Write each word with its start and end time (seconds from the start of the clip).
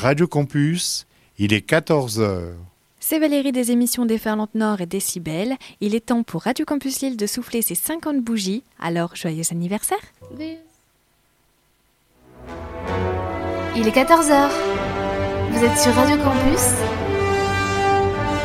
Radio 0.00 0.26
Campus, 0.26 1.06
il 1.38 1.52
est 1.54 1.66
14h. 1.68 2.52
C'est 3.00 3.18
Valérie 3.18 3.52
des 3.52 3.70
émissions 3.70 4.04
Déferlante 4.04 4.54
Nord 4.54 4.82
et 4.82 4.86
Décibel. 4.86 5.56
Il 5.80 5.94
est 5.94 6.04
temps 6.06 6.22
pour 6.22 6.42
Radio 6.42 6.66
Campus 6.66 7.00
Lille 7.00 7.16
de 7.16 7.26
souffler 7.26 7.62
ses 7.62 7.74
50 7.74 8.22
bougies. 8.22 8.62
Alors, 8.78 9.16
joyeux 9.16 9.44
anniversaire 9.50 9.96
Il 10.38 10.58
est 13.88 13.96
14h. 13.96 14.50
Vous 15.50 15.64
êtes 15.64 15.78
sur 15.78 15.94
Radio 15.94 16.16
Campus 16.18 16.60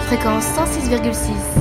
Fréquence 0.08 0.46
106,6. 0.46 1.61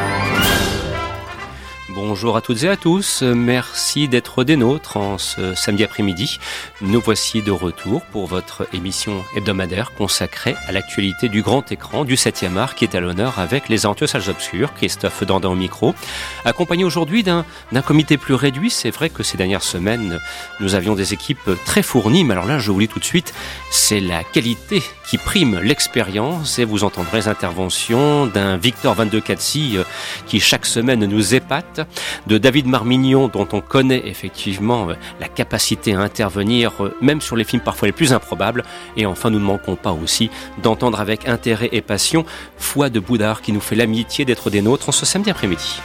Bonjour 2.03 2.35
à 2.35 2.41
toutes 2.41 2.63
et 2.63 2.67
à 2.67 2.77
tous, 2.77 3.21
merci 3.21 4.07
d'être 4.07 4.43
des 4.43 4.55
nôtres 4.55 4.97
en 4.97 5.19
ce 5.19 5.53
samedi 5.53 5.83
après-midi. 5.83 6.39
Nous 6.81 6.99
voici 6.99 7.43
de 7.43 7.51
retour 7.51 8.01
pour 8.01 8.25
votre 8.25 8.67
émission 8.73 9.23
hebdomadaire 9.35 9.91
consacrée 9.93 10.55
à 10.67 10.71
l'actualité 10.71 11.29
du 11.29 11.43
grand 11.43 11.71
écran 11.71 12.03
du 12.03 12.15
7e 12.15 12.57
art 12.57 12.73
qui 12.73 12.85
est 12.85 12.95
à 12.95 13.01
l'honneur 13.01 13.37
avec 13.37 13.69
les 13.69 13.77
Salles 13.77 14.29
Obscures, 14.29 14.73
Christophe 14.73 15.23
Dandin 15.25 15.49
au 15.49 15.55
micro, 15.55 15.93
accompagné 16.43 16.83
aujourd'hui 16.83 17.21
d'un 17.21 17.45
comité 17.85 18.17
plus 18.17 18.33
réduit. 18.33 18.71
C'est 18.71 18.89
vrai 18.89 19.11
que 19.11 19.21
ces 19.21 19.37
dernières 19.37 19.61
semaines, 19.61 20.19
nous 20.59 20.73
avions 20.73 20.95
des 20.95 21.13
équipes 21.13 21.51
très 21.67 21.83
fournies, 21.83 22.23
mais 22.23 22.31
alors 22.31 22.47
là, 22.47 22.57
je 22.57 22.71
vous 22.71 22.79
dis 22.79 22.87
tout 22.87 22.99
de 22.99 23.05
suite, 23.05 23.31
c'est 23.69 23.99
la 23.99 24.23
qualité 24.23 24.81
qui 25.07 25.19
prime 25.19 25.59
l'expérience 25.59 26.57
et 26.57 26.65
vous 26.65 26.83
entendrez 26.83 27.17
les 27.17 27.27
interventions 27.27 28.25
d'un 28.25 28.57
Victor 28.57 28.95
22 28.95 29.21
Katsi 29.21 29.77
euh, 29.77 29.83
qui 30.25 30.39
chaque 30.39 30.65
semaine 30.65 31.05
nous 31.05 31.35
épate 31.35 31.81
de 32.27 32.37
David 32.37 32.67
Marmignon, 32.67 33.27
dont 33.27 33.47
on 33.53 33.61
connaît 33.61 34.03
effectivement 34.05 34.89
euh, 34.89 34.93
la 35.19 35.27
capacité 35.27 35.93
à 35.93 35.99
intervenir, 35.99 36.71
euh, 36.83 36.95
même 37.01 37.21
sur 37.21 37.35
les 37.35 37.43
films 37.43 37.61
parfois 37.61 37.87
les 37.87 37.91
plus 37.91 38.13
improbables. 38.13 38.63
Et 38.97 39.05
enfin, 39.05 39.29
nous 39.29 39.39
ne 39.39 39.45
manquons 39.45 39.75
pas 39.75 39.91
aussi 39.91 40.29
d'entendre 40.61 40.99
avec 40.99 41.27
intérêt 41.27 41.69
et 41.71 41.81
passion 41.81 42.25
Foi 42.57 42.89
de 42.89 42.99
Boudard, 42.99 43.41
qui 43.41 43.51
nous 43.51 43.61
fait 43.61 43.75
l'amitié 43.75 44.25
d'être 44.25 44.49
des 44.49 44.61
nôtres 44.61 44.89
en 44.89 44.91
ce 44.91 45.05
samedi 45.05 45.29
après-midi. 45.29 45.81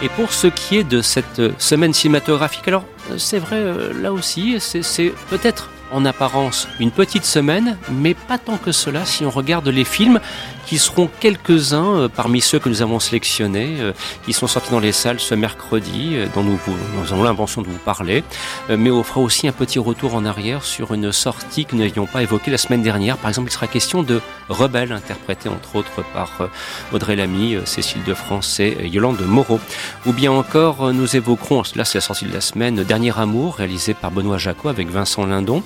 Et 0.00 0.08
pour 0.10 0.32
ce 0.32 0.46
qui 0.46 0.76
est 0.76 0.84
de 0.84 1.02
cette 1.02 1.60
semaine 1.60 1.92
cinématographique, 1.92 2.68
alors 2.68 2.84
euh, 3.10 3.18
c'est 3.18 3.38
vrai, 3.38 3.60
là 4.00 4.12
aussi, 4.12 4.58
c'est 4.60 5.12
peut-être 5.28 5.70
en 5.92 6.04
apparence 6.04 6.68
une 6.80 6.90
petite 6.90 7.24
semaine, 7.24 7.76
mais 7.90 8.14
pas 8.14 8.38
tant 8.38 8.56
que 8.56 8.72
cela 8.72 9.04
si 9.04 9.24
on 9.24 9.30
regarde 9.30 9.68
les 9.68 9.84
films 9.84 10.20
qui 10.68 10.76
seront 10.76 11.08
quelques-uns 11.20 11.96
euh, 11.96 12.08
parmi 12.08 12.42
ceux 12.42 12.58
que 12.58 12.68
nous 12.68 12.82
avons 12.82 13.00
sélectionnés, 13.00 13.76
euh, 13.80 13.92
qui 14.26 14.34
sont 14.34 14.46
sortis 14.46 14.70
dans 14.70 14.80
les 14.80 14.92
salles 14.92 15.18
ce 15.18 15.34
mercredi, 15.34 16.10
euh, 16.12 16.26
dont 16.34 16.42
nous, 16.42 16.58
nous 16.66 17.12
avons 17.12 17.22
l'intention 17.22 17.62
de 17.62 17.68
vous 17.68 17.78
parler, 17.78 18.22
mais 18.68 18.90
on 18.90 19.02
fera 19.02 19.20
aussi 19.20 19.48
un 19.48 19.52
petit 19.52 19.78
retour 19.78 20.14
en 20.14 20.26
arrière 20.26 20.62
sur 20.62 20.92
une 20.92 21.10
sortie 21.10 21.64
que 21.64 21.74
nous 21.74 21.82
n'avions 21.82 22.06
pas 22.06 22.22
évoquée 22.22 22.50
la 22.50 22.58
semaine 22.58 22.82
dernière. 22.82 23.16
Par 23.16 23.30
exemple, 23.30 23.48
il 23.48 23.52
sera 23.52 23.66
question 23.66 24.02
de 24.02 24.20
Rebelle, 24.50 24.92
interprété 24.92 25.48
entre 25.48 25.76
autres 25.76 26.04
par 26.12 26.48
Audrey 26.92 27.16
Lamy, 27.16 27.56
Cécile 27.64 28.04
de 28.04 28.12
France 28.14 28.60
et 28.60 28.88
Yolande 28.88 29.20
Moreau. 29.26 29.60
Ou 30.06 30.12
bien 30.12 30.32
encore, 30.32 30.92
nous 30.92 31.16
évoquerons, 31.16 31.62
là 31.76 31.84
c'est 31.84 31.98
la 31.98 32.02
sortie 32.02 32.26
de 32.26 32.34
la 32.34 32.40
semaine, 32.40 32.82
Dernier 32.82 33.18
Amour, 33.18 33.56
réalisé 33.56 33.94
par 33.94 34.10
Benoît 34.10 34.38
Jacot 34.38 34.68
avec 34.68 34.88
Vincent 34.88 35.24
Lindon. 35.24 35.62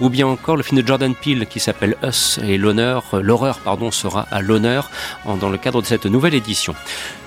Ou 0.00 0.10
bien 0.10 0.26
encore 0.26 0.56
le 0.56 0.62
film 0.62 0.80
de 0.80 0.86
Jordan 0.86 1.14
Peele 1.14 1.46
qui 1.46 1.60
s'appelle 1.60 1.96
Us 2.02 2.38
et 2.42 2.58
l'honneur, 2.58 3.04
l'horreur, 3.12 3.58
pardon, 3.58 3.90
sera 3.90 4.26
à 4.30 4.42
l'honneur 4.42 4.90
dans 5.40 5.48
le 5.48 5.58
cadre 5.58 5.80
de 5.80 5.86
cette 5.86 6.06
nouvelle 6.06 6.34
édition. 6.34 6.74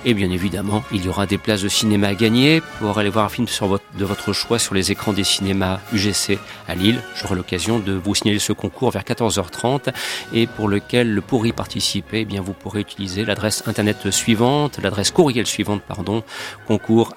Et 0.04 0.14
bien 0.14 0.30
évidemment, 0.30 0.82
il 0.92 1.04
y 1.04 1.08
aura 1.08 1.26
des 1.26 1.36
places 1.36 1.62
de 1.62 1.68
cinéma 1.68 2.08
à 2.08 2.14
gagner 2.14 2.62
pour 2.78 2.98
aller 2.98 3.10
voir 3.10 3.26
un 3.26 3.28
film 3.28 3.46
de 3.98 4.04
votre 4.04 4.32
choix 4.32 4.58
sur 4.58 4.74
les 4.74 4.90
écrans 4.90 5.12
des 5.12 5.24
cinémas 5.24 5.80
UGC 5.92 6.38
à 6.68 6.74
Lille. 6.74 7.02
J'aurai 7.16 7.34
l'occasion 7.34 7.78
de 7.78 7.92
vous 7.92 8.14
signaler 8.14 8.38
ce 8.38 8.52
concours 8.52 8.90
vers 8.90 9.02
14h30 9.02 9.92
et 10.32 10.46
pour 10.46 10.68
lequel, 10.68 11.20
pour 11.20 11.46
y 11.46 11.52
participer, 11.52 12.20
eh 12.20 12.24
bien 12.24 12.40
vous 12.40 12.54
pourrez 12.54 12.80
utiliser 12.80 13.24
l'adresse 13.24 13.62
internet 13.66 14.10
suivante, 14.10 14.78
l'adresse 14.82 15.10
courriel 15.10 15.46
suivante, 15.46 15.82
pardon, 15.86 16.22
concours 16.66 17.14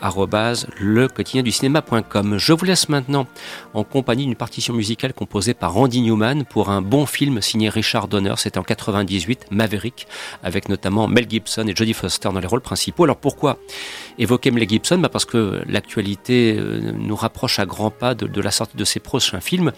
le 0.79 1.07
quotidien. 1.07 1.43
Je 1.45 2.53
vous 2.53 2.65
laisse 2.65 2.89
maintenant 2.89 3.27
en 3.73 3.83
compagnie 3.83 4.25
d'une 4.25 4.35
partition 4.35 4.73
musicale 4.73 5.12
composée 5.13 5.53
par 5.53 5.73
Randy 5.73 6.01
Newman 6.01 6.45
pour 6.45 6.69
un 6.69 6.81
bon 6.81 7.05
film 7.05 7.41
signé 7.41 7.69
Richard 7.69 8.07
Donner. 8.07 8.33
C'était 8.37 8.57
en 8.57 8.63
98, 8.63 9.47
Maverick 9.51 10.07
avec 10.43 10.69
notamment 10.69 11.07
Mel 11.07 11.29
Gibson 11.29 11.67
et 11.67 11.75
Jodie 11.75 11.93
Foster 11.93 12.29
dans 12.33 12.39
les 12.39 12.47
rôles 12.47 12.61
principaux. 12.61 13.03
Alors 13.05 13.17
pourquoi 13.17 13.57
évoquer 14.17 14.51
Mel 14.51 14.67
Gibson 14.67 14.97
bah 14.97 15.09
Parce 15.09 15.25
que 15.25 15.61
l'actualité 15.67 16.55
euh, 16.57 16.91
nous 16.97 17.15
rapproche 17.15 17.59
à 17.59 17.65
grands 17.65 17.91
pas 17.91 18.15
de, 18.15 18.41
la 18.41 18.51
sortie 18.51 18.77
de 18.77 18.85
ses 18.85 18.99
prochains 18.99 19.39
films, 19.39 19.71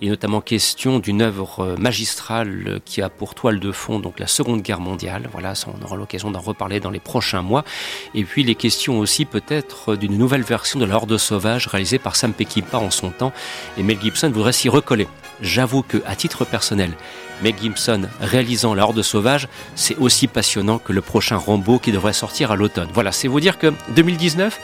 et 0.00 0.08
notamment 0.08 0.40
question 0.40 0.98
d'une 0.98 1.22
œuvre 1.22 1.60
euh, 1.60 1.76
magistrale 1.76 2.80
qui 2.84 3.02
a 3.02 3.08
pour 3.08 3.34
toile 3.34 3.60
de 3.60 3.72
fond 3.72 3.98
donc 3.98 4.18
la 4.18 4.26
Seconde 4.26 4.62
Guerre 4.62 4.80
mondiale. 4.80 5.28
Voilà, 5.32 5.54
on 5.66 5.84
aura 5.84 5.96
l'occasion 5.96 6.30
d'en 6.30 6.40
reparler 6.40 6.80
dans 6.80 6.90
les 6.90 7.00
prochains 7.00 7.42
mois. 7.42 7.64
Et 8.14 8.24
puis 8.24 8.42
les 8.42 8.54
questions 8.54 8.98
aussi 8.98 9.24
peut-être 9.24 9.96
d'une 9.96 10.16
nouvelle 10.16 10.42
version 10.42 10.78
de 10.78 10.84
La 10.84 10.96
Horde 10.96 11.16
sauvage 11.16 11.66
réalisée 11.66 11.98
par 11.98 12.16
Sam 12.16 12.32
Peckinpah 12.32 12.78
en 12.78 12.90
son 12.90 13.10
temps, 13.10 13.32
et 13.78 13.82
Mel 13.82 14.00
Gibson 14.00 14.30
voudrait 14.30 14.52
s'y 14.52 14.68
recoller. 14.68 15.06
J'avoue 15.42 15.82
que, 15.82 15.98
à 16.06 16.14
titre 16.14 16.44
personnel, 16.44 16.92
Meg 17.42 17.56
Gibson 17.60 18.08
réalisant 18.20 18.74
La 18.74 18.84
Horde 18.84 19.02
sauvage, 19.02 19.48
c'est 19.74 19.96
aussi 19.96 20.28
passionnant 20.28 20.78
que 20.78 20.92
le 20.92 21.00
prochain 21.00 21.36
Rambo 21.36 21.80
qui 21.80 21.90
devrait 21.90 22.12
sortir 22.12 22.52
à 22.52 22.56
l'automne. 22.56 22.88
Voilà, 22.94 23.10
c'est 23.10 23.28
vous 23.28 23.40
dire 23.40 23.58
que 23.58 23.72
2019, 23.96 24.60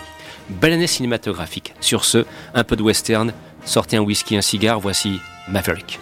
belle 0.49 0.72
année 0.72 0.87
cinématographique. 0.87 1.75
Sur 1.81 2.05
ce, 2.05 2.25
un 2.55 2.65
peu 2.65 2.77
de 2.77 2.83
western, 2.83 3.33
sortez 3.65 3.97
un 3.97 4.03
whisky, 4.03 4.37
un 4.37 4.41
cigare, 4.41 4.78
voici 4.78 5.21
Maverick. 5.49 5.99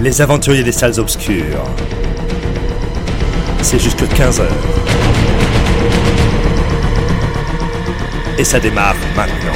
Les 0.00 0.20
aventuriers 0.22 0.62
des 0.62 0.70
salles 0.70 1.00
obscures. 1.00 1.64
C'est 3.62 3.80
jusque 3.80 4.02
15h. 4.02 4.46
Et 8.38 8.44
ça 8.44 8.60
démarre 8.60 8.94
maintenant. 9.16 9.52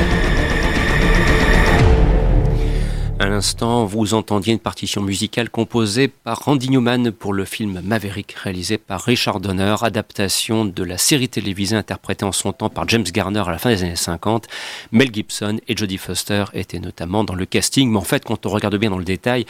À 3.21 3.29
l'instant, 3.29 3.85
vous 3.85 4.15
entendiez 4.15 4.53
une 4.53 4.59
partition 4.59 5.01
musicale 5.01 5.49
composée 5.49 6.09
par 6.09 6.41
Randy 6.45 6.71
Newman 6.71 7.13
pour 7.13 7.33
le 7.33 7.45
film 7.45 7.81
Maverick, 7.81 8.33
réalisé 8.33 8.79
par 8.79 9.01
Richard 9.01 9.39
Donner, 9.39 9.77
adaptation 9.83 10.65
de 10.65 10.83
la 10.83 10.99
série 10.99 11.29
télévisée 11.29 11.77
interprétée 11.77 12.25
en 12.25 12.33
son 12.33 12.53
temps 12.53 12.69
par 12.69 12.89
James 12.89 13.05
Garner 13.05 13.45
à 13.47 13.53
la 13.53 13.59
fin 13.59 13.71
des 13.71 13.85
années 13.85 13.95
50. 13.95 14.49
Mel 14.91 15.15
Gibson 15.15 15.61
et 15.69 15.77
Jodie 15.77 15.99
Foster 15.99 16.47
étaient 16.53 16.81
notamment 16.81 17.23
dans 17.23 17.37
le 17.37 17.47
casting, 17.47 17.93
mais 17.93 17.99
en 17.99 18.03
fait, 18.03 18.25
quand 18.25 18.45
on 18.45 18.49
regarde 18.49 18.75
bien 18.75 18.91
dans 18.91 18.99
le 18.99 19.05
détail, 19.05 19.47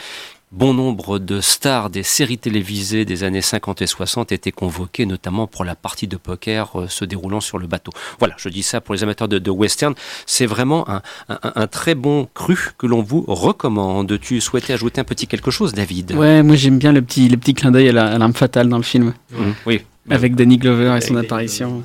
bon 0.53 0.75
nombre 0.75 1.19
de 1.19 1.41
stars 1.41 1.89
des 1.91 2.03
séries 2.03 2.39
télévisées 2.39 3.05
des 3.05 3.25
années 3.25 3.41
50 3.41 3.83
et 3.83 3.87
60 3.87 4.33
étaient 4.33 4.53
convoquées, 4.53 5.07
notamment 5.07 5.47
pour 5.47 5.65
la 5.65 5.75
partie 5.75 6.07
de 6.07 6.17
poker 6.17 6.81
euh, 6.81 6.89
se 6.89 7.05
déroulant 7.05 7.41
sur 7.41 7.59
le 7.59 7.67
bateau. 7.67 7.91
Voilà, 8.19 8.35
je 8.37 8.49
dis 8.49 8.63
ça 8.63 8.81
pour 8.81 8.95
les 8.95 9.03
amateurs 9.03 9.29
de, 9.29 9.51
western. 9.51 9.95
C'est 10.27 10.47
vraiment 10.47 10.87
un, 11.29 11.67
très 11.67 11.95
bon 11.95 12.29
cru 12.35 12.73
que 12.79 12.87
l'on 12.87 13.03
vous 13.03 13.25
recommande. 13.27 14.19
Tu 14.21 14.41
souhaitais 14.41 14.73
ajouter 14.73 15.01
un 15.01 15.05
petit 15.05 15.27
quelque 15.27 15.51
chose, 15.51 15.73
David? 15.73 16.13
Ouais, 16.13 16.43
moi 16.43 16.57
j'aime 16.57 16.79
bien 16.79 16.93
le 16.93 17.03
petit, 17.03 17.29
le 17.29 17.37
petit 17.37 17.55
clin 17.55 17.71
d'œil 17.71 17.89
à 17.89 17.93
l'arme 17.93 18.35
fatale 18.35 18.69
dans 18.69 18.77
le 18.77 18.83
film. 18.83 19.15
Mmh, 19.31 19.51
oui. 19.67 19.81
Avec 20.11 20.35
Danny 20.35 20.59
Glover 20.59 20.97
et 20.97 21.01
son 21.01 21.17
apparition. 21.17 21.83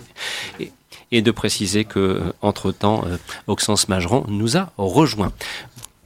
Et, 1.11 1.21
de 1.21 1.31
préciser 1.31 1.85
que, 1.85 1.99
euh, 1.99 2.33
entre-temps, 2.41 3.05
euh, 3.07 3.17
Oxens 3.47 3.87
Majoran 3.87 4.25
nous 4.27 4.57
a 4.57 4.71
rejoint. 4.77 5.31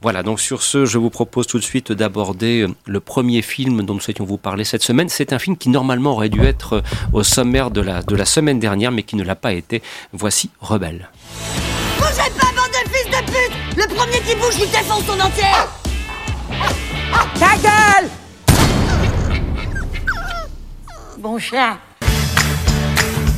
Voilà, 0.02 0.24
donc 0.24 0.40
sur 0.40 0.64
ce, 0.64 0.84
je 0.84 0.98
vous 0.98 1.10
propose 1.10 1.46
tout 1.46 1.60
de 1.60 1.62
suite 1.62 1.92
d'aborder 1.92 2.62
euh, 2.62 2.74
le 2.86 2.98
premier 2.98 3.40
film 3.40 3.82
dont 3.82 3.94
nous 3.94 4.00
souhaitions 4.00 4.24
vous 4.24 4.36
parler 4.36 4.64
cette 4.64 4.82
semaine. 4.82 5.08
C'est 5.08 5.32
un 5.32 5.38
film 5.38 5.56
qui 5.56 5.68
normalement 5.68 6.14
aurait 6.14 6.28
dû 6.28 6.42
être 6.42 6.72
euh, 6.72 6.82
au 7.12 7.22
sommaire 7.22 7.70
de 7.70 7.80
la, 7.80 8.24
semaine 8.24 8.58
dernière, 8.58 8.90
mais 8.90 9.04
qui 9.04 9.14
ne 9.14 9.22
l'a 9.22 9.36
pas 9.36 9.52
été. 9.52 9.80
Voici 10.12 10.50
Rebelle. 10.60 11.08
Bougez 11.98 12.32
pas, 12.36 13.22
pute 13.22 13.76
Le 13.76 13.94
premier 13.94 14.18
qui 14.26 14.34
bouge, 14.34 14.54
son 15.06 15.20
entière 15.20 15.68
Ta 17.38 17.56
gueule 17.58 18.10
Bon 21.18 21.38
chien 21.38 21.78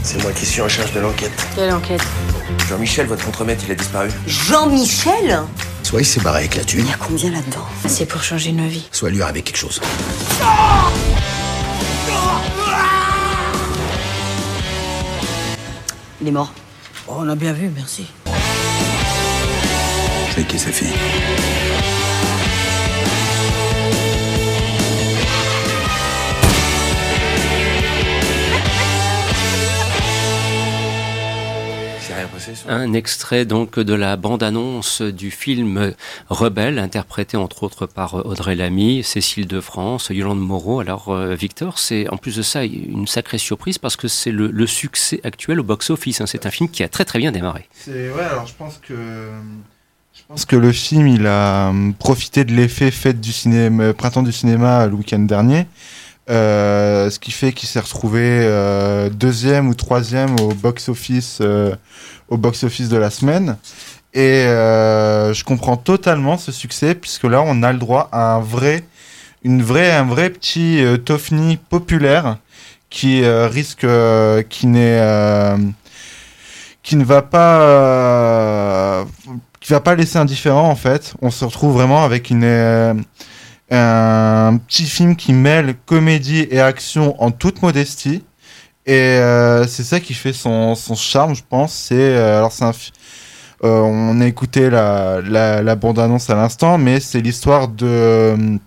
C'est 0.04 0.22
moi 0.22 0.32
qui 0.32 0.44
suis 0.44 0.60
en 0.60 0.68
charge 0.68 0.92
de 0.92 1.00
l'enquête. 1.00 1.32
Quelle 1.54 1.72
enquête 1.72 2.02
Jean-Michel, 2.68 3.06
votre 3.06 3.24
contremaître, 3.24 3.64
il 3.66 3.72
a 3.72 3.74
disparu. 3.74 4.10
Jean-Michel 4.26 5.40
Soit 5.82 6.02
il 6.02 6.04
s'est 6.04 6.20
barré 6.20 6.40
avec 6.40 6.56
la 6.56 6.64
thune. 6.64 6.84
Il 6.84 6.90
y 6.90 6.92
a 6.92 6.96
combien 6.98 7.30
là-dedans 7.30 7.66
C'est 7.86 8.04
pour 8.04 8.22
changer 8.22 8.52
nos 8.52 8.68
vies. 8.68 8.86
Soit 8.92 9.08
lui 9.08 9.22
arrivait 9.22 9.40
quelque 9.40 9.56
chose. 9.56 9.80
Il 16.20 16.28
est 16.28 16.32
mort. 16.32 16.52
Oh, 17.08 17.14
on 17.18 17.28
a 17.30 17.34
bien 17.34 17.54
vu, 17.54 17.70
merci. 17.74 18.06
C'est 20.34 20.46
qui 20.46 20.58
sa 20.58 20.70
fille 20.70 20.92
Un 32.68 32.92
extrait 32.92 33.44
donc 33.44 33.78
de 33.78 33.94
la 33.94 34.16
bande-annonce 34.16 35.02
du 35.02 35.30
film 35.30 35.94
Rebelle, 36.28 36.78
interprété 36.78 37.36
entre 37.36 37.62
autres 37.62 37.86
par 37.86 38.26
Audrey 38.26 38.54
Lamy, 38.54 39.02
Cécile 39.02 39.46
de 39.46 39.60
France, 39.60 40.08
Yolande 40.10 40.40
Moreau. 40.40 40.80
Alors 40.80 41.08
euh, 41.08 41.34
Victor, 41.34 41.78
c'est 41.78 42.08
en 42.08 42.16
plus 42.16 42.36
de 42.36 42.42
ça 42.42 42.64
une 42.64 43.06
sacrée 43.06 43.38
surprise 43.38 43.78
parce 43.78 43.96
que 43.96 44.08
c'est 44.08 44.30
le, 44.30 44.66
succès 44.66 45.20
actuel 45.24 45.60
au 45.60 45.64
box-office. 45.64 46.20
Hein. 46.20 46.26
C'est 46.26 46.46
un 46.46 46.50
film 46.50 46.70
qui 46.70 46.82
a 46.82 46.88
très 46.88 47.04
très 47.04 47.18
bien 47.18 47.32
démarré. 47.32 47.68
C'est 47.72 48.10
ouais, 48.10 48.22
alors 48.22 48.46
je 48.46 48.54
pense 48.54 48.78
que 48.78 48.94
je 50.14 50.22
pense 50.28 50.44
que 50.44 50.56
le 50.56 50.72
film 50.72 51.06
il 51.06 51.26
a 51.26 51.68
hum, 51.68 51.94
profité 51.94 52.44
de 52.44 52.52
l'effet 52.52 52.90
fait 52.90 53.20
du 53.20 53.32
cinéma, 53.32 53.92
printemps 53.92 54.22
du 54.22 54.32
cinéma 54.32 54.86
le 54.86 54.94
week-end 54.94 55.18
dernier. 55.20 55.66
Euh, 56.30 57.10
ce 57.10 57.18
qui 57.18 57.32
fait 57.32 57.52
qu'il 57.52 57.68
s'est 57.68 57.80
retrouvé 57.80 58.22
euh, 58.22 59.10
deuxième 59.10 59.68
ou 59.68 59.74
troisième 59.74 60.34
au 60.40 60.54
box-office 60.54 61.40
euh, 61.42 61.76
au 62.28 62.38
box-office 62.38 62.88
de 62.88 62.96
la 62.96 63.10
semaine. 63.10 63.58
Et 64.14 64.44
je 64.46 65.44
comprends 65.44 65.76
totalement 65.76 66.38
ce 66.38 66.52
succès 66.52 66.94
puisque 66.94 67.24
là 67.24 67.42
on 67.44 67.62
a 67.64 67.72
le 67.72 67.78
droit 67.78 68.08
à 68.12 68.34
un 68.34 68.40
vrai, 68.40 68.84
une 69.42 69.60
un 69.60 70.04
vrai 70.04 70.30
petit 70.30 70.84
Tofni 71.04 71.56
populaire 71.56 72.38
qui 72.90 73.26
risque, 73.26 73.84
qui 74.48 74.66
n'est, 74.68 75.56
qui 76.84 76.94
ne 76.94 77.04
va 77.04 77.22
pas, 77.22 79.04
qui 79.58 79.72
va 79.72 79.80
pas 79.80 79.96
laisser 79.96 80.18
indifférent 80.18 80.70
en 80.70 80.76
fait. 80.76 81.14
On 81.20 81.32
se 81.32 81.44
retrouve 81.44 81.72
vraiment 81.72 82.04
avec 82.04 82.30
une 82.30 83.04
un 83.70 84.56
petit 84.68 84.84
film 84.86 85.16
qui 85.16 85.32
mêle 85.32 85.74
comédie 85.86 86.46
et 86.50 86.60
action 86.60 87.20
en 87.22 87.30
toute 87.30 87.62
modestie. 87.62 88.22
Et 88.86 88.92
euh, 88.92 89.66
c'est 89.66 89.84
ça 89.84 90.00
qui 90.00 90.12
fait 90.14 90.34
son, 90.34 90.74
son 90.74 90.94
charme, 90.94 91.34
je 91.34 91.42
pense. 91.48 91.72
C'est 91.72 91.94
euh, 91.94 92.38
alors 92.38 92.52
c'est 92.52 92.64
un 92.64 92.72
euh, 93.62 93.80
on 93.80 94.20
a 94.20 94.26
écouté 94.26 94.68
la, 94.68 95.22
la, 95.22 95.62
la 95.62 95.76
bande-annonce 95.76 96.28
à 96.28 96.34
l'instant, 96.34 96.76
mais 96.76 97.00
c'est 97.00 97.20
l'histoire 97.20 97.68
de 97.68 98.58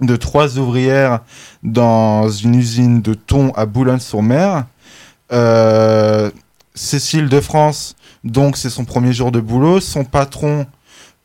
de 0.00 0.16
trois 0.16 0.58
ouvrières 0.58 1.20
dans 1.62 2.28
une 2.28 2.56
usine 2.56 3.02
de 3.02 3.14
thon 3.14 3.52
à 3.54 3.66
Boulogne-sur-Mer. 3.66 4.64
Cécile 6.74 7.28
de 7.28 7.40
France, 7.40 7.94
donc 8.24 8.56
c'est 8.56 8.70
son 8.70 8.84
premier 8.86 9.12
jour 9.12 9.30
de 9.30 9.40
boulot. 9.40 9.78
Son 9.80 10.04
patron, 10.04 10.66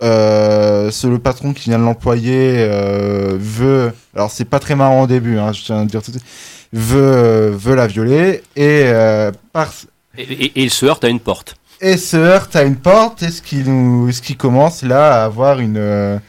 euh, 0.03 0.91
c'est 0.91 1.07
le 1.07 1.17
patron 1.17 1.53
qui 1.53 1.69
vient 1.69 1.79
de 1.79 1.83
l'employer 1.83 2.57
euh, 2.57 3.35
veut 3.39 3.91
alors 4.15 4.29
c'est 4.29 4.45
pas 4.45 4.59
très 4.59 4.75
marrant 4.75 5.03
au 5.03 5.07
début 5.07 5.39
hein, 5.39 5.51
je 5.53 5.63
tiens 5.63 5.81
à 5.81 5.85
dire 5.85 6.03
tout 6.03 6.11
de 6.11 6.17
suite 6.17 6.29
veut 6.71 7.01
euh, 7.01 7.51
veut 7.51 7.73
la 7.73 7.87
violer 7.87 8.43
et 8.55 8.83
euh, 8.85 9.31
par 9.53 9.73
et, 10.15 10.51
il 10.55 10.69
se 10.69 10.85
heurte 10.85 11.03
à 11.03 11.09
une 11.09 11.19
porte 11.19 11.55
et 11.81 11.97
se 11.97 12.15
heurte 12.15 12.55
à 12.55 12.61
une 12.61 12.75
porte 12.75 13.23
et 13.23 13.31
ce 13.31 13.41
qui 13.41 13.63
nous 13.63 14.11
ce 14.11 14.21
qui 14.21 14.35
commence 14.35 14.83
là 14.83 15.21
à 15.21 15.25
avoir 15.25 15.59
une 15.59 16.21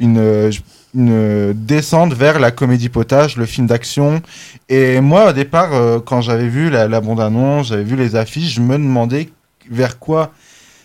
une 0.00 0.50
une 0.94 1.52
descente 1.54 2.12
vers 2.12 2.38
la 2.38 2.50
comédie 2.50 2.90
potage, 2.90 3.38
le 3.38 3.46
film 3.46 3.66
d'action. 3.66 4.20
Et 4.68 5.00
moi, 5.00 5.30
au 5.30 5.32
départ, 5.32 5.70
quand 6.04 6.20
j'avais 6.20 6.48
vu 6.48 6.68
la, 6.68 6.86
la 6.86 7.00
bande-annonce, 7.00 7.68
j'avais 7.68 7.82
vu 7.82 7.96
les 7.96 8.14
affiches, 8.14 8.56
je 8.56 8.60
me 8.60 8.74
demandais 8.74 9.30
vers 9.70 9.98
quoi 9.98 10.32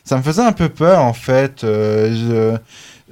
ça 0.07 0.15
me 0.17 0.23
faisait 0.23 0.41
un 0.41 0.53
peu 0.53 0.69
peur 0.69 1.01
en 1.01 1.13
fait. 1.13 1.63
Euh, 1.63 2.57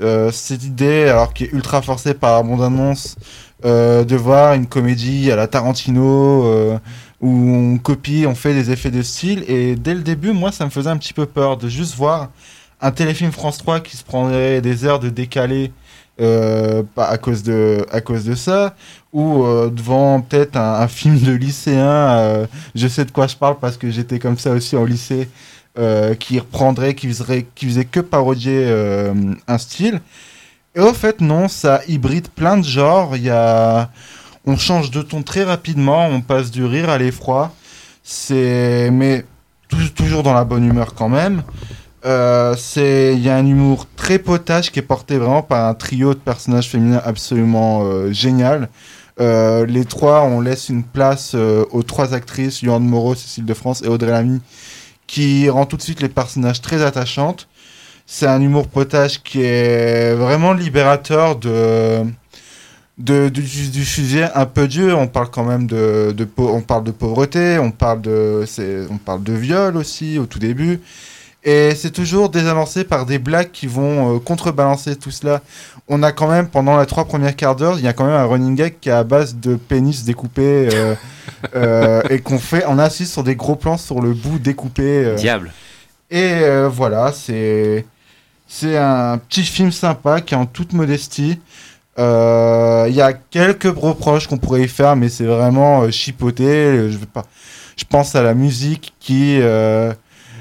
euh, 0.01 0.31
cette 0.31 0.63
idée, 0.63 1.03
alors 1.03 1.33
qui 1.33 1.45
est 1.45 1.51
ultra 1.53 1.81
forcée 1.81 2.13
par 2.13 2.37
la 2.37 2.43
bande-annonce, 2.43 3.17
euh, 3.65 4.03
de 4.03 4.15
voir 4.15 4.53
une 4.53 4.65
comédie 4.65 5.31
à 5.31 5.35
la 5.35 5.47
Tarantino 5.47 6.79
où 7.21 7.29
on 7.29 7.77
copie, 7.77 8.25
on 8.27 8.35
fait 8.35 8.53
des 8.53 8.71
effets 8.71 8.91
de 8.91 9.01
style. 9.01 9.43
Et 9.47 9.75
dès 9.75 9.93
le 9.93 10.01
début, 10.01 10.31
moi, 10.31 10.51
ça 10.51 10.65
me 10.65 10.69
faisait 10.69 10.89
un 10.89 10.97
petit 10.97 11.13
peu 11.13 11.25
peur 11.25 11.57
de 11.57 11.67
juste 11.67 11.95
voir 11.95 12.29
un 12.81 12.91
téléfilm 12.91 13.31
France 13.31 13.57
3 13.57 13.79
qui 13.81 13.97
se 13.97 14.03
prendrait 14.03 14.61
des 14.61 14.85
heures 14.85 14.99
de 14.99 15.09
décalé 15.09 15.71
euh, 16.21 16.83
à 16.95 17.17
cause 17.17 17.43
de 17.43 17.85
à 17.91 17.99
cause 17.99 18.23
de 18.23 18.35
ça 18.35 18.75
ou 19.11 19.43
devant 19.69 20.21
peut-être 20.21 20.55
un, 20.57 20.87
film 20.87 21.19
de 21.19 21.31
lycéen 21.31 22.47
je 22.73 22.87
sais 22.87 23.05
de 23.05 23.11
quoi 23.11 23.27
je 23.27 23.35
parle 23.35 23.57
parce 23.59 23.75
que 23.77 23.89
j'étais 23.89 24.19
comme 24.19 24.37
ça 24.37 24.51
aussi 24.51 24.75
au 24.75 24.85
lycée 24.85 25.29
euh, 25.77 26.15
qui 26.15 26.39
reprendrait, 26.39 26.95
qui 26.95 27.05
faisait, 27.09 27.45
qui 27.53 27.65
faisait 27.65 27.83
que 27.83 27.99
parodier 27.99 28.63
euh, 28.63 29.13
un 29.45 29.57
style. 29.57 29.99
Et 30.73 30.79
au 30.79 30.93
fait, 30.93 31.19
non, 31.19 31.49
ça 31.49 31.81
hybride 31.89 32.29
plein 32.29 32.55
de 32.55 32.63
genres. 32.63 33.17
Y 33.17 33.29
a... 33.29 33.89
On 34.45 34.55
change 34.55 34.89
de 34.89 35.01
ton 35.01 35.21
très 35.21 35.43
rapidement, 35.43 36.05
on 36.07 36.21
passe 36.21 36.49
du 36.49 36.63
rire 36.63 36.89
à 36.89 36.97
l'effroi. 36.97 37.51
C'est... 38.03 38.89
Mais 38.89 39.25
toujours 39.95 40.23
dans 40.23 40.33
la 40.33 40.45
bonne 40.45 40.63
humeur 40.63 40.93
quand 40.93 41.09
même. 41.09 41.43
Euh, 42.05 42.55
c'est 42.57 43.13
il 43.13 43.21
y 43.21 43.29
a 43.29 43.35
un 43.35 43.45
humour 43.45 43.85
très 43.97 44.17
potage 44.17 44.71
qui 44.71 44.79
est 44.79 44.83
porté 44.83 45.17
vraiment 45.17 45.41
par 45.41 45.67
un 45.67 45.73
trio 45.73 46.13
de 46.13 46.19
personnages 46.19 46.69
féminins 46.69 47.01
absolument 47.03 48.11
génial. 48.13 48.69
Les 49.19 49.85
trois, 49.89 50.23
on 50.23 50.39
laisse 50.39 50.69
une 50.69 50.83
place 50.83 51.35
aux 51.35 51.83
trois 51.83 52.13
actrices, 52.13 52.61
Yoann 52.61 52.83
Moreau, 52.83 53.13
Cécile 53.15 53.45
de 53.45 53.53
France 53.53 53.81
et 53.83 53.89
Audrey 53.89 54.11
Lamy, 54.11 54.39
qui 55.07 55.49
rend 55.49 55.65
tout 55.65 55.77
de 55.77 55.81
suite 55.81 56.01
les 56.01 56.09
personnages 56.09 56.61
très 56.61 56.81
attachantes. 56.83 57.47
C'est 58.07 58.27
un 58.27 58.41
humour 58.41 58.67
potage 58.67 59.23
qui 59.23 59.41
est 59.41 60.13
vraiment 60.13 60.53
libérateur 60.53 61.37
de, 61.37 62.05
du, 62.97 63.85
sujet 63.85 64.29
un 64.35 64.45
peu 64.45 64.67
dur. 64.67 64.99
On 64.99 65.07
parle 65.07 65.29
quand 65.31 65.43
même 65.43 65.65
de, 65.65 66.15
on 66.37 66.61
parle 66.61 66.83
de 66.83 66.91
pauvreté, 66.91 67.57
on 67.59 67.71
parle 67.71 68.01
de, 68.01 68.45
on 68.91 68.97
parle 68.97 69.23
de 69.23 69.33
viol 69.33 69.75
aussi 69.77 70.19
au 70.19 70.25
tout 70.27 70.39
début. 70.39 70.81
Et 71.45 71.75
c'est 71.75 71.91
toujours 71.91 72.29
désamorcé 72.29 72.83
par 72.83 73.05
des 73.05 73.19
blagues 73.19 73.51
qui 73.51 73.67
vont 73.67 74.15
euh, 74.15 74.19
contrebalancer 74.19 74.95
tout 74.95 75.11
cela. 75.11 75.41
On 75.87 76.01
a 76.01 76.11
quand 76.11 76.27
même, 76.27 76.47
pendant 76.47 76.79
les 76.79 76.87
trois 76.87 77.05
premières 77.05 77.35
quarts 77.35 77.55
d'heure, 77.55 77.77
il 77.77 77.85
y 77.85 77.87
a 77.87 77.93
quand 77.93 78.05
même 78.05 78.15
un 78.15 78.25
running 78.25 78.55
gag 78.55 78.75
qui 78.81 78.89
est 78.89 78.93
à 78.93 79.03
base 79.03 79.35
de 79.35 79.55
pénis 79.55 80.03
découpés 80.03 80.69
euh, 80.73 80.95
euh, 81.55 82.01
et 82.09 82.19
qu'on 82.19 82.39
fait, 82.39 82.63
on 82.67 82.77
assiste 82.79 83.13
sur 83.13 83.23
des 83.23 83.35
gros 83.35 83.55
plans 83.55 83.77
sur 83.77 84.01
le 84.01 84.13
bout 84.13 84.39
découpé. 84.39 84.83
euh. 85.05 85.15
Diable. 85.15 85.51
Et 86.11 86.21
euh, 86.43 86.69
voilà, 86.69 87.11
c'est 87.11 87.85
c'est 88.47 88.77
un 88.77 89.17
petit 89.17 89.43
film 89.43 89.71
sympa 89.71 90.21
qui 90.21 90.33
est 90.33 90.37
en 90.37 90.45
toute 90.45 90.73
modestie. 90.73 91.39
Euh, 91.97 92.85
Il 92.89 92.95
y 92.95 93.01
a 93.01 93.13
quelques 93.13 93.73
reproches 93.75 94.27
qu'on 94.27 94.37
pourrait 94.37 94.63
y 94.63 94.67
faire, 94.67 94.95
mais 94.95 95.09
c'est 95.09 95.25
vraiment 95.25 95.81
euh, 95.83 95.91
chipoté. 95.91 96.89
Je 96.91 96.97
vais 96.97 97.05
pas. 97.05 97.23
Je 97.77 97.83
pense 97.85 98.15
à 98.15 98.21
la 98.23 98.33
musique 98.33 98.93
qui. 98.99 99.39
euh, 99.41 99.93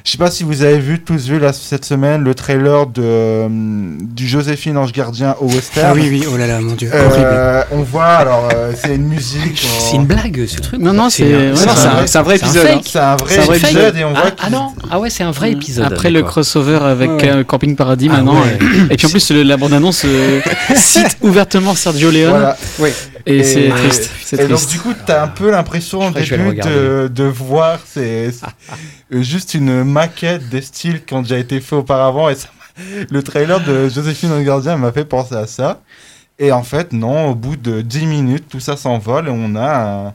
je 0.05 0.11
sais 0.11 0.19
pas 0.19 0.31
si 0.31 0.45
vous 0.45 0.61
avez 0.63 0.79
vu 0.79 1.01
tous 1.01 1.29
vu 1.29 1.39
là, 1.39 1.55
cette 1.55 1.87
semaine 1.87 2.23
le 2.25 2.35
trailer 2.35 2.87
de 2.87 3.01
euh, 3.03 3.49
du 4.03 4.29
Joséphine 4.29 4.77
Ange 4.77 4.93
Gardien 4.93 5.35
au 5.41 5.47
western. 5.47 5.87
Ah 5.91 5.95
oui, 5.95 6.09
oui, 6.11 6.25
oh 6.31 6.37
là 6.37 6.47
là, 6.47 6.61
mon 6.61 6.75
dieu, 6.75 6.91
Euh, 6.93 7.07
horrible. 7.07 7.67
On 7.73 7.83
voit 7.83 8.05
alors 8.17 8.49
euh, 8.55 8.73
c'est 8.77 8.95
une 8.97 9.07
musique. 9.09 9.67
C'est 9.79 9.97
une 9.97 10.05
blague 10.05 10.45
ce 10.47 10.61
truc 10.61 10.79
Non, 10.81 10.93
non, 10.93 11.09
c'est 11.09 11.25
ouais, 11.25 11.53
c'est 12.07 12.19
un, 12.19 12.23
vrai 12.23 12.37
épisode. 12.37 12.67
C'est 12.85 12.99
un 12.99 13.17
vrai 13.17 13.35
C'est 13.35 13.41
un 13.41 13.45
vrai 13.45 13.57
épisode 13.59 13.97
et 13.97 14.05
on 14.05 14.13
Ah, 14.15 14.21
voit 14.21 14.31
ah 14.43 14.51
non, 14.51 14.73
ah 14.91 14.99
ouais, 15.01 15.09
c'est 15.09 15.25
un 15.25 15.31
vrai 15.31 15.53
épisode. 15.53 15.85
Après 15.91 16.11
le 16.11 16.23
crossover 16.23 16.81
avec 16.83 17.11
Ouais, 17.11 17.29
euh, 17.29 17.45
Camping 17.45 17.75
Paradis 17.75 18.09
Ah 18.11 18.17
maintenant. 18.17 18.41
ouais. 18.43 18.59
Et 18.91 18.97
puis 18.97 19.07
en 19.07 19.11
plus, 19.11 19.31
le- 19.31 19.43
la 19.43 19.57
bande-annonce 19.57 20.03
euh, 20.05 20.41
cite 20.77 21.17
ouvertement 21.23 21.75
Sergio 21.75 22.11
Leone. 22.11 22.29
Voilà. 22.31 22.57
Oui. 22.79 22.91
Et, 23.27 23.39
Et- 23.39 23.45
c'est 23.45 23.69
triste. 23.71 24.11
Et 24.35 24.49
donc 24.49 24.67
du 24.69 24.79
coup, 24.81 24.93
t'as 25.07 25.23
un 25.25 25.29
peu 25.29 25.51
l'impression 25.51 26.01
au 26.01 26.11
début 26.11 26.55
de, 26.71 27.09
de 27.09 27.25
voir 27.25 27.79
c'est 27.87 28.31
juste 29.11 29.55
une 29.55 29.85
maquette 29.85 30.49
des 30.49 30.61
styles 30.63 31.05
qui 31.05 31.15
ont 31.15 31.23
déjà 31.23 31.39
été 31.39 31.61
faits 31.61 31.79
auparavant. 31.81 32.29
Et 32.29 32.35
ça 32.35 32.49
le 33.09 33.23
trailer 33.23 33.61
de 33.63 33.89
Joséphine 33.89 34.37
le 34.37 34.43
Gardien 34.43 34.77
m'a 34.77 34.91
fait 34.91 35.05
penser 35.05 35.37
à 35.37 35.47
ça. 35.47 35.81
Et 36.41 36.51
en 36.51 36.65
fait, 36.65 36.93
non, 36.93 37.29
au 37.31 37.37
bout 37.37 37.55
de 37.57 37.81
10 37.83 38.07
minutes, 38.07 38.47
tout 38.49 38.59
ça 38.59 38.77
s'envole 38.77 39.29
et 39.29 39.31
on 39.33 39.55
a 39.55 40.07
un 40.09 40.15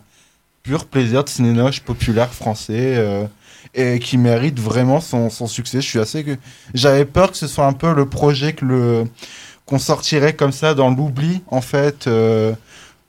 pur 0.63 0.85
plaisir 0.85 1.23
de 1.23 1.29
cinénoche 1.29 1.79
populaire 1.79 2.33
français 2.33 2.95
euh, 2.97 3.23
et 3.73 3.99
qui 3.99 4.17
mérite 4.17 4.59
vraiment 4.59 4.99
son, 4.99 5.29
son 5.29 5.47
succès. 5.47 5.79
Je 5.79 5.87
suis 5.87 5.99
assez 5.99 6.25
que 6.25 6.35
j'avais 6.73 7.05
peur 7.05 7.31
que 7.31 7.37
ce 7.37 7.47
soit 7.47 7.65
un 7.65 7.71
peu 7.71 7.93
le 7.93 8.05
projet 8.05 8.51
que 8.51 8.65
le 8.65 9.05
qu'on 9.65 9.79
sortirait 9.79 10.33
comme 10.33 10.51
ça 10.51 10.73
dans 10.73 10.89
l'oubli 10.89 11.41
en 11.47 11.61
fait. 11.61 12.07
euh, 12.07 12.51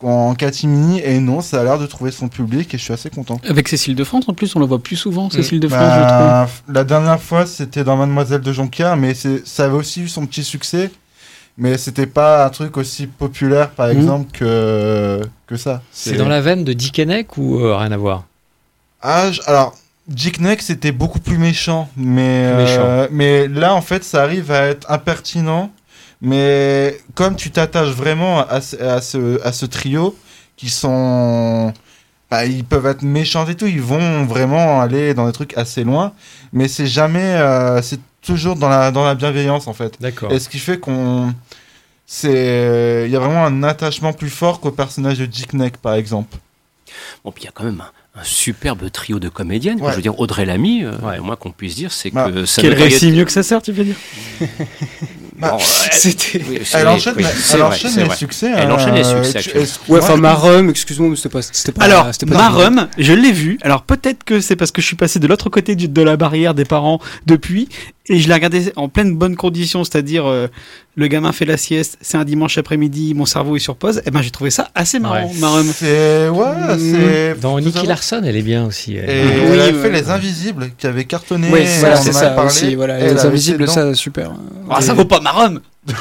en 0.03 0.35
catimini 0.35 1.01
et 1.01 1.21
non 1.21 1.41
ça 1.43 1.61
a 1.61 1.65
l'air 1.65 1.79
de 1.79 1.87
trouver 1.87 2.11
son 2.11 2.29
public 2.29 2.73
et 2.75 2.79
je 2.79 2.83
suis 2.83 2.93
assez 2.93 3.11
content 3.11 3.41
Avec 3.47 3.69
Cécile 3.69 3.95
de 3.95 4.05
France, 4.05 4.25
en 4.29 4.35
plus, 4.35 4.55
on 4.57 4.61
la 4.61 4.67
voit 4.67 4.83
plus 4.83 4.97
souvent, 4.97 5.29
Cécile 5.31 5.61
de 5.61 5.69
France, 5.69 5.93
Bah, 5.95 6.49
la 6.69 6.85
dernière 6.85 7.21
fois 7.21 7.45
c'était 7.47 7.85
dans 7.85 7.97
Mademoiselle 7.97 8.41
de 8.41 8.53
Jonquière 8.53 8.97
mais 8.97 9.13
ça 9.15 9.65
avait 9.65 9.75
aussi 9.75 10.03
eu 10.03 10.09
son 10.09 10.27
petit 10.27 10.45
succès 10.45 10.91
mais 11.59 11.77
c'était 11.77 12.07
pas 12.07 12.47
un 12.47 12.49
truc 12.51 12.77
aussi 12.79 13.07
populaire 13.07 13.71
par 13.71 13.89
Mhm. 13.89 13.97
exemple 13.99 14.31
que 14.33 15.21
que 15.47 15.57
ça 15.57 15.83
C'est 15.93 16.17
dans 16.17 16.29
la 16.29 16.41
veine 16.41 16.65
de 16.65 16.73
Dick 16.73 16.99
Henneck 16.99 17.37
ou 17.37 17.59
euh, 17.61 17.77
rien 17.77 17.93
à 17.93 17.97
voir? 17.97 18.25
Ah, 19.03 19.31
je- 19.33 19.41
alors, 19.47 19.75
Dick 20.09 20.41
Neck, 20.41 20.61
c'était 20.63 20.93
beaucoup 20.93 21.19
plus 21.21 21.39
méchant. 21.39 21.89
Mais, 21.97 22.49
Plus 22.53 22.57
méchant. 22.63 22.83
euh, 22.83 23.09
mais 23.11 23.49
là, 23.49 23.75
en 23.75 23.81
fait, 23.81 24.05
ça 24.05 24.23
arrive 24.23 24.51
à 24.53 24.67
être 24.67 24.91
impertinent. 24.91 25.71
Mais 26.23 26.99
comme 27.15 27.37
tu 27.37 27.51
t'attaches 27.51 27.91
vraiment 27.95 28.47
à, 28.47 28.61
ce- 28.61 28.77
à 28.77 29.01
ce, 29.01 29.41
à 29.43 29.53
ce 29.53 29.67
trio, 29.67 30.17
qui 30.57 30.69
sont. 30.69 31.73
bah, 32.31 32.45
ils 32.45 32.65
peuvent 32.65 32.87
être 32.87 33.03
méchants 33.03 33.47
et 33.47 33.55
tout, 33.55 33.67
ils 33.67 33.81
vont 33.81 34.25
vraiment 34.25 34.81
aller 34.83 35.15
dans 35.15 35.27
des 35.27 35.33
trucs 35.33 35.57
assez 35.57 35.83
loin. 35.85 36.13
Mais 36.53 36.69
c'est 36.69 36.87
jamais. 36.87 37.23
euh, 37.37 37.81
c'est 37.83 38.01
toujours 38.23 38.57
dans 38.57 38.69
la, 38.69 38.91
dans 38.91 39.05
la 39.05 39.15
bienveillance, 39.15 39.67
en 39.67 39.73
fait. 39.73 39.95
D'accord. 40.01 40.31
Et 40.33 40.39
ce 40.39 40.49
qui 40.49 40.59
fait 40.59 40.79
qu'on. 40.79 41.33
C'est. 42.07 43.05
Il 43.07 43.11
y 43.13 43.17
a 43.17 43.21
vraiment 43.21 43.45
un 43.47 43.63
attachement 43.63 44.13
plus 44.13 44.31
fort 44.31 44.61
qu'au 44.61 44.73
personnage 44.73 45.19
de 45.19 45.27
Dick 45.27 45.55
Neck, 45.55 45.79
par 45.79 45.95
exemple. 45.95 46.37
Bon, 47.25 47.33
puis 47.33 47.45
il 47.45 47.47
y 47.47 47.49
a 47.49 47.53
quand 47.53 47.65
même 47.65 47.81
un, 47.81 47.91
un 48.17 48.25
superbe 48.25 48.91
trio 48.91 49.21
de 49.21 49.29
comédiennes. 49.29 49.81
Ouais. 49.81 49.91
Je 49.93 49.97
veux 49.97 50.03
dire, 50.03 50.19
Audrey 50.19 50.45
Lamy, 50.45 50.83
euh, 50.85 50.93
Ouais. 51.03 51.21
moins 51.21 51.37
qu'on 51.37 51.53
puisse 51.53 51.77
dire, 51.77 51.93
c'est 51.93 52.11
Bah, 52.11 52.29
que 52.31 52.45
ça 52.45 52.61
Quel 52.61 52.75
récit 52.75 53.09
être- 53.09 53.15
mieux 53.15 53.25
que 53.25 53.31
ça 53.33 53.43
sert, 53.43 53.63
tu 53.63 53.71
veux 53.73 53.85
dire 53.85 53.95
Bah, 55.39 55.53
Bon, 55.53 55.59
C'était. 55.93 56.43
oui, 56.47 56.59
Elle 56.75 56.89
enchaîne, 56.89 57.15
oui, 57.17 57.25
elle 57.25 57.59
vrai, 57.61 57.79
les 58.09 58.15
succès. 58.15 58.53
Elle 58.55 58.71
enchaîne 58.73 58.95
les 58.95 59.05
succès, 59.05 59.41
tu- 59.41 59.91
Ouais, 59.91 60.01
enfin, 60.03 60.17
Marum, 60.17 60.69
excuse-moi, 60.69 61.09
mais 61.09 61.17
c'était 61.17 61.29
pas. 61.31 61.41
C'était 61.41 61.73
pas 61.73 61.85
Alors, 61.85 62.09
c'était 62.13 62.27
pas 62.27 62.35
Marum, 62.37 62.89
je 62.99 63.13
l'ai 63.15 63.33
vu. 63.33 63.59
Alors 63.63 63.83
peut-être 63.83 64.23
que 64.25 64.41
c'est 64.41 64.57
parce 64.57 64.71
que 64.71 64.83
je 64.83 64.87
suis 64.87 64.97
passé 64.97 65.19
de 65.19 65.27
l'autre 65.27 65.49
côté 65.49 65.75
de 65.77 66.03
la 66.03 66.17
barrière 66.19 66.53
des 66.53 66.67
parents 66.67 67.01
depuis, 67.27 67.69
et 68.11 68.19
je 68.19 68.29
l'ai 68.29 68.35
regardé 68.35 68.73
en 68.77 68.89
pleine 68.89 69.15
bonne 69.15 69.37
condition, 69.37 69.85
c'est-à-dire 69.85 70.27
euh, 70.27 70.49
le 70.97 71.07
gamin 71.07 71.31
fait 71.33 71.45
la 71.47 71.57
sieste, 71.57 71.97
c'est 72.01 72.19
un 72.19 72.25
dimanche 72.25 72.59
après-midi, 72.59 73.15
mon 73.15 73.25
cerveau 73.25 73.57
est 73.57 73.61
sur 73.61 73.77
pause. 73.77 74.03
Et 74.05 74.11
ben 74.11 74.21
j'ai 74.21 74.31
trouvé 74.33 74.51
ça 74.51 74.69
assez 74.75 74.99
marrant, 74.99 75.27
Ouais. 75.29 75.39
Marum. 75.39 75.67
C'est 75.73 76.29
ouais, 76.29 76.45
c'est 76.79 77.41
Dans 77.41 77.59
Nicky 77.59 77.71
savoir. 77.73 77.87
Larson, 77.87 78.23
elle 78.25 78.37
est 78.37 78.43
bien 78.43 78.67
aussi. 78.67 78.97
elle. 78.97 79.09
Et 79.09 79.23
Oui, 79.23 79.31
elle 79.55 79.61
a 79.61 79.67
ouais. 79.67 79.73
fait 79.75 79.91
les 79.91 80.11
Invisibles 80.11 80.71
qui 80.77 80.87
avait 80.87 81.05
cartonné. 81.05 81.49
Oui, 81.53 81.61
voilà, 81.79 81.97
c'est 81.97 82.13
ça 82.13 82.31
parlé, 82.31 82.51
aussi. 82.51 82.75
Voilà, 82.75 82.99
et 83.01 83.15
les 83.15 83.25
invisibles, 83.25 83.67
ça, 83.69 83.95
super. 83.95 84.33
Ah, 84.69 84.81
ça 84.81 84.93
vaut 84.93 85.05
pas 85.05 85.21
Marum. 85.21 85.61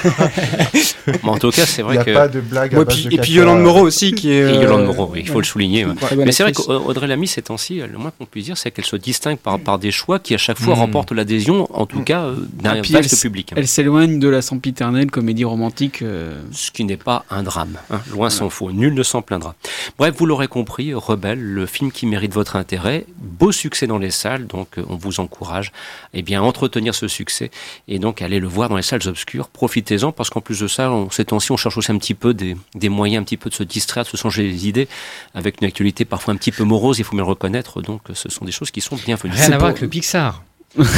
Mais 1.08 1.30
en 1.30 1.38
tout 1.38 1.52
cas, 1.52 1.66
c'est 1.66 1.82
dedans. 1.82 1.92
Il 1.94 1.98
n'y 1.98 1.98
vrai 1.98 1.98
a 2.00 2.04
que. 2.06 2.14
pas 2.14 2.28
de 2.28 2.42
blague. 2.42 2.76
à 2.76 2.80
Ouais, 2.80 2.86
base 2.86 2.96
puis- 2.96 3.06
de 3.06 3.14
et 3.14 3.18
puis. 3.18 3.32
Yolande 3.34 3.62
Moreau 3.62 3.82
aussi, 3.82 4.14
qui 4.14 4.32
est. 4.32 4.40
Et 4.40 4.44
euh, 4.44 4.62
Yolande 4.64 4.86
Moreau, 4.86 5.10
oui, 5.12 5.22
il 5.22 5.28
faut 5.28 5.36
ouais. 5.36 5.40
le 5.42 5.46
souligner. 5.46 5.86
ouais. 5.86 5.94
Mais 6.18 6.32
c'est 6.32 6.44
vrai 6.44 6.52
qu'Audrey 6.52 7.08
Lamy, 7.08 7.28
ces 7.28 7.42
temps-ci, 7.42 7.76
le 7.80 7.98
moins 7.98 8.12
qu'on 8.18 8.26
puisse 8.26 8.46
dire, 8.46 8.58
c'est 8.58 8.72
qu'elle 8.72 8.86
se 8.86 8.96
distingue 8.96 9.38
par, 9.38 9.60
par 9.60 9.80
des 9.80 9.92
choix 9.92 10.20
qui, 10.20 10.34
à 10.34 10.38
chaque 10.38 10.58
fois, 10.60 10.76
Mm. 10.76 10.80
remportent 10.80 11.12
l'adhésion, 11.12 11.68
en 11.74 11.86
tout 11.86 12.02
cas, 12.04 12.24
euh, 12.24 12.36
d'un 12.62 12.76
Ah, 12.78 12.82
puis 12.82 12.94
vaste 12.94 13.14
elle- 13.14 13.20
public. 13.20 13.54
Elle 13.56 13.68
s'éloigne 13.68 14.20
de 14.20 14.28
la 14.28 14.42
sempiternelle 14.42 15.10
comédie 15.12 15.46
romantique. 15.46 16.02
euh, 16.02 16.40
Ce 16.52 16.72
qui 16.72 16.84
n'est 16.84 16.98
pas 16.98 17.26
un 17.30 17.44
drame, 17.44 17.78
hein, 17.90 18.02
loin 18.12 18.30
s'en 18.30 18.50
faut, 18.50 18.72
nul 18.72 18.94
ne 18.94 19.04
s'en 19.04 19.22
plaindra. 19.22 19.56
Bref, 19.98 20.14
vous 20.18 20.26
l'aurez 20.26 20.48
compris, 20.48 20.94
Rebelle, 20.94 21.40
le 21.42 21.66
film 21.66 21.92
qui 21.92 22.06
mérite 22.06 22.34
votre 22.34 22.56
intérêt, 22.56 23.06
beau 23.18 23.52
succès 23.52 23.88
dans 23.88 23.98
les 23.98 24.12
salles, 24.12 24.46
donc 24.48 24.78
euh, 24.78 24.84
on 24.90 24.96
vous 24.98 25.20
encourage 25.20 25.72
eh 26.14 26.22
bien, 26.22 26.42
à 26.42 26.44
entretenir 26.44 26.94
ce 26.96 27.08
succès 27.08 27.50
et 27.88 28.00
donc 28.00 28.22
aller 28.22 28.40
le 28.40 28.48
voir 28.48 28.70
dans 28.70 28.76
les 28.76 28.82
salles 28.82 29.08
obscures. 29.08 29.48
Profitez-en 29.74 30.12
parce 30.12 30.32
qu'en 30.32 30.42
plus 30.42 30.60
de 30.62 30.68
ça, 30.68 30.90
on, 30.90 31.12
ces 31.12 31.26
temps-ci, 31.26 31.52
on 31.52 31.58
cherche 31.58 31.78
aussi 31.78 31.92
un 31.92 31.98
petit 32.00 32.16
peu 32.16 32.34
des, 32.34 32.58
des 32.74 32.90
moyens 32.90 33.22
un 33.22 33.24
petit 33.24 33.38
peu 33.38 33.52
de 33.52 33.54
se 33.56 33.62
distraire, 33.62 34.04
de 34.04 34.10
se 34.10 34.18
changer 34.18 34.42
les 34.42 34.68
idées 34.68 34.88
avec 35.36 35.62
une 35.62 35.68
actualité 35.68 36.06
parfois 36.06 36.34
un 36.34 36.38
petit 36.38 36.52
peu 36.52 36.64
morose, 36.64 36.98
il 36.98 37.04
faut 37.06 37.16
bien 37.16 37.24
le 37.24 37.30
reconnaître, 37.30 37.80
donc 37.84 38.02
euh, 38.10 38.14
ce 38.16 38.30
sont 38.30 38.46
des 38.46 38.52
choses 38.52 38.72
qui 38.72 38.82
sont 38.82 38.96
bienvenues. 38.96 39.32
Rien 39.32 39.44
C'est 39.44 39.54
à 39.54 39.58
voir 39.60 39.70
avec 39.70 39.82
le 39.82 39.88
Pixar. 39.88 40.42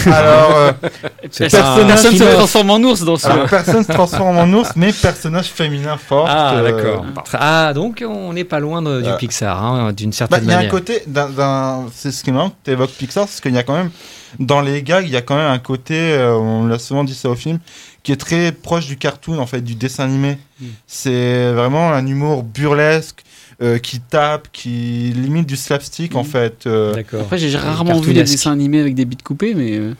Alors, 0.05 0.55
euh, 0.55 0.71
C'est 1.31 1.49
Personne, 1.51 1.87
personne 1.87 2.15
se 2.15 2.23
transforme 2.23 2.69
en 2.71 2.77
ours 2.79 3.01
dans 3.03 3.17
ce. 3.17 3.27
alors, 3.27 3.45
personne 3.47 3.83
se 3.83 3.91
transforme 3.91 4.37
en 4.37 4.47
ours, 4.53 4.69
mais 4.77 4.93
personnage 4.93 5.47
féminin 5.47 5.97
fort. 5.97 6.27
Ah, 6.29 6.55
euh, 6.55 6.63
d'accord. 6.71 7.05
Ah, 7.33 7.73
donc 7.73 8.01
on 8.07 8.31
n'est 8.31 8.43
pas 8.45 8.59
loin 8.61 8.81
de- 8.81 8.97
du 8.97 9.01
Voilà. 9.03 9.17
Pixar, 9.17 9.61
hein, 9.63 9.91
d'une 9.91 10.11
Bah, 10.11 10.15
certaine 10.15 10.43
il 10.43 10.49
y 10.49 10.51
a 10.51 10.53
un 10.53 10.57
manière. 10.59 10.71
côté, 10.71 11.03
d'un- 11.07 11.87
c'est 11.93 12.11
ce 12.11 12.23
qui 12.23 12.29
est 12.29 12.33
marrant 12.33 12.51
que 12.51 12.55
tu 12.63 12.71
évoques 12.71 12.91
Pixar, 12.91 13.25
parce 13.25 13.41
qu'il 13.41 13.53
y 13.53 13.57
a 13.57 13.63
quand 13.63 13.75
même, 13.75 13.91
dans 14.39 14.59
les 14.61 14.81
gags, 14.83 15.05
il 15.05 15.11
y 15.11 15.17
a 15.17 15.21
quand 15.21 15.35
même 15.35 15.51
un 15.51 15.59
côté, 15.59 15.95
euh, 16.13 16.33
on 16.37 16.67
l'a 16.67 16.79
souvent 16.79 17.03
dit 17.05 17.15
ça 17.15 17.29
au 17.29 17.35
film, 17.35 17.59
qui 18.03 18.11
est 18.11 18.17
très 18.17 18.51
proche 18.51 18.87
du 18.87 18.97
cartoon, 18.97 19.37
en 19.39 19.45
fait, 19.45 19.61
du 19.61 19.75
dessin 19.75 20.05
animé. 20.05 20.37
Mm. 20.59 20.65
C'est 20.87 21.51
vraiment 21.53 21.91
un 21.91 22.05
humour 22.05 22.43
burlesque, 22.43 23.23
euh, 23.61 23.77
qui 23.77 23.99
tape, 23.99 24.47
qui 24.51 25.13
limite 25.15 25.45
du 25.47 25.55
slapstick, 25.55 26.15
en 26.15 26.23
fait. 26.23 26.65
euh. 26.65 26.95
D'accord. 26.95 27.21
Après, 27.21 27.37
j'ai 27.37 27.55
rarement 27.55 27.99
vu 27.99 28.13
des 28.13 28.23
dessins 28.23 28.51
animés 28.51 28.79
avec 28.79 28.95
des 28.95 29.05
bits 29.05 29.17
coupés, 29.17 29.53
mais. 29.53 29.77
euh, 29.77 29.93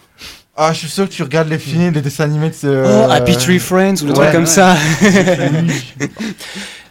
Ah, 0.58 0.74
je 0.74 0.80
suis 0.80 0.90
sûr 0.90 1.08
que 1.08 1.14
tu 1.14 1.22
regardes 1.24 1.48
les 1.50 1.60
films, 1.60 1.94
les 1.94 2.02
dessins 2.02 2.24
animés 2.24 2.50
de 2.50 2.56
ce... 2.56 2.68
Oh, 2.68 3.12
Happy 3.12 3.38
Tree 3.38 3.60
Friends 3.60 4.02
ou 4.02 4.06
des 4.08 4.12
ouais, 4.14 4.14
trucs 4.14 4.32
comme 4.32 4.42
ouais. 4.42 4.48
ça. 4.48 4.76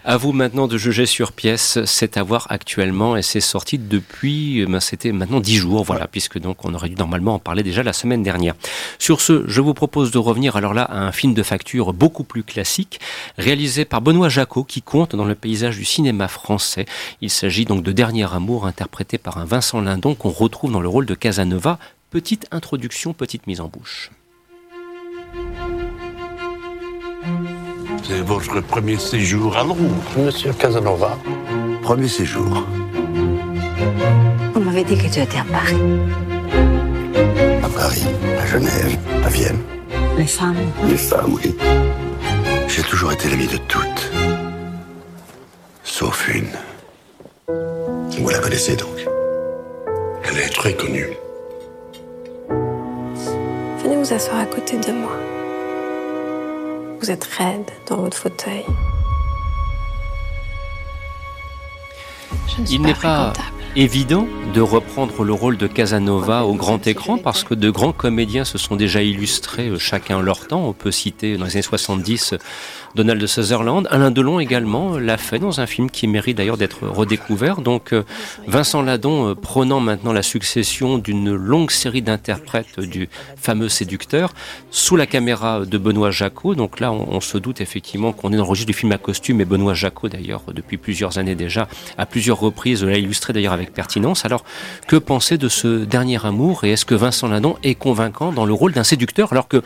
À 0.02 0.16
vous 0.16 0.32
maintenant 0.32 0.66
de 0.66 0.78
juger 0.78 1.04
sur 1.04 1.30
pièce, 1.30 1.78
c'est 1.84 2.16
à 2.16 2.22
voir 2.22 2.46
actuellement 2.48 3.18
et 3.18 3.22
c'est 3.22 3.40
sorti 3.40 3.76
depuis, 3.76 4.60
euh, 4.60 4.66
ben, 4.66 4.80
c'était 4.80 5.12
maintenant 5.12 5.40
10 5.40 5.56
jours, 5.56 5.84
voilà, 5.84 6.06
puisque 6.06 6.38
donc 6.38 6.64
on 6.64 6.72
aurait 6.72 6.88
dû 6.88 6.94
normalement 6.94 7.34
en 7.34 7.38
parler 7.38 7.62
déjà 7.62 7.82
la 7.82 7.92
semaine 7.92 8.22
dernière. 8.22 8.54
Sur 8.98 9.20
ce, 9.20 9.44
je 9.46 9.60
vous 9.60 9.74
propose 9.74 10.10
de 10.10 10.16
revenir 10.16 10.56
alors 10.56 10.72
là 10.72 10.84
à 10.84 11.00
un 11.00 11.12
film 11.12 11.34
de 11.34 11.42
facture 11.42 11.92
beaucoup 11.92 12.24
plus 12.24 12.42
classique, 12.42 12.98
réalisé 13.36 13.84
par 13.84 14.00
Benoît 14.00 14.30
Jacot, 14.30 14.64
qui 14.64 14.80
compte 14.80 15.14
dans 15.14 15.26
le 15.26 15.34
paysage 15.34 15.76
du 15.76 15.84
cinéma 15.84 16.28
français. 16.28 16.86
Il 17.20 17.28
s'agit 17.28 17.66
donc 17.66 17.82
de 17.82 17.92
Dernier 17.92 18.32
Amour, 18.32 18.66
interprété 18.66 19.18
par 19.18 19.36
un 19.36 19.44
Vincent 19.44 19.82
Lindon 19.82 20.14
qu'on 20.14 20.30
retrouve 20.30 20.72
dans 20.72 20.80
le 20.80 20.88
rôle 20.88 21.04
de 21.04 21.14
Casanova. 21.14 21.78
Petite 22.08 22.46
introduction, 22.52 23.12
petite 23.12 23.46
mise 23.46 23.60
en 23.60 23.68
bouche. 23.68 24.10
C'est 28.10 28.22
votre 28.22 28.60
premier 28.62 28.98
séjour 28.98 29.56
à 29.56 29.62
Londres. 29.62 29.78
Monsieur 30.18 30.52
Casanova. 30.52 31.16
Premier 31.80 32.08
séjour. 32.08 32.66
On 34.56 34.58
m'avait 34.58 34.82
dit 34.82 34.96
que 34.96 35.06
tu 35.06 35.20
étais 35.20 35.38
à 35.38 35.44
Paris. 35.44 35.78
À 37.62 37.68
Paris, 37.68 38.06
à 38.42 38.46
Genève, 38.46 38.98
à 39.24 39.28
Vienne. 39.28 39.60
Les 40.18 40.26
femmes. 40.26 40.56
Les 40.88 40.96
femmes, 40.96 41.34
oui. 41.34 41.56
J'ai 42.66 42.82
toujours 42.82 43.12
été 43.12 43.28
l'ami 43.28 43.46
de 43.46 43.58
toutes. 43.68 44.10
Sauf 45.84 46.34
une. 46.34 46.50
Vous 47.46 48.28
la 48.28 48.38
connaissez 48.40 48.74
donc 48.74 49.06
Elle 50.24 50.38
est 50.38 50.52
très 50.52 50.74
connue. 50.74 51.10
Je 53.84 53.88
vous 53.88 54.12
asseoir 54.12 54.40
à 54.40 54.46
côté 54.46 54.78
de 54.78 54.90
moi. 54.90 55.12
Vous 57.00 57.10
êtes 57.10 57.24
raide 57.24 57.70
dans 57.88 57.96
votre 57.96 58.16
fauteuil. 58.16 58.64
Je 62.46 62.60
ne 62.60 62.66
suis 62.66 62.76
Il 62.76 62.82
n'est 62.82 62.92
pas 62.92 63.32
pas 63.32 63.44
évident 63.76 64.26
de 64.52 64.60
reprendre 64.60 65.22
le 65.22 65.32
rôle 65.32 65.56
de 65.56 65.66
Casanova 65.66 66.44
au 66.44 66.54
grand 66.54 66.86
écran 66.86 67.18
parce 67.18 67.44
que 67.44 67.54
de 67.54 67.70
grands 67.70 67.92
comédiens 67.92 68.44
se 68.44 68.58
sont 68.58 68.76
déjà 68.76 69.02
illustrés 69.02 69.68
euh, 69.68 69.78
chacun 69.78 70.20
leur 70.20 70.46
temps. 70.46 70.66
On 70.66 70.72
peut 70.72 70.90
citer 70.90 71.36
dans 71.36 71.44
les 71.44 71.52
années 71.52 71.62
70 71.62 72.34
Donald 72.94 73.24
Sutherland. 73.26 73.86
Alain 73.90 74.10
Delon 74.10 74.40
également 74.40 74.94
euh, 74.94 74.98
l'a 74.98 75.16
fait 75.16 75.38
dans 75.38 75.60
un 75.60 75.66
film 75.66 75.90
qui 75.90 76.06
mérite 76.08 76.36
d'ailleurs 76.36 76.56
d'être 76.56 76.86
redécouvert. 76.86 77.60
Donc 77.60 77.92
euh, 77.92 78.02
Vincent 78.46 78.82
Ladon 78.82 79.28
euh, 79.28 79.34
prenant 79.34 79.80
maintenant 79.80 80.12
la 80.12 80.22
succession 80.22 80.98
d'une 80.98 81.32
longue 81.34 81.70
série 81.70 82.02
d'interprètes 82.02 82.80
du 82.80 83.08
fameux 83.36 83.68
séducteur 83.68 84.32
sous 84.70 84.96
la 84.96 85.06
caméra 85.06 85.64
de 85.64 85.78
Benoît 85.78 86.10
Jacot. 86.10 86.54
Donc 86.54 86.80
là 86.80 86.92
on, 86.92 87.06
on 87.10 87.20
se 87.20 87.38
doute 87.38 87.60
effectivement 87.60 88.12
qu'on 88.12 88.32
est 88.32 88.36
dans 88.36 88.44
le 88.44 88.50
registre 88.50 88.72
du 88.72 88.74
film 88.76 88.92
à 88.92 88.98
costume 88.98 89.40
et 89.40 89.44
Benoît 89.44 89.74
Jacot 89.74 90.08
d'ailleurs 90.08 90.42
depuis 90.52 90.76
plusieurs 90.76 91.18
années 91.18 91.36
déjà 91.36 91.68
à 91.96 92.06
plusieurs 92.06 92.40
reprises 92.40 92.84
l'a 92.84 92.98
illustré 92.98 93.32
d'ailleurs 93.32 93.52
avec 93.52 93.72
pertinence. 93.72 94.24
Alors 94.24 94.44
que 94.88 94.96
penser 94.96 95.38
de 95.38 95.48
ce 95.48 95.84
dernier 95.84 96.24
amour 96.24 96.64
et 96.64 96.72
est-ce 96.72 96.84
que 96.84 96.94
Vincent 96.94 97.28
Ladon 97.28 97.56
est 97.62 97.74
convaincant 97.74 98.32
dans 98.32 98.44
le 98.44 98.52
rôle 98.52 98.72
d'un 98.72 98.84
séducteur 98.84 99.32
alors 99.32 99.48
que 99.48 99.62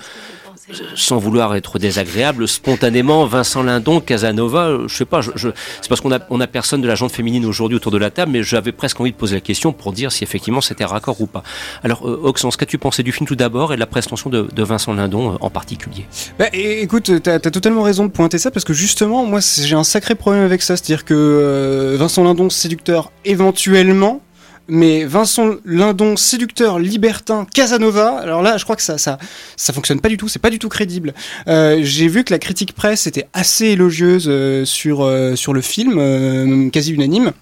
sans 0.96 1.18
vouloir 1.18 1.54
être 1.56 1.78
désagréable, 1.78 2.48
spontanément, 2.48 3.26
Vincent 3.26 3.62
Lindon, 3.62 4.00
Casanova, 4.00 4.66
euh, 4.68 4.88
je 4.88 4.96
sais 4.96 5.04
pas, 5.04 5.20
je, 5.20 5.30
je- 5.36 5.50
c'est 5.80 5.88
parce 5.88 6.00
qu'on 6.00 6.12
a, 6.12 6.20
on 6.30 6.40
a 6.40 6.46
personne 6.46 6.80
de 6.80 6.88
la 6.88 6.94
gente 6.94 7.12
féminine 7.12 7.44
aujourd'hui 7.44 7.76
autour 7.76 7.92
de 7.92 7.98
la 7.98 8.10
table, 8.10 8.32
mais 8.32 8.42
j'avais 8.42 8.72
presque 8.72 8.98
envie 9.00 9.12
de 9.12 9.16
poser 9.16 9.34
la 9.34 9.40
question 9.40 9.72
pour 9.72 9.92
dire 9.92 10.10
si 10.10 10.24
effectivement 10.24 10.60
c'était 10.60 10.84
raccord 10.84 11.20
ou 11.20 11.26
pas. 11.26 11.42
Alors, 11.82 12.08
euh, 12.08 12.20
Oxens, 12.22 12.56
qu'as-tu 12.56 12.78
pensé 12.78 13.02
du 13.02 13.12
film 13.12 13.26
tout 13.26 13.36
d'abord 13.36 13.72
et 13.72 13.76
de 13.76 13.80
la 13.80 13.86
prestation 13.86 14.30
de, 14.30 14.48
de 14.50 14.62
Vincent 14.62 14.94
Lindon 14.94 15.32
euh, 15.32 15.36
en 15.40 15.50
particulier? 15.50 16.06
Bah, 16.38 16.46
écoute, 16.52 17.10
t'as 17.22 17.34
as 17.34 17.38
totalement 17.40 17.82
raison 17.82 18.04
de 18.06 18.10
pointer 18.10 18.38
ça 18.38 18.50
parce 18.50 18.64
que 18.64 18.72
justement, 18.72 19.24
moi, 19.26 19.40
j'ai 19.40 19.76
un 19.76 19.84
sacré 19.84 20.14
problème 20.14 20.44
avec 20.44 20.62
ça. 20.62 20.76
C'est-à-dire 20.76 21.04
que 21.04 21.14
euh, 21.14 21.96
Vincent 21.98 22.24
Lindon, 22.24 22.48
séducteur, 22.50 23.12
éventuellement. 23.24 24.20
Mais 24.68 25.04
Vincent 25.04 25.56
Lindon, 25.64 26.16
séducteur, 26.16 26.78
libertin, 26.78 27.46
Casanova, 27.52 28.18
alors 28.18 28.42
là, 28.42 28.56
je 28.56 28.64
crois 28.64 28.76
que 28.76 28.82
ça, 28.82 28.96
ça, 28.96 29.18
ça 29.56 29.72
fonctionne 29.72 30.00
pas 30.00 30.08
du 30.08 30.16
tout, 30.16 30.28
c'est 30.28 30.38
pas 30.38 30.50
du 30.50 30.58
tout 30.58 30.68
crédible. 30.68 31.12
Euh, 31.48 31.80
J'ai 31.82 32.08
vu 32.08 32.24
que 32.24 32.32
la 32.32 32.38
critique 32.38 32.74
presse 32.74 33.06
était 33.06 33.26
assez 33.32 33.66
élogieuse 33.66 34.26
euh, 34.28 34.64
sur, 34.64 35.02
euh, 35.02 35.36
sur 35.36 35.52
le 35.52 35.60
film, 35.60 36.70
quasi 36.70 36.92
unanime. 36.92 37.32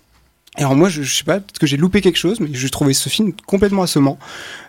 Alors 0.57 0.75
moi, 0.77 0.91
je, 0.91 1.01
je 1.03 1.15
sais 1.15 1.25
pas, 1.25 1.41
peut-être 1.41 1.59
que 1.59 1.67
j'ai 1.67 1.79
loupé 1.79 2.03
quelque 2.03 2.19
chose, 2.19 2.39
mais 2.39 2.51
je 2.53 2.69
trouvais 2.69 2.93
ce 2.93 3.09
film 3.09 3.33
complètement 3.47 3.85
assommant. 3.85 4.19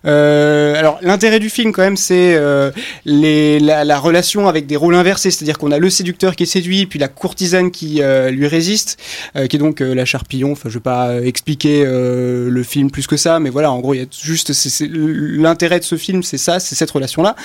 Euh, 0.06 0.76
alors 0.76 0.98
l'intérêt 1.02 1.40
du 1.40 1.50
film 1.50 1.74
quand 1.74 1.82
même, 1.82 1.98
c'est 1.98 2.36
euh, 2.36 2.72
la, 3.06 3.84
la 3.84 4.00
relation 4.00 4.48
avec 4.48 4.66
des 4.66 4.78
rôles 4.78 4.96
inversés, 4.96 5.30
c'est-à-dire 5.30 5.58
qu'on 5.58 5.74
a 5.74 5.80
le 5.80 5.90
séducteur 5.90 6.38
qui 6.38 6.44
est 6.44 6.46
séduit, 6.46 6.86
puis 6.86 7.00
la 7.00 7.10
courtisane 7.10 7.70
qui 7.70 8.02
euh, 8.02 8.32
lui 8.32 8.48
résiste, 8.48 8.98
euh, 9.36 9.48
qui 9.48 9.58
est 9.58 9.60
donc 9.60 9.82
euh, 9.82 9.94
la 9.94 10.06
charpillon. 10.06 10.54
Enfin, 10.54 10.70
je 10.70 10.76
vais 10.76 10.80
pas 10.80 11.10
euh, 11.10 11.26
expliquer 11.26 11.84
le 11.84 12.64
film 12.64 12.90
plus 12.90 13.06
que 13.06 13.18
ça, 13.18 13.42
mais 13.42 13.50
voilà, 13.50 13.70
en 13.70 13.82
gros, 13.82 13.94
il 13.94 14.00
y 14.00 14.04
a 14.04 14.06
juste 14.10 14.54
l'intérêt 14.80 15.80
de 15.80 15.84
ce 15.84 15.98
film, 15.98 16.24
c'est 16.24 16.38
ça, 16.38 16.62
c'est 16.62 16.76
cette 16.76 16.92
relation-là. 16.92 17.36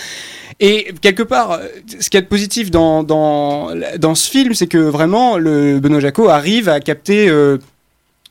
Et 0.60 0.94
quelque 1.00 1.24
part, 1.24 1.60
ce 1.98 2.08
qu'il 2.08 2.18
y 2.18 2.18
a 2.18 2.22
de 2.22 2.26
positif 2.26 2.70
dans, 2.70 3.02
dans, 3.02 3.70
dans 3.98 4.14
ce 4.14 4.30
film, 4.30 4.54
c'est 4.54 4.68
que 4.68 4.78
vraiment, 4.78 5.38
le 5.38 5.80
Benoît 5.80 6.00
Jacot 6.00 6.28
arrive 6.28 6.68
à 6.68 6.78
capter 6.78 7.28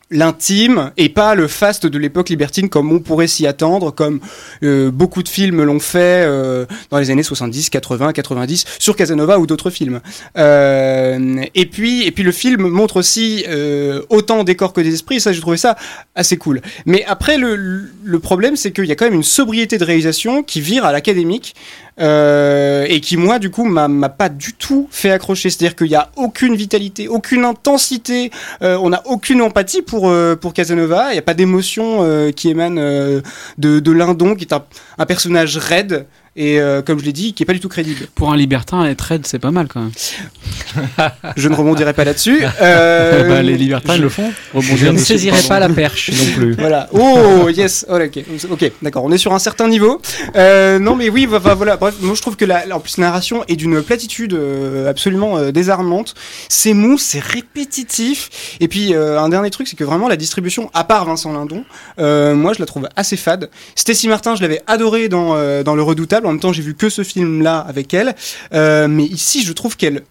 l'intime 0.09 0.91
et 0.97 1.09
pas 1.09 1.35
le 1.35 1.47
faste 1.47 1.85
de 1.85 1.97
l'époque 1.97 2.29
libertine 2.29 2.69
comme 2.69 2.91
on 2.91 2.99
pourrait 2.99 3.27
s'y 3.27 3.45
attendre, 3.45 3.91
comme 3.91 4.19
euh, 4.63 4.89
beaucoup 4.89 5.21
de 5.21 5.29
films 5.29 5.63
l'ont 5.63 5.79
fait 5.79 6.25
euh, 6.25 6.65
dans 6.89 6.99
les 6.99 7.09
années 7.09 7.23
70, 7.23 7.69
80, 7.69 8.13
90 8.13 8.65
sur 8.79 8.95
Casanova 8.95 9.39
ou 9.39 9.47
d'autres 9.47 9.69
films. 9.69 10.01
Euh, 10.37 11.43
et 11.55 11.65
puis 11.65 12.03
et 12.03 12.11
puis 12.11 12.23
le 12.23 12.31
film 12.31 12.67
montre 12.67 12.97
aussi 12.97 13.43
euh, 13.47 14.01
autant 14.09 14.43
des 14.43 14.55
corps 14.55 14.73
que 14.73 14.81
des 14.81 14.93
esprits. 14.93 15.19
Ça, 15.19 15.33
j'ai 15.33 15.41
trouvé 15.41 15.57
ça 15.57 15.75
assez 16.15 16.37
cool. 16.37 16.61
Mais 16.85 17.03
après, 17.05 17.37
le, 17.37 17.89
le 18.03 18.19
problème, 18.19 18.55
c'est 18.55 18.71
qu'il 18.71 18.85
y 18.85 18.91
a 18.91 18.95
quand 18.95 19.05
même 19.05 19.13
une 19.13 19.23
sobriété 19.23 19.77
de 19.77 19.83
réalisation 19.83 20.43
qui 20.43 20.61
vire 20.61 20.85
à 20.85 20.91
l'académique. 20.91 21.55
Euh, 21.99 22.85
et 22.87 23.01
qui 23.01 23.17
moi 23.17 23.39
du 23.39 23.49
coup 23.49 23.65
m'a 23.65 24.09
pas 24.09 24.29
du 24.29 24.53
tout 24.53 24.87
fait 24.91 25.11
accrocher. 25.11 25.49
C'est 25.49 25.65
à 25.65 25.67
dire 25.69 25.75
qu'il 25.75 25.87
y 25.87 25.95
a 25.95 26.11
aucune 26.15 26.55
vitalité 26.55 27.07
aucune 27.07 27.45
intensité 27.45 28.31
euh, 28.61 28.77
on 28.81 28.89
n'a 28.89 29.01
aucune 29.05 29.41
empathie 29.41 29.81
pour 29.81 30.09
euh, 30.09 30.35
pour 30.35 30.53
Casanova. 30.53 31.09
Il 31.09 31.13
n'y 31.13 31.19
a 31.19 31.23
pas 31.23 31.33
d'émotion 31.33 31.99
euh, 32.01 32.31
qui 32.31 32.49
émane 32.49 32.75
de, 32.77 33.79
de 33.79 33.91
Lindon 33.91 34.35
qui 34.35 34.45
est 34.45 34.53
un, 34.53 34.63
un 34.97 35.05
personnage 35.05 35.57
raide 35.57 36.05
et 36.37 36.59
euh, 36.61 36.81
comme 36.81 36.99
je 36.99 37.03
l'ai 37.05 37.11
dit 37.13 37.33
qui 37.33 37.43
est 37.43 37.45
pas 37.45 37.53
du 37.53 37.59
tout 37.59 37.67
crédible 37.69 38.07
Pour 38.15 38.31
un 38.31 38.37
libertin, 38.37 38.85
être 38.85 39.01
raide, 39.01 39.25
c'est 39.27 39.39
pas 39.39 39.51
mal 39.51 39.67
quand 39.67 39.81
même. 39.81 39.91
je 41.35 41.49
ne 41.49 41.55
rebondirai 41.55 41.93
pas 41.93 42.03
là-dessus 42.05 42.43
euh, 42.61 43.27
Bah, 43.27 43.41
les 43.41 43.57
libertins, 43.57 43.95
ils 43.95 44.01
le 44.01 44.09
font. 44.09 44.31
Rebondir 44.53 44.77
Je 44.77 44.85
ne 44.87 44.97
saisirai 44.97 45.41
pas 45.47 45.59
la 45.59 45.69
perche 45.69 46.11
non 46.11 46.33
plus. 46.35 46.53
Voilà. 46.53 46.87
Oh 46.93 47.49
yes. 47.49 47.85
Oh, 47.89 47.95
ok. 47.97 48.19
Ok. 48.51 48.71
D'accord. 48.81 49.03
On 49.03 49.11
est 49.11 49.17
sur 49.17 49.33
un 49.33 49.39
certain 49.39 49.67
niveau. 49.67 50.01
Euh, 50.35 50.79
non, 50.79 50.95
mais 50.95 51.09
oui. 51.09 51.25
va- 51.25 51.39
va- 51.39 51.55
Voilà. 51.55 51.77
Bref, 51.77 51.95
moi 52.01 52.15
je 52.15 52.21
trouve 52.21 52.35
que 52.35 52.45
la, 52.45 52.63
en 52.71 52.79
plus 52.79 52.97
la 52.97 53.05
narration 53.07 53.43
est 53.47 53.55
d'une 53.55 53.81
platitude 53.81 54.33
euh, 54.33 54.89
absolument 54.89 55.37
euh, 55.37 55.51
désarmante. 55.51 56.13
C'est 56.49 56.73
mou, 56.73 56.97
c'est 56.97 57.19
répétitif. 57.21 58.29
Et 58.59 58.67
puis 58.67 58.93
euh, 58.93 59.19
un 59.19 59.29
dernier 59.29 59.49
truc, 59.49 59.67
c'est 59.67 59.75
que 59.75 59.83
vraiment 59.83 60.07
la 60.07 60.17
distribution, 60.17 60.69
à 60.73 60.83
part 60.83 61.05
Vincent 61.05 61.31
Lindon, 61.33 61.63
euh, 61.99 62.35
moi 62.35 62.53
je 62.53 62.59
la 62.59 62.65
trouve 62.65 62.87
assez 62.95 63.17
fade. 63.17 63.49
Stacy 63.75 64.07
Martin, 64.07 64.35
je 64.35 64.41
l'avais 64.41 64.61
adoré 64.67 65.09
dans 65.09 65.35
euh, 65.35 65.63
dans 65.63 65.75
Le 65.75 65.83
Redoutable. 65.83 66.26
En 66.27 66.31
même 66.31 66.39
temps, 66.39 66.53
j'ai 66.53 66.61
vu 66.61 66.75
que 66.75 66.89
ce 66.89 67.03
film-là 67.03 67.59
avec 67.59 67.93
elle. 67.93 68.15
Euh, 68.53 68.87
mais 68.87 69.05
ici, 69.05 69.43
je 69.43 69.53
trouve 69.53 69.77
qu'elle 69.77 70.03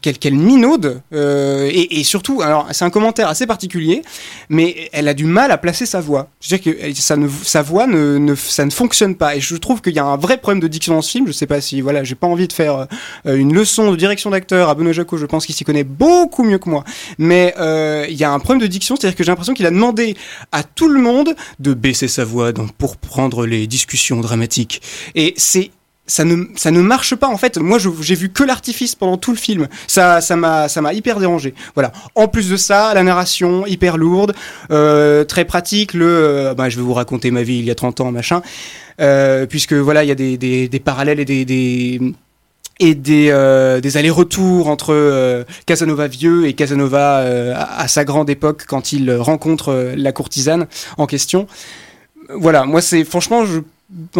qu'elle 0.00 0.18
qu'elle 0.18 0.34
minaude 0.34 1.00
euh, 1.12 1.70
et, 1.72 2.04
surtout 2.04 2.42
alors 2.42 2.68
c'est 2.72 2.84
un 2.84 2.90
commentaire 2.90 3.28
assez 3.28 3.46
particulier 3.46 4.02
mais 4.48 4.90
elle 4.92 5.08
a 5.08 5.14
du 5.14 5.24
mal 5.24 5.50
à 5.50 5.58
placer 5.58 5.86
sa 5.86 6.00
voix. 6.00 6.28
Je 6.40 6.50
veux 6.54 6.58
dire 6.58 6.74
que 6.74 6.92
sa 7.44 7.62
voix 7.62 7.86
ne, 7.86 8.18
ne- 8.18 8.34
ça 8.34 8.64
ne 8.64 8.70
fonctionne 8.70 9.14
pas. 9.14 9.36
Et 9.36 9.40
je 9.40 9.56
trouve 9.56 9.80
qu'il 9.80 9.94
y 9.94 9.98
a 9.98 10.04
un 10.04 10.16
vrai 10.16 10.38
problème 10.38 10.60
de 10.60 10.68
diction 10.68 10.94
dans 10.94 11.02
ce 11.02 11.10
film. 11.10 11.26
Je 11.26 11.32
sais 11.32 11.46
pas 11.46 11.60
si 11.60 11.80
voilà 11.80 12.04
j'ai 12.04 12.14
pas 12.14 12.26
envie 12.26 12.48
de 12.48 12.52
faire 12.52 12.86
euh, 13.26 13.36
une 13.36 13.54
leçon 13.54 13.90
de 13.90 13.96
direction 13.96 14.30
d'acteur 14.30 14.68
à 14.68 14.74
Benoît 14.74 14.92
Jacot. 14.92 15.16
Je 15.16 15.26
pense 15.26 15.46
qu'il 15.46 15.54
s'y 15.54 15.64
connaît 15.64 15.84
beaucoup 15.84 16.44
mieux 16.44 16.58
que 16.58 16.68
moi. 16.68 16.84
Mais 17.18 17.54
euh, 17.58 18.06
il 18.08 18.16
y 18.16 18.24
a 18.24 18.32
un 18.32 18.38
problème 18.38 18.60
de 18.62 18.66
diction. 18.66 18.96
C'est 18.96 19.06
à 19.06 19.10
dire 19.10 19.16
que 19.16 19.24
j'ai 19.24 19.30
l'impression 19.30 19.54
qu'il 19.54 19.66
a 19.66 19.70
demandé 19.70 20.16
à 20.50 20.62
tout 20.62 20.88
le 20.88 21.00
monde 21.00 21.34
de 21.58 21.74
baisser 21.74 22.08
sa 22.08 22.24
voix 22.24 22.52
donc 22.52 22.72
pour 22.72 22.96
prendre 22.96 23.46
les 23.46 23.66
discussions 23.66 24.20
dramatiques. 24.20 24.82
Et 25.14 25.34
c'est 25.36 25.70
ça 26.06 26.24
ne, 26.24 26.46
ça 26.56 26.70
ne 26.70 26.80
marche 26.80 27.14
pas 27.14 27.28
en 27.28 27.36
fait. 27.36 27.58
Moi, 27.58 27.78
j'ai 27.78 28.14
vu 28.14 28.28
que 28.30 28.42
l'artifice 28.42 28.94
pendant 28.94 29.16
tout 29.16 29.30
le 29.30 29.36
film. 29.36 29.68
Ça, 29.86 30.20
ça 30.20 30.36
m'a, 30.36 30.68
ça 30.68 30.80
m'a 30.80 30.92
hyper 30.92 31.18
dérangé. 31.20 31.54
Voilà. 31.74 31.92
En 32.14 32.28
plus 32.28 32.50
de 32.50 32.56
ça, 32.56 32.92
la 32.94 33.02
narration 33.02 33.66
hyper 33.66 33.96
lourde, 33.96 34.34
euh, 34.70 35.24
très 35.24 35.44
pratique. 35.44 35.94
Le, 35.94 36.06
euh, 36.06 36.54
bah, 36.54 36.68
je 36.68 36.76
vais 36.76 36.82
vous 36.82 36.94
raconter 36.94 37.30
ma 37.30 37.42
vie 37.42 37.58
il 37.58 37.64
y 37.64 37.70
a 37.70 37.74
30 37.74 38.00
ans, 38.00 38.10
machin. 38.10 38.42
Euh, 39.00 39.46
puisque 39.46 39.72
voilà, 39.72 40.04
il 40.04 40.08
y 40.08 40.10
a 40.10 40.14
des, 40.14 40.36
des, 40.36 40.80
parallèles 40.80 41.20
et 41.20 41.24
des, 41.24 42.00
et 42.80 42.94
des, 42.94 43.80
des 43.82 43.96
allers-retours 43.96 44.68
entre 44.68 45.44
Casanova 45.66 46.08
vieux 46.08 46.46
et 46.46 46.52
Casanova 46.52 47.24
à, 47.54 47.88
sa 47.88 48.04
grande 48.04 48.28
époque 48.28 48.64
quand 48.66 48.92
il 48.92 49.10
rencontre 49.14 49.92
la 49.96 50.12
courtisane 50.12 50.66
en 50.98 51.06
question. 51.06 51.46
Voilà, 52.28 52.64
moi 52.64 52.80
c'est 52.80 53.04
franchement, 53.04 53.44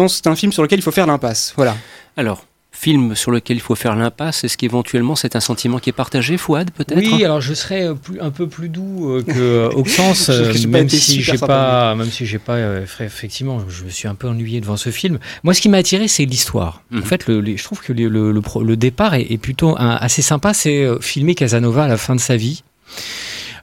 c'est 0.07 0.27
un 0.27 0.35
film 0.35 0.51
sur 0.51 0.63
lequel 0.63 0.79
il 0.79 0.83
faut 0.83 0.91
faire 0.91 1.07
l'impasse. 1.07 1.53
Voilà. 1.55 1.75
Alors, 2.17 2.45
film 2.75 3.15
sur 3.15 3.29
lequel 3.31 3.57
il 3.57 3.59
faut 3.59 3.75
faire 3.75 3.95
l'impasse, 3.95 4.43
est-ce 4.43 4.57
qu'éventuellement 4.57 5.15
c'est 5.15 5.35
un 5.35 5.39
sentiment 5.39 5.77
qui 5.77 5.89
est 5.91 5.93
partagé, 5.93 6.37
Fouad, 6.37 6.71
peut-être 6.71 6.97
Oui, 6.97 7.23
alors 7.23 7.39
je 7.39 7.53
serais 7.53 7.83
euh, 7.87 7.93
plus- 7.93 8.19
un 8.19 8.31
peu 8.31 8.47
plus 8.47 8.67
doux 8.67 9.09
euh, 9.11 9.21
que 9.23 9.69
Auxence, 9.75 10.25
J'ai- 10.31 10.65
euh, 10.65 10.67
même 10.67 10.89
si 10.89 11.21
j'ai 11.21 11.37
pas, 11.37 11.93
même 11.95 12.09
si 12.09 12.25
j'ai 12.25 12.39
pas, 12.39 12.55
euh, 12.55 12.85
fait- 12.87 13.05
effectivement, 13.05 13.61
je 13.69 13.83
me 13.85 13.89
suis 13.89 14.07
un 14.07 14.15
peu 14.15 14.27
ennuyé 14.27 14.59
devant 14.59 14.75
ce 14.75 14.89
film. 14.89 15.19
Moi, 15.43 15.53
ce 15.53 15.61
qui 15.61 15.69
m'a 15.69 15.77
attiré, 15.77 16.07
c'est 16.07 16.25
l'histoire. 16.25 16.81
Mhm. 16.91 17.01
En 17.01 17.05
fait, 17.05 17.27
le, 17.27 17.39
les- 17.41 17.57
je 17.57 17.63
trouve 17.63 17.79
que 17.81 17.93
le, 17.93 18.07
le- 18.09 18.31
le 18.31 18.41
pro- 18.41 18.63
le 18.63 18.75
départ 18.75 19.13
est, 19.13 19.31
est 19.31 19.37
plutôt 19.37 19.77
un- 19.77 19.95
assez 20.01 20.21
sympa. 20.23 20.53
C'est 20.55 20.83
euh, 20.83 20.99
filmer 20.99 21.35
Casanova 21.35 21.83
à 21.83 21.87
la 21.87 21.97
fin 21.97 22.15
de 22.15 22.19
sa 22.21 22.35
vie. 22.37 22.63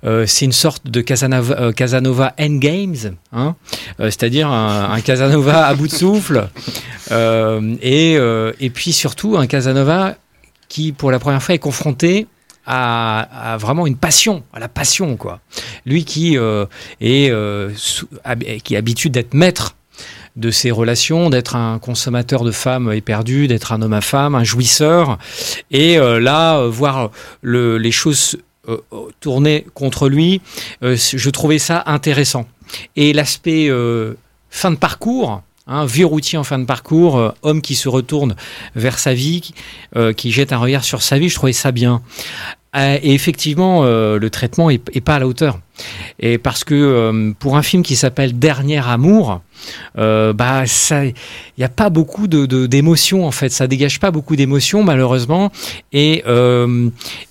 Euh, 0.05 0.25
c'est 0.27 0.45
une 0.47 0.53
sorte 0.53 0.87
de 0.87 1.01
Casanova, 1.03 1.55
euh, 1.61 1.73
Casanova 1.73 2.33
Endgames, 2.41 3.17
hein. 3.33 3.55
Euh, 4.01 4.05
c'est-à-dire 4.07 4.49
un, 4.49 4.91
un 4.93 5.01
Casanova 5.03 5.67
à 5.67 5.75
bout 5.75 5.89
de 5.89 5.93
souffle, 5.93 6.49
euh, 7.11 7.77
et, 7.83 8.17
euh, 8.17 8.53
et 8.61 8.71
puis 8.71 8.93
surtout 8.93 9.37
un 9.37 9.47
Casanova 9.47 10.15
qui, 10.69 10.93
pour 10.93 11.11
la 11.11 11.19
première 11.19 11.43
fois, 11.43 11.55
est 11.55 11.59
confronté 11.59 12.27
à, 12.67 13.53
à 13.53 13.57
vraiment 13.57 13.87
une 13.87 13.97
passion, 13.97 14.43
à 14.55 14.59
la 14.61 14.69
passion, 14.69 15.17
quoi. 15.17 15.41
Lui 15.85 16.05
qui 16.05 16.39
euh, 16.39 16.65
est 17.01 17.31
euh, 17.31 17.71
sous- 17.77 18.09
hab- 18.25 18.45
qui 18.63 18.75
a 18.75 18.79
l'habitude 18.79 19.13
d'être 19.13 19.35
maître 19.35 19.77
de 20.37 20.51
ses 20.51 20.71
relations, 20.71 21.29
d'être 21.29 21.57
un 21.57 21.79
consommateur 21.79 22.45
de 22.45 22.53
femmes 22.53 22.93
éperdues, 22.93 23.49
d'être 23.49 23.73
un 23.73 23.83
homme 23.83 23.93
à 23.93 24.01
femme, 24.01 24.35
un 24.35 24.45
jouisseur, 24.45 25.19
et 25.73 25.99
euh, 25.99 26.21
là 26.21 26.65
voir 26.69 27.11
le- 27.43 27.77
les 27.79 27.91
choses 27.91 28.37
euh, 28.71 28.83
euh, 28.93 29.11
tourner 29.21 29.67
contre 29.75 30.09
lui, 30.09 30.41
euh, 30.83 30.97
je 30.97 31.31
trouvais 31.31 31.59
ça 31.59 31.83
intéressant. 31.87 32.47
Et 32.97 33.13
l'aspect 33.13 33.69
fin 34.49 34.71
de 34.71 34.77
parcours, 34.77 35.43
hein, 35.67 35.85
vieux 35.87 36.07
routier 36.07 36.39
en 36.39 36.45
fin 36.45 36.59
de 36.59 36.65
parcours, 36.65 37.35
homme 37.43 37.63
qui 37.63 37.75
se 37.75 37.89
retourne 37.89 38.37
vers 38.77 39.01
sa 39.01 39.13
vie, 39.13 39.53
qui 40.17 40.31
jette 40.31 40.53
un 40.53 40.59
regard 40.59 40.85
sur 40.85 41.03
sa 41.03 41.19
vie. 41.19 41.29
Je 41.29 41.35
trouvais 41.35 41.53
ça 41.53 41.73
bien. 41.73 42.01
Euh, 42.77 42.99
et 43.03 43.15
effectivement, 43.15 43.83
euh, 43.83 44.19
le 44.19 44.31
traitement 44.31 44.71
est, 44.71 44.83
est 44.95 45.01
pas 45.01 45.17
à 45.17 45.19
la 45.19 45.27
hauteur. 45.27 45.59
Et 46.21 46.39
parce 46.39 46.63
que 46.63 46.75
euh, 46.75 47.33
pour 47.39 47.57
un 47.57 47.63
film 47.63 47.83
qui 47.83 47.97
s'appelle 47.97 48.39
Dernier 48.39 48.87
Amour, 48.87 49.41
euh, 49.99 50.33
bah 50.33 50.67
ça, 50.67 51.05
il 51.07 51.15
n'y 51.59 51.65
a 51.65 51.69
pas 51.69 51.91
beaucoup 51.91 52.29
de 52.29 52.67
d'émotions 52.67 53.27
en 53.27 53.31
fait. 53.31 53.49
Ça 53.49 53.67
dégage 53.67 53.99
pas 53.99 54.11
beaucoup 54.11 54.37
d'émotions 54.37 54.85
malheureusement. 54.85 55.51
Et 55.93 56.23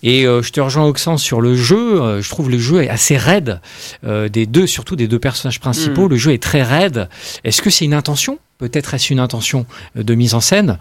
et 0.03 0.23
je 0.23 0.49
te 0.51 0.59
rejoins 0.59 0.85
Oxen 0.85 1.17
sur 1.17 1.41
le 1.41 1.55
jeu. 1.55 2.21
Je 2.21 2.29
trouve 2.29 2.49
le 2.49 2.59
jeu 2.59 2.83
est 2.83 2.89
assez 2.89 3.17
raide 3.17 3.61
des 4.03 4.45
deux, 4.45 4.67
surtout 4.67 4.95
des 4.95 5.07
deux 5.07 5.19
personnages 5.19 5.59
principaux. 5.59 6.07
Mm. 6.07 6.09
Le 6.09 6.17
jeu 6.17 6.33
est 6.33 6.43
très 6.43 6.63
raide. 6.63 7.07
Est-ce 7.43 7.61
que 7.61 7.69
c'est 7.69 7.85
une 7.85 7.93
intention? 7.93 8.39
Peut-être 8.59 8.93
est-ce 8.93 9.13
une 9.13 9.21
intention 9.21 9.65
euh, 9.97 10.03
de 10.03 10.15
mise 10.15 10.33
en 10.33 10.41
scène, 10.41 10.77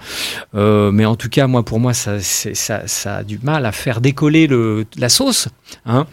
Euh, 0.54 0.90
mais 0.90 1.04
en 1.04 1.14
tout 1.14 1.28
cas, 1.28 1.46
moi, 1.46 1.64
pour 1.64 1.78
moi, 1.78 1.94
ça, 1.94 2.18
ça, 2.20 3.16
a 3.16 3.22
du 3.22 3.38
mal 3.40 3.64
à 3.66 3.72
faire 3.72 4.00
décoller 4.00 4.48
le, 4.48 4.84
la 4.96 5.08
sauce. 5.08 5.48
Hein. 5.86 6.06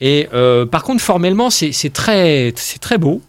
Et 0.00 0.28
euh, 0.34 0.66
par 0.66 0.82
contre, 0.82 1.02
formellement, 1.02 1.48
c'est 1.48 1.92
très, 1.92 2.52
c'est 2.56 2.80
très 2.80 2.98
beau. 2.98 3.22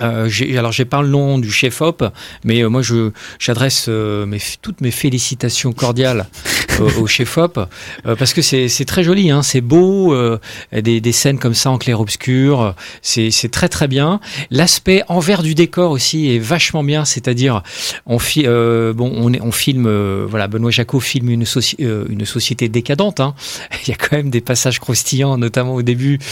Euh, 0.00 0.28
alors 0.56 0.72
j'ai 0.72 0.84
pas 0.84 1.02
le 1.02 1.08
nom 1.08 1.38
du 1.38 1.50
chef 1.50 1.80
op, 1.80 2.04
mais 2.44 2.62
euh, 2.62 2.68
moi 2.68 2.82
je 2.82 3.10
j'adresse 3.38 3.86
euh, 3.88 4.26
mes, 4.26 4.38
toutes 4.62 4.80
mes 4.80 4.90
félicitations 4.90 5.72
cordiales 5.72 6.26
au, 6.80 7.02
au 7.02 7.06
chef 7.06 7.36
op 7.38 7.58
euh, 8.06 8.14
parce 8.16 8.32
que 8.32 8.42
c'est 8.42 8.68
très 8.86 9.02
joli, 9.04 9.30
hein, 9.30 9.42
c'est 9.42 9.60
beau, 9.60 10.14
euh, 10.14 10.38
des, 10.72 11.00
des 11.00 11.12
scènes 11.12 11.38
comme 11.38 11.54
ça 11.54 11.70
en 11.70 11.78
clair 11.78 12.00
obscur, 12.00 12.74
c'est 13.02 13.30
très 13.50 13.68
très 13.68 13.88
bien. 13.88 14.20
L'aspect 14.50 15.02
envers 15.08 15.42
du 15.42 15.54
décor 15.54 15.90
aussi 15.90 16.30
est 16.34 16.38
vachement 16.38 16.84
bien, 16.84 17.04
c'est-à-dire 17.04 17.62
on 18.06 18.18
fi- 18.18 18.44
euh, 18.46 18.92
bon 18.92 19.12
on, 19.16 19.32
on 19.46 19.52
filme 19.52 19.86
euh, 19.86 20.26
voilà 20.28 20.46
Benoît 20.48 20.70
Jacot 20.70 21.00
filme 21.00 21.30
une, 21.30 21.44
soci- 21.44 21.76
euh, 21.80 22.04
une 22.08 22.24
société 22.24 22.68
décadente. 22.68 23.20
Hein. 23.20 23.34
Il 23.86 23.90
y 23.90 23.92
a 23.92 23.96
quand 23.96 24.16
même 24.16 24.30
des 24.30 24.40
passages 24.40 24.78
croustillants, 24.78 25.36
notamment 25.38 25.74
au 25.74 25.82
début. 25.82 26.18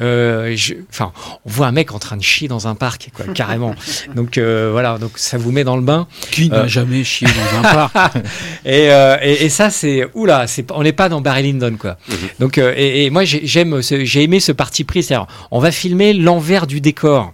Euh, 0.00 0.54
je- 0.56 0.74
Enfin, 0.90 1.12
on 1.44 1.50
voit 1.50 1.66
un 1.66 1.72
mec 1.72 1.92
en 1.92 1.98
train 1.98 2.16
de 2.16 2.22
chier 2.22 2.43
dans 2.48 2.68
un 2.68 2.74
parc, 2.74 3.10
quoi, 3.14 3.26
carrément. 3.34 3.74
Donc 4.14 4.38
euh, 4.38 4.68
voilà, 4.72 4.98
donc 4.98 5.12
ça 5.16 5.38
vous 5.38 5.52
met 5.52 5.64
dans 5.64 5.76
le 5.76 5.82
bain. 5.82 6.06
Qui 6.30 6.48
n'a 6.48 6.60
Euh, 6.64 6.68
jamais 6.68 7.04
chié 7.04 7.26
dans 7.26 7.58
un 7.58 7.62
parc? 7.62 8.16
Et, 8.64 8.90
euh, 8.92 9.16
et, 9.22 9.44
et 9.44 9.48
ça, 9.48 9.70
c'est 9.70 10.06
oula, 10.14 10.46
c'est 10.46 10.70
on 10.72 10.82
n'est 10.82 10.92
pas 10.92 11.08
dans 11.08 11.20
Barry 11.20 11.42
Lyndon, 11.52 11.76
quoi. 11.78 11.96
Donc 12.40 12.58
euh, 12.58 12.72
et, 12.76 13.04
et 13.04 13.10
moi 13.10 13.24
j'ai- 13.24 13.46
j'aime, 13.46 13.82
ce- 13.82 14.04
j'ai 14.04 14.22
aimé 14.22 14.40
ce 14.40 14.52
parti 14.52 14.84
pris, 14.84 15.02
c'est-à-dire 15.02 15.26
on 15.50 15.58
va 15.58 15.70
filmer 15.70 16.12
l'envers 16.14 16.66
du 16.66 16.80
décor. 16.80 17.32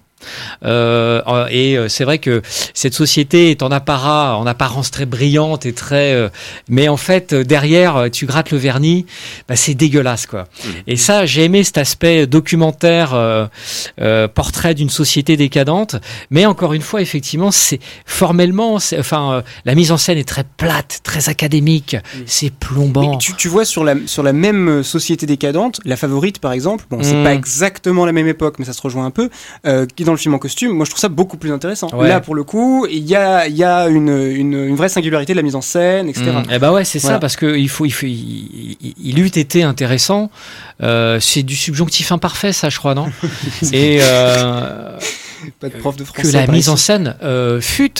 Euh, 0.65 1.47
et 1.51 1.77
euh, 1.77 1.89
c'est 1.89 2.05
vrai 2.05 2.19
que 2.19 2.43
cette 2.75 2.95
société 2.95 3.51
est 3.51 3.63
en 3.63 3.71
apparat, 3.71 4.37
en 4.37 4.47
apparence 4.47 4.91
très 4.91 5.07
brillante 5.07 5.67
et 5.67 5.73
très, 5.73 6.13
euh, 6.13 6.29
mais 6.69 6.89
en 6.89 6.97
fait 6.97 7.35
derrière, 7.35 8.09
tu 8.13 8.27
grattes 8.27 8.51
le 8.51 8.59
vernis, 8.59 9.07
bah, 9.49 9.57
c'est 9.57 9.75
dégueulasse 9.75 10.27
quoi. 10.27 10.49
Et 10.87 10.97
ça, 10.97 11.27
j'ai 11.27 11.45
aimé 11.45 11.65
cet 11.65 11.79
aspect 11.79 12.27
documentaire, 12.27 13.13
euh, 13.15 14.29
portrait 14.29 14.75
d'une 14.75 14.91
société 14.91 15.37
décadente. 15.37 15.97
Mais 16.31 16.47
encore 16.47 16.73
une 16.73 16.83
fois, 16.83 17.01
effectivement, 17.01 17.51
c'est 17.51 17.81
formellement, 18.05 18.75
enfin, 18.75 19.43
la 19.65 19.75
mise 19.75 19.93
en 19.93 19.97
scène 19.97 20.19
est 20.19 20.29
très 20.29 20.45
plate, 20.57 21.01
très 21.03 21.29
académique, 21.29 21.97
c'est 22.27 22.53
plombant. 22.53 23.13
Mais 23.13 23.19
tu, 23.19 23.35
tu 23.35 23.49
vois 23.49 23.65
sur 23.65 23.85
la, 23.85 23.95
sur 24.07 24.23
la 24.23 24.33
même 24.33 24.83
société 24.83 25.27
décadente, 25.27 25.81
la 25.85 25.97
favorite 25.97 26.39
par 26.39 26.53
exemple, 26.53 26.85
bon 26.91 27.03
c'est 27.03 27.21
Mm. 27.21 27.25
pas 27.25 27.35
exactement 27.35 28.07
la 28.07 28.13
même 28.13 28.29
époque 28.29 28.59
mais 28.59 28.65
ça 28.65 28.73
se 28.73 28.81
rejoint 28.83 29.05
un 29.05 29.11
peu, 29.11 29.29
qui 29.97 30.05
dans 30.11 30.15
le 30.15 30.19
film 30.19 30.35
en 30.35 30.39
costume, 30.39 30.73
moi 30.73 30.85
je 30.85 30.91
trouve 30.91 31.01
ça 31.01 31.09
beaucoup 31.09 31.37
plus 31.37 31.53
intéressant. 31.53 31.89
Ouais. 31.95 32.09
Là 32.09 32.21
pour 32.21 32.35
le 32.35 32.45
coup, 32.45 32.87
il 32.91 33.05
y 33.09 33.15
a, 33.17 33.47
il 33.47 33.57
y 33.57 33.65
a 33.65 33.87
une, 33.89 34.09
une, 34.09 34.55
une 34.55 34.77
vraie 34.77 34.89
singularité 34.89 35.33
de 35.33 35.37
la 35.39 35.43
mise 35.43 35.55
en 35.55 35.61
scène, 35.61 36.09
etc. 36.09 36.27
Mm. 36.31 36.43
Eh 36.51 36.59
ben 36.59 36.73
ouais, 36.73 36.85
c'est 36.85 36.99
Voilà. 36.99 37.17
ça, 37.17 37.21
parce 37.21 37.37
que 37.37 37.57
il 37.57 37.69
faut, 37.69 37.87
il, 37.87 37.91
faut, 37.93 38.07
il, 38.07 38.77
il- 38.81 38.95
il 39.03 39.19
eût 39.19 39.27
été 39.27 39.63
intéressant. 39.63 40.31
Euh, 40.83 41.19
c'est 41.21 41.43
du 41.43 41.57
subjonctif 41.57 42.13
imparfait, 42.13 42.53
ça, 42.53 42.69
je 42.71 42.79
crois, 42.79 42.95
non? 42.95 43.07
Et 43.73 43.99
euh, 44.03 44.99
Pas 45.61 45.69
de 45.69 45.77
prof 45.77 45.97
de 45.97 46.05
français. 46.05 46.23
que 46.23 46.37
la 46.37 46.47
mise 46.47 46.69
en 46.69 46.77
scène 46.77 47.17
euh, 47.23 47.61
fût 47.61 47.93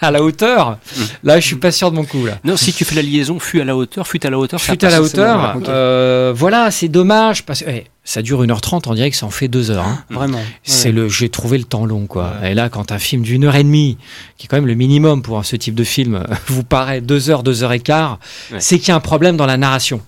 à 0.00 0.10
la 0.10 0.22
hauteur. 0.22 0.78
Là, 1.24 1.40
je 1.40 1.46
suis 1.46 1.56
pas 1.56 1.72
sûr 1.72 1.90
de 1.90 1.96
mon 1.96 2.04
coup 2.04 2.26
là. 2.26 2.38
Non, 2.44 2.56
si 2.56 2.72
tu 2.72 2.84
fais 2.84 2.94
la 2.94 3.02
liaison, 3.02 3.38
fut 3.38 3.60
à 3.60 3.64
la 3.64 3.76
hauteur, 3.76 4.06
fut 4.06 4.24
à 4.26 4.30
la 4.30 4.38
hauteur, 4.38 4.60
Fut 4.60 4.84
à 4.84 4.90
la 4.90 5.00
hauteur. 5.02 5.56
euh, 5.68 6.32
voilà, 6.34 6.70
c'est 6.70 6.88
dommage 6.88 7.44
parce 7.44 7.60
que 7.62 7.70
eh, 7.70 7.84
ça 8.04 8.20
dure 8.22 8.42
1h30, 8.44 8.82
on 8.86 8.94
dirait 8.94 9.10
que 9.10 9.16
ça 9.16 9.26
en 9.26 9.30
fait 9.30 9.48
2 9.48 9.70
heures. 9.70 9.84
hein. 9.86 10.04
Vraiment. 10.10 10.40
C'est 10.64 10.90
le, 10.92 11.08
j'ai 11.08 11.28
trouvé 11.28 11.58
le 11.58 11.64
temps 11.64 11.86
long, 11.86 12.06
quoi. 12.06 12.32
Et 12.44 12.54
là, 12.54 12.68
quand 12.68 12.90
un 12.92 12.98
film 12.98 13.22
d'une 13.22 13.44
heure 13.44 13.54
et 13.56 13.62
demie, 13.64 13.96
qui 14.38 14.46
est 14.46 14.48
quand 14.48 14.56
même 14.56 14.66
le 14.66 14.74
minimum 14.74 15.22
pour 15.22 15.44
ce 15.44 15.56
type 15.56 15.74
de 15.74 15.84
film, 15.84 16.24
vous 16.48 16.64
paraît 16.64 17.00
deux 17.00 17.30
heures, 17.30 17.42
deux 17.42 17.62
heures 17.62 17.72
et 17.72 17.80
quart, 17.80 18.18
Ouais. 18.50 18.58
c'est 18.60 18.78
qu'il 18.78 18.88
y 18.88 18.90
a 18.92 18.96
un 18.96 19.00
problème 19.00 19.36
dans 19.36 19.46
la 19.46 19.56
narration. 19.56 20.00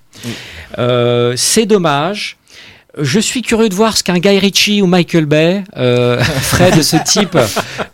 Euh, 0.78 1.34
c'est 1.36 1.66
dommage. 1.66 2.36
Je 2.96 3.18
suis 3.18 3.42
curieux 3.42 3.68
de 3.68 3.74
voir 3.74 3.96
ce 3.96 4.04
qu'un 4.04 4.18
Guy 4.18 4.38
Ritchie 4.38 4.80
ou 4.80 4.86
Michael 4.86 5.26
Bay 5.26 5.64
euh, 5.76 6.22
ferait 6.22 6.70
de 6.76 6.82
ce 6.82 6.96
type 7.04 7.36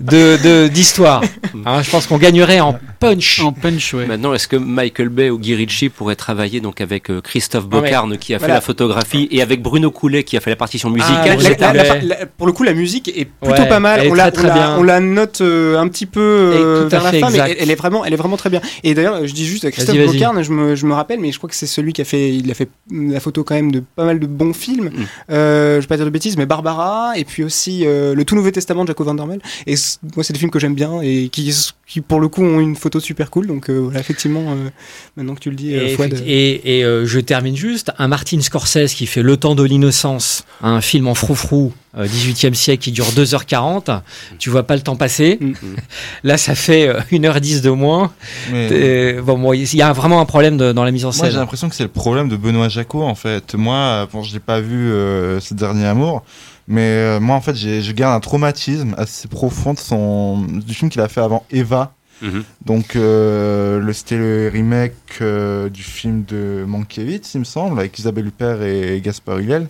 de 0.01 0.37
de- 0.43 0.69
d'histoire. 0.69 1.23
Hein, 1.65 1.83
je 1.83 1.91
pense 1.91 2.07
qu'on 2.07 2.19
gagnerait 2.19 2.61
en 2.61 2.79
punch. 2.99 3.41
En 3.41 3.53
punch, 3.53 3.95
ouais. 3.95 4.05
Maintenant, 4.07 4.35
est-ce 4.35 4.47
que 4.47 4.57
Michael 4.57 5.09
Bay 5.09 5.31
ou 5.31 5.39
Guy 5.39 5.55
Ritchie 5.55 5.89
pourraient 5.89 6.17
travailler 6.17 6.61
donc 6.61 6.83
avec 6.83 7.11
euh, 7.11 7.23
Christophe 7.23 7.67
Bocarne 7.67 8.19
qui 8.19 8.35
a 8.35 8.39
fait 8.39 8.41
voilà. 8.41 8.55
la 8.57 8.61
photographie 8.61 9.27
et 9.31 9.41
avec 9.41 9.63
Bruno 9.63 9.91
Coulet 9.91 10.23
qui 10.23 10.37
a 10.37 10.41
fait 10.41 10.51
la 10.51 10.57
partition 10.57 10.91
musicale 10.91 11.17
Ah, 11.23 11.27
La- 11.29 11.37
vous 11.37 11.43
la- 11.45 11.51
êtes 11.51 11.61
la- 11.61 11.73
la- 11.73 11.93
allé- 11.93 12.07
la- 12.07 12.27
pour 12.27 12.47
le 12.47 12.53
coup, 12.53 12.63
la 12.63 12.75
musique 12.75 13.09
est 13.09 13.25
plutôt 13.25 13.63
Ouais, 13.63 13.69
pas 13.69 13.81
mal. 13.81 14.07
On 14.11 14.13
la, 14.15 14.31
très, 14.31 14.45
on 14.45 14.49
très 14.49 14.49
la- 14.49 14.55
bien. 14.67 14.77
on 14.79 14.83
la 14.83 15.01
note 15.01 15.41
euh, 15.41 15.79
un 15.79 15.89
petit 15.89 16.05
peu 16.07 16.21
euh, 16.21 16.53
Et 16.53 16.89
tout 16.91 16.95
à 16.95 16.99
vers 16.99 17.05
la 17.05 17.11
fait 17.13 17.21
fin, 17.21 17.31
mais 17.31 17.39
elle, 17.39 17.57
elle 17.59 17.71
est 17.71 17.75
vraiment, 17.75 18.05
elle 18.05 18.13
est 18.13 18.17
vraiment 18.17 18.37
très 18.37 18.51
bien. 18.51 18.61
Et 18.85 18.93
d'ailleurs, 18.93 19.27
je 19.27 19.33
dis 19.33 19.47
juste 19.47 19.65
à 19.65 19.71
Christophe. 19.71 19.97
Bocarne, 19.97 20.43
je 20.43 20.51
me, 20.53 20.77
je 20.77 20.85
me 20.85 20.93
rappelle, 20.93 21.21
mais 21.21 21.33
je 21.33 21.39
crois 21.39 21.49
que 21.49 21.57
c'est 21.57 21.67
celui 21.67 21.95
qui 21.95 22.03
a 22.03 22.05
fait, 22.05 22.35
il 22.35 22.51
a 22.51 22.55
fait 22.55 22.69
la 22.91 23.21
photo 23.21 23.45
quand 23.45 23.55
même 23.55 23.73
de 23.73 23.83
pas 23.97 24.05
mal 24.05 24.19
de 24.21 24.27
bons 24.27 24.53
films. 24.53 24.90
Mm. 24.91 25.05
Euh, 25.31 25.77
je 25.77 25.81
vais 25.83 25.87
pas 25.87 25.97
dire 25.97 26.05
de 26.05 26.11
bêtises, 26.11 26.37
mais 26.37 26.47
Barbara, 26.47 27.13
et 27.17 27.25
puis 27.25 27.43
aussi 27.45 27.87
euh, 27.87 28.15
le 28.15 28.25
Tout 28.25 28.35
Nouveau 28.35 28.51
Testament 28.51 28.83
de 28.85 28.89
Jaco 28.89 29.05
Vandermeer. 29.05 29.39
Et 29.67 29.77
c- 29.77 29.99
moi, 30.17 30.25
c'est 30.25 30.33
des 30.33 30.39
films 30.39 30.51
que 30.51 30.59
j'aime 30.59 30.75
bien 30.75 31.01
et 31.03 31.29
qui, 31.29 31.55
qui 31.87 32.01
pour 32.01 32.21
le 32.21 32.29
coup 32.29 32.43
ont 32.43 32.61
une 32.61 32.77
photo 32.77 33.01
super 33.01 33.31
cool. 33.31 33.47
Donc 33.47 33.71
euh, 33.71 33.79
voilà, 33.79 34.01
effectivement, 34.01 34.55
maintenant 35.17 35.35
que 35.35 35.41
tu 35.41 35.51
le 35.51 35.57
dis, 35.57 35.75
Et, 35.75 35.95
Fouad, 35.97 36.23
et, 36.27 36.81
et, 36.81 36.83
je 37.07 37.21
termine 37.21 37.57
juste, 37.57 37.93
un 37.99 38.09
Martin 38.09 38.41
Scorsese 38.41 38.95
qui 38.95 39.07
fait 39.07 39.23
Le 39.23 39.37
temps 39.37 39.55
de 39.55 39.63
l'innocence, 39.63 40.45
un 40.63 40.81
film 40.81 41.07
en 41.09 41.15
froufrou, 41.15 41.73
18e 41.97 42.55
siècle 42.55 42.83
qui 42.83 42.93
dure 42.93 43.07
2h40, 43.07 44.01
tu 44.39 44.51
vois 44.51 44.63
pas 44.65 44.77
le 44.77 44.83
temps 44.83 44.97
passer. 44.97 45.39
Mm. 45.41 45.53
Là, 46.25 46.37
ça 46.39 46.55
fait 46.55 46.89
euh, 46.89 47.01
1h10 47.11 47.61
de 47.63 47.71
moins. 47.71 48.13
Mais- 48.53 49.15
bon, 49.21 49.39
bon, 49.39 49.53
il 49.53 49.75
y 49.75 49.83
a 49.83 49.93
vraiment 49.93 50.21
un 50.21 50.25
problème 50.27 50.57
de- 50.57 50.73
dans 50.73 50.85
la 50.85 50.91
mise 50.93 51.05
en 51.05 51.09
Moi, 51.09 51.13
scène. 51.15 51.31
j'ai 51.33 51.37
l'impression 51.39 51.69
que 51.69 51.75
c'est 51.75 51.83
le 51.83 51.89
problème 51.89 52.29
de 52.29 52.37
Benoît 52.37 52.69
Jacot, 52.69 53.03
en 53.03 53.15
fait. 53.15 53.55
Moi, 53.55 54.09
bon, 54.13 54.23
je 54.23 54.33
l'ai 54.33 54.41
pas 54.41 54.61
vu 54.61 54.93
euh, 54.93 55.41
ce 55.41 55.55
dernier 55.55 55.87
amour, 55.87 56.23
mais 56.69 56.83
euh, 56.83 57.21
moi, 57.21 57.35
en 57.37 57.41
fait, 57.41 57.55
j'ai- 57.57 57.83
je 57.83 57.93
garde 57.93 58.15
un 58.17 58.21
traumatisme 58.21 58.95
assez 58.97 59.27
profond 59.29 59.75
de 59.75 59.79
son 59.79 60.39
du 60.43 60.75
film 60.75 60.91
qu'il 60.91 61.01
a 61.01 61.09
fait 61.09 61.21
avant 61.21 61.45
Eva. 61.51 61.93
Mhm. 62.23 62.45
Donc, 62.67 62.97
euh, 62.97 63.81
le 63.81 63.93
c'était 63.95 64.19
le 64.19 64.51
remake 64.53 64.93
euh, 65.23 65.71
du 65.71 65.83
film 65.83 66.23
de 66.29 66.65
Mankiewicz, 66.69 67.33
il 67.35 67.41
me 67.41 67.45
semble, 67.45 67.81
avec 67.81 67.99
Isabelle 67.99 68.27
Huppert 68.27 68.63
et 68.63 69.01
Gaspard 69.03 69.39
Ulliel. 69.39 69.69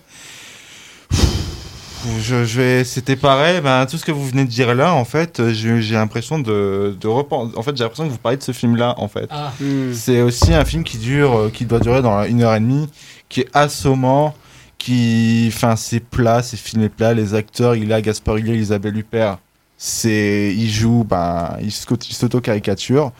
Je, 2.19 2.45
je 2.45 2.59
vais, 2.61 2.83
c'était 2.83 3.15
pareil. 3.15 3.61
Ben, 3.61 3.85
tout 3.85 3.97
ce 3.97 4.05
que 4.05 4.11
vous 4.11 4.25
venez 4.27 4.43
de 4.45 4.49
dire 4.49 4.73
là, 4.73 4.93
en 4.93 5.05
fait, 5.05 5.39
euh, 5.39 5.53
j'ai 5.53 5.93
l'impression 5.95 6.39
de, 6.39 6.97
de 6.99 7.07
repen- 7.07 7.51
En 7.55 7.61
fait, 7.61 7.75
j'ai 7.77 7.83
l'impression 7.83 8.05
que 8.07 8.11
vous 8.11 8.17
parlez 8.17 8.37
de 8.37 8.43
ce 8.43 8.51
film-là, 8.53 8.95
en 8.97 9.07
fait. 9.07 9.27
Ah. 9.29 9.51
mm. 9.59 9.93
C'est 9.93 10.21
aussi 10.21 10.53
un 10.53 10.65
film 10.65 10.83
qui 10.83 10.97
dure, 10.97 11.37
euh, 11.37 11.49
qui 11.53 11.65
doit 11.65 11.79
durer 11.79 12.01
dans 12.01 12.23
une 12.23 12.41
heure 12.41 12.55
et 12.55 12.59
demie, 12.59 12.89
qui 13.29 13.41
est 13.41 13.49
assommant, 13.53 14.33
qui, 14.79 15.45
enfin, 15.53 15.75
c'est 15.75 15.99
plat, 15.99 16.41
c'est 16.41 16.57
filmé 16.57 16.89
plat. 16.89 17.13
Les 17.13 17.35
acteurs, 17.35 17.75
il 17.75 17.93
a 17.93 18.01
Gaspard 18.01 18.37
Ulliel, 18.37 18.55
Isabelle 18.59 18.97
Huppert, 18.97 19.37
c'est, 19.77 20.53
ils 20.57 20.71
jouent, 20.71 21.03
ben, 21.07 21.55
ils 21.61 21.71
s'auto-caricaturent. 21.71 23.11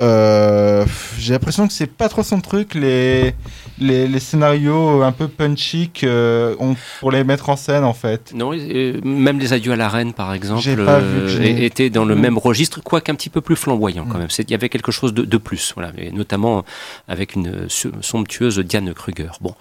Euh, 0.00 0.84
j'ai 1.18 1.32
l'impression 1.32 1.66
que 1.66 1.72
c'est 1.72 1.90
pas 1.90 2.08
trop 2.08 2.22
son 2.22 2.40
truc 2.40 2.74
les, 2.74 3.34
les, 3.80 4.06
les 4.06 4.20
scénarios 4.20 5.02
un 5.02 5.10
peu 5.10 5.26
punchy 5.26 5.90
que 5.90 6.56
on- 6.60 6.76
pour 7.00 7.10
les 7.10 7.24
mettre 7.24 7.48
en 7.48 7.56
scène 7.56 7.82
en 7.82 7.94
fait. 7.94 8.32
Non, 8.32 8.52
euh, 8.54 9.00
même 9.02 9.40
les 9.40 9.52
adieux 9.52 9.72
à 9.72 9.76
la 9.76 9.88
reine, 9.88 10.12
par 10.12 10.32
exemple, 10.34 10.62
pas 10.84 11.00
vu 11.00 11.20
euh, 11.40 11.56
étaient 11.64 11.90
dans 11.90 12.04
le 12.04 12.14
Mm. 12.14 12.20
même 12.20 12.38
registre, 12.38 12.80
quoique 12.82 13.10
un 13.10 13.16
petit 13.16 13.28
peu 13.30 13.40
plus 13.40 13.56
flamboyant 13.56 14.04
quand 14.08 14.18
Mm. 14.18 14.20
même. 14.20 14.28
Il 14.38 14.50
y 14.50 14.54
avait 14.54 14.68
quelque 14.68 14.92
chose 14.92 15.12
de, 15.12 15.22
de 15.24 15.36
plus, 15.36 15.72
voilà, 15.74 15.92
et 15.98 16.12
notamment 16.12 16.64
avec 17.08 17.34
une 17.34 17.48
euh, 17.48 17.66
so- 17.68 17.90
somptueuse 18.00 18.58
Diane 18.60 18.94
Kruger. 18.94 19.30
Bon, 19.40 19.54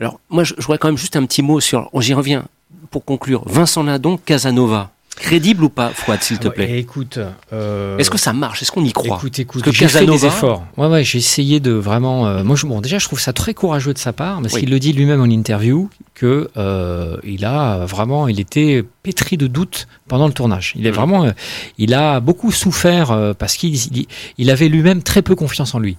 alors 0.00 0.18
moi, 0.30 0.42
je, 0.44 0.54
je 0.56 0.62
voudrais 0.62 0.78
quand 0.78 0.88
même 0.88 0.96
juste 0.98 1.16
un 1.16 1.26
petit 1.26 1.42
mot 1.42 1.60
sur. 1.60 1.90
J'y 2.00 2.14
reviens 2.14 2.44
pour 2.90 3.04
conclure. 3.04 3.42
Vincent 3.46 3.82
Lindon, 3.82 4.16
Casanova, 4.16 4.90
crédible 5.16 5.64
ou 5.64 5.68
pas, 5.68 5.90
Fouad, 5.90 6.22
s'il 6.22 6.38
te 6.38 6.48
Ouais, 6.48 6.54
plaît. 6.54 6.78
écoute, 6.78 7.18
euh, 7.52 7.98
Est-ce 7.98 8.10
que 8.10 8.18
ça 8.18 8.32
marche? 8.32 8.62
Est-ce 8.62 8.70
qu'on 8.72 8.84
y 8.84 8.92
croit? 8.92 9.16
Écoute, 9.16 9.38
écoute, 9.38 9.64
Parce 9.64 9.76
que 9.76 9.78
j'ai 9.78 9.88
fait 9.88 10.00
des 10.06 10.12
Casanova- 10.12 10.26
efforts. 10.28 10.64
Ouais, 10.76 10.86
ouais, 10.88 11.04
j'ai 11.04 11.18
essayé 11.18 11.58
de 11.60 11.72
vraiment. 11.72 12.26
euh, 12.26 12.44
moi, 12.44 12.54
je, 12.56 12.66
bon, 12.66 12.80
déjà, 12.80 12.98
je 12.98 13.06
trouve 13.06 13.20
ça 13.20 13.32
très 13.32 13.54
courageux 13.54 13.92
de 13.94 13.98
sa 13.98 14.12
part, 14.12 14.40
parce 14.42 14.54
Oui. 14.54 14.60
qu'il 14.60 14.70
le 14.70 14.78
dit 14.78 14.92
lui-même 14.92 15.20
en 15.20 15.24
interview 15.24 15.88
que 16.14 16.48
euh, 16.56 17.16
il 17.24 17.44
a 17.44 17.84
vraiment, 17.86 18.28
il 18.28 18.40
était 18.40 18.84
pétri 19.06 19.36
de 19.36 19.46
doutes 19.46 19.86
pendant 20.08 20.26
le 20.26 20.32
tournage. 20.32 20.72
Il 20.74 20.84
est 20.84 20.90
vraiment, 20.90 21.26
euh, 21.26 21.30
il 21.78 21.94
a 21.94 22.18
beaucoup 22.18 22.50
souffert 22.50 23.12
euh, 23.12 23.34
parce 23.34 23.54
qu'il 23.54 23.76
il, 23.76 24.06
il 24.36 24.50
avait 24.50 24.68
lui-même 24.68 25.00
très 25.04 25.22
peu 25.22 25.36
confiance 25.36 25.76
en 25.76 25.78
lui. 25.78 25.96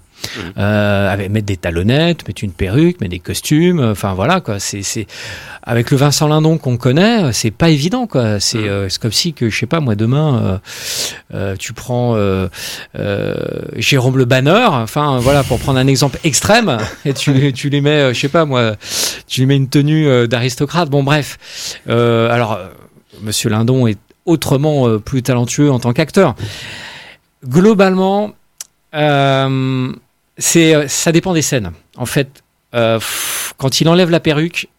Euh, 0.58 1.14
avec 1.14 1.30
mettre 1.30 1.46
des 1.46 1.58
talonnettes, 1.58 2.28
mettre 2.28 2.44
une 2.44 2.52
perruque, 2.52 3.00
mettre 3.00 3.12
des 3.12 3.20
costumes, 3.20 3.80
euh, 3.80 3.92
enfin 3.92 4.16
voilà 4.16 4.42
quoi. 4.42 4.60
C'est 4.60 4.82
c'est 4.82 5.06
avec 5.62 5.92
le 5.92 5.98
Vincent 5.98 6.28
Lindon 6.28 6.58
qu'on 6.58 6.76
connaît, 6.76 7.26
euh, 7.26 7.32
c'est 7.32 7.52
pas 7.52 7.70
évident 7.70 8.08
quoi. 8.08 8.40
C'est 8.40 8.58
euh, 8.58 8.90
c'est 8.90 9.00
comme 9.00 9.12
si 9.12 9.34
que 9.34 9.50
je 9.50 9.58
sais 9.58 9.68
pas 9.68 9.80
moi 9.80 9.94
demain 9.96 10.42
euh, 10.44 10.58
euh, 11.36 11.56
tu 11.56 11.72
prends 11.72 12.16
euh, 12.16 12.48
euh, 12.98 13.36
Jérôme 13.76 14.18
Le 14.18 14.26
Banner, 14.26 14.68
enfin 14.72 15.20
voilà 15.20 15.44
pour 15.44 15.60
prendre 15.60 15.78
un 15.78 15.88
exemple 15.88 16.18
extrême 16.24 16.78
et 17.06 17.14
tu 17.14 17.54
tu 17.54 17.70
lui 17.70 17.82
mets 17.82 18.02
euh, 18.10 18.14
je 18.14 18.20
sais 18.20 18.28
pas 18.28 18.46
moi 18.46 18.76
tu 19.28 19.42
lui 19.42 19.48
mets 19.48 19.56
une 19.56 19.70
tenue 19.70 20.08
euh, 20.08 20.26
d'aristocrate. 20.26 20.90
Bon 20.90 21.04
bref. 21.04 21.38
Euh, 21.88 22.32
alors 22.32 22.54
euh, 22.54 22.70
Monsieur 23.22 23.50
Lindon 23.50 23.88
est 23.88 24.00
autrement 24.26 24.88
euh, 24.88 25.00
plus 25.00 25.24
talentueux 25.24 25.72
en 25.72 25.80
tant 25.80 25.94
qu'acteur. 25.94 26.36
Globalement, 27.46 28.34
euh, 28.94 29.92
euh, 30.56 30.88
ça 30.88 31.12
dépend 31.12 31.34
des 31.34 31.42
scènes. 31.42 31.72
En 31.96 32.06
fait, 32.06 32.44
quand 32.72 33.82
il 33.82 33.90
enlève 33.90 34.12
la 34.12 34.20
perruque, 34.20 34.70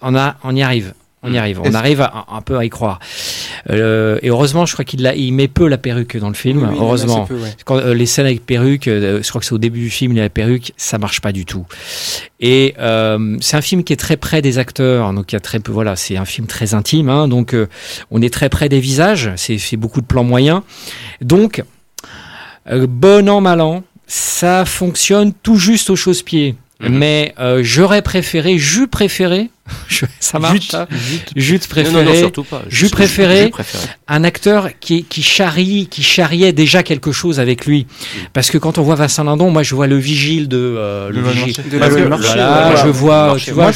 on 0.00 0.56
y 0.56 0.62
arrive. 0.62 0.94
On 1.22 1.32
y 1.32 1.38
arrive, 1.38 1.60
on 1.64 1.74
arrive 1.74 2.02
à- 2.02 2.26
un 2.30 2.40
peu 2.40 2.56
à 2.56 2.64
y 2.64 2.68
croire. 2.68 3.00
Euh, 3.70 4.18
et 4.22 4.28
heureusement, 4.28 4.64
je 4.64 4.74
crois 4.74 4.84
qu'il 4.84 5.00
il 5.16 5.32
met 5.32 5.48
peu 5.48 5.66
la 5.66 5.78
perruque 5.78 6.16
dans 6.18 6.28
le 6.28 6.34
film. 6.34 6.58
Oui, 6.62 6.68
oui, 6.70 6.76
heureusement, 6.78 7.24
assez 7.24 7.34
peu, 7.34 7.40
ouais. 7.40 7.50
quand 7.64 7.78
euh, 7.78 7.94
les 7.94 8.06
scènes 8.06 8.26
avec 8.26 8.46
perruque, 8.46 8.86
euh, 8.86 9.20
je 9.22 9.28
crois 9.28 9.40
que 9.40 9.46
c'est 9.46 9.54
au 9.54 9.58
début 9.58 9.80
du 9.80 9.90
film, 9.90 10.12
il 10.12 10.20
a 10.20 10.22
la 10.22 10.28
perruque, 10.28 10.72
ça 10.76 10.98
marche 10.98 11.20
pas 11.20 11.32
du 11.32 11.44
tout. 11.44 11.66
Et 12.38 12.74
c'est 12.76 13.56
un 13.56 13.60
film 13.62 13.82
qui 13.82 13.92
est 13.92 13.96
très 13.96 14.16
près 14.16 14.40
des 14.42 14.58
acteurs, 14.58 15.12
donc 15.14 15.32
il 15.32 15.34
y 15.34 15.38
a 15.38 15.40
très 15.40 15.58
peu. 15.58 15.72
Voilà, 15.72 15.96
c'est 15.96 16.16
un 16.16 16.26
film 16.26 16.46
très 16.46 16.74
intime, 16.74 17.08
hein, 17.08 17.28
donc 17.28 17.56
on 18.10 18.22
est 18.22 18.32
très 18.32 18.48
près 18.48 18.68
des 18.68 18.78
visages. 18.80 19.32
C'est 19.36 19.76
beaucoup 19.76 20.00
de 20.02 20.06
plans 20.06 20.22
moyens, 20.24 20.60
donc 21.22 21.64
bon 22.70 23.28
an 23.28 23.40
mal 23.40 23.60
an, 23.62 23.82
ça 24.06 24.64
fonctionne 24.64 25.32
tout 25.42 25.56
juste 25.56 25.90
au 25.90 25.96
chausse-pied. 25.96 26.54
Mhm. 26.80 26.88
Mais 26.98 27.34
euh, 27.40 27.60
j'aurais 27.62 28.02
préféré, 28.02 28.58
j'eus 28.58 28.86
préféré, 28.86 29.48
ça 30.20 30.38
marche, 30.38 30.54
Jute. 30.54 30.74
Non, 30.74 30.82
non, 31.50 31.58
préféré, 31.68 32.04
non, 32.04 32.14
surtout 32.14 32.44
pas. 32.44 32.62
préféré 32.92 33.50
un 34.08 34.24
acteur 34.24 34.68
qui, 34.78 35.04
qui 35.04 35.22
charrie, 35.22 35.88
qui 35.90 36.02
charriait 36.02 36.52
déjà 36.52 36.82
quelque 36.82 37.12
chose 37.12 37.40
avec 37.40 37.64
lui. 37.64 37.86
Parce 38.34 38.50
que 38.50 38.58
quand 38.58 38.76
on 38.76 38.82
voit 38.82 38.94
Vincent 38.94 39.24
Lindon, 39.24 39.50
moi 39.50 39.62
je 39.62 39.74
vois 39.74 39.86
le 39.86 39.96
vigile 39.96 40.48
de 40.48 40.58
euh, 40.58 41.08
le 41.08 41.22
Le 41.22 41.28
vigile. 41.30 41.54
marché. 41.56 41.62
De 41.70 41.78
Voilà, 41.78 42.60
voilà. 42.68 42.76
je 42.84 42.88
vois, 42.88 43.26
Marché. 43.28 43.44
tu 43.46 43.50
vois, 43.52 43.64
moi, 43.64 43.72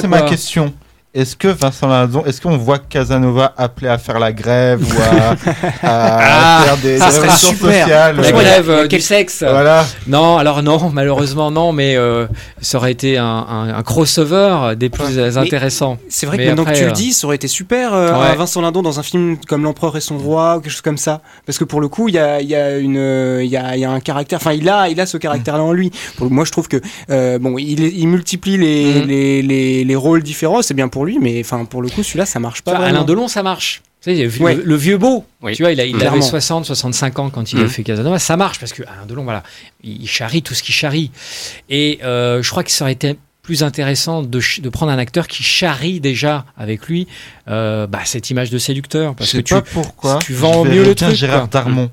c'est 0.00 0.08
ma, 0.08 0.22
question. 0.22 0.72
Est-ce 1.14 1.36
que 1.36 1.48
Vincent 1.48 1.88
Lindon, 1.88 2.22
est-ce 2.26 2.38
qu'on 2.42 2.58
voit 2.58 2.78
Casanova 2.78 3.54
appelé 3.56 3.88
à 3.88 3.96
faire 3.96 4.18
la 4.18 4.30
grève 4.30 4.82
ou 4.86 5.00
à, 5.00 5.30
à 5.82 6.18
Ah, 6.60 6.62
faire 6.66 6.76
des, 6.76 6.98
ça 6.98 7.06
des 7.06 7.12
serait 7.12 7.28
super. 7.30 7.80
sociales 7.82 8.16
La 8.20 8.30
grève 8.32 8.70
euh, 8.70 8.86
du 8.86 9.00
sexe. 9.00 9.38
Voilà. 9.42 9.86
Non, 10.06 10.36
alors 10.36 10.62
non, 10.62 10.90
malheureusement 10.92 11.50
non, 11.50 11.72
mais 11.72 11.96
euh, 11.96 12.26
ça 12.60 12.76
aurait 12.76 12.92
été 12.92 13.16
un, 13.16 13.24
un- 13.24 13.74
un 13.74 13.82
crossover 13.82 14.74
des 14.76 14.90
plus 14.90 15.18
intéressants. 15.38 15.96
C'est 16.10 16.26
vrai 16.26 16.36
que 16.36 16.42
Mais 16.42 16.48
maintenant 16.48 16.62
après, 16.64 16.74
que 16.74 16.78
tu 16.80 16.84
euh, 16.84 16.88
le 16.88 16.92
dis, 16.92 17.12
ça 17.14 17.26
aurait 17.26 17.36
été 17.36 17.48
super 17.48 17.94
euh, 17.94 18.12
Ouais. 18.12 18.36
Vincent 18.36 18.60
Lindon 18.60 18.82
dans 18.82 19.00
un 19.00 19.02
film 19.02 19.38
comme 19.48 19.64
L'Empereur 19.64 19.96
et 19.96 20.00
son 20.02 20.18
roi 20.18 20.58
ou 20.58 20.60
quelque 20.60 20.70
chose 20.72 20.82
comme 20.82 20.98
ça. 20.98 21.22
Parce 21.46 21.56
que 21.56 21.64
pour 21.64 21.80
le 21.80 21.88
coup, 21.88 22.08
il 22.08 22.14
y 22.14 22.18
a, 22.18 22.42
il 22.42 22.48
y 22.48 22.54
a 22.54 22.76
une, 22.76 23.40
il 23.42 23.48
y 23.48 23.56
a, 23.56 23.76
il 23.76 23.80
y 23.80 23.84
a 23.86 23.90
un 23.90 24.00
caractère. 24.00 24.38
Enfin, 24.40 24.52
il 24.52 24.68
a, 24.68 24.90
il 24.90 25.00
a 25.00 25.06
ce 25.06 25.16
caractère-là 25.16 25.62
en 25.62 25.72
lui. 25.72 25.90
Pour, 26.18 26.30
moi, 26.30 26.44
je 26.44 26.52
trouve 26.52 26.68
que 26.68 26.80
euh, 27.10 27.38
bon, 27.38 27.56
il, 27.56 27.80
il 27.80 28.06
multiplie 28.08 28.58
les, 28.58 28.68
Mhm. 29.00 29.06
les, 29.06 29.42
les, 29.42 29.84
les 29.84 29.96
rôles 29.96 30.22
différents. 30.22 30.60
C'est 30.60 30.74
bien 30.74 30.88
pour 30.88 30.97
lui, 31.04 31.18
mais 31.20 31.40
enfin, 31.40 31.64
pour 31.64 31.82
le 31.82 31.88
coup, 31.88 32.02
celui-là, 32.02 32.26
ça 32.26 32.40
marche 32.40 32.62
pas. 32.62 32.72
Vraiment. 32.74 32.86
Alain 32.86 33.04
Delon, 33.04 33.28
ça 33.28 33.42
marche. 33.42 33.82
Tu 34.00 34.14
sais, 34.14 34.22
le, 34.24 34.42
Ouais. 34.42 34.54
le- 34.54 34.62
le 34.62 34.76
vieux 34.76 34.96
beau, 34.98 35.24
Oui. 35.42 35.56
tu 35.56 35.62
vois, 35.62 35.72
il, 35.72 35.80
a, 35.80 35.84
il 35.84 35.90
avait 35.96 35.98
Clairement. 36.00 36.22
60, 36.22 36.64
65 36.66 37.18
ans 37.18 37.30
quand 37.30 37.52
il 37.52 37.58
a 37.58 37.62
Mhm. 37.62 37.68
fait 37.68 37.82
Casanova. 37.82 38.18
Ça 38.20 38.36
marche 38.36 38.60
parce 38.60 38.72
que 38.72 38.82
Alain 38.84 39.06
Delon, 39.06 39.24
voilà, 39.24 39.42
il, 39.82 40.02
il 40.02 40.08
charrie 40.08 40.42
tout 40.42 40.54
ce 40.54 40.62
qu'il 40.62 40.74
charrie. 40.74 41.10
Et 41.68 41.98
euh, 42.04 42.40
je 42.42 42.50
crois 42.50 42.62
que 42.62 42.70
ça 42.70 42.84
aurait 42.84 42.92
été 42.92 43.18
plus 43.42 43.62
intéressant 43.62 44.22
de, 44.22 44.40
prendre 44.70 44.92
un 44.92 44.98
acteur 44.98 45.26
qui 45.26 45.42
charrie 45.42 46.00
déjà 46.00 46.44
avec 46.56 46.86
lui 46.86 47.08
euh, 47.48 47.86
bah, 47.86 48.00
cette 48.04 48.28
image 48.30 48.50
de 48.50 48.58
séducteur. 48.58 49.12
Je 49.12 49.16
Parce 49.16 49.30
sais 49.30 49.38
que 49.38 49.42
tu, 49.42 49.54
pas 49.54 49.62
pourquoi. 49.62 50.18
tu 50.20 50.32
vends 50.34 50.64
je 50.64 50.68
mieux 50.70 50.74
verrais 50.76 50.88
le 50.88 50.94
bien 50.94 51.06
truc, 51.08 51.16
Gérard 51.18 51.38
quoi. 51.40 51.48
Darmon. 51.62 51.90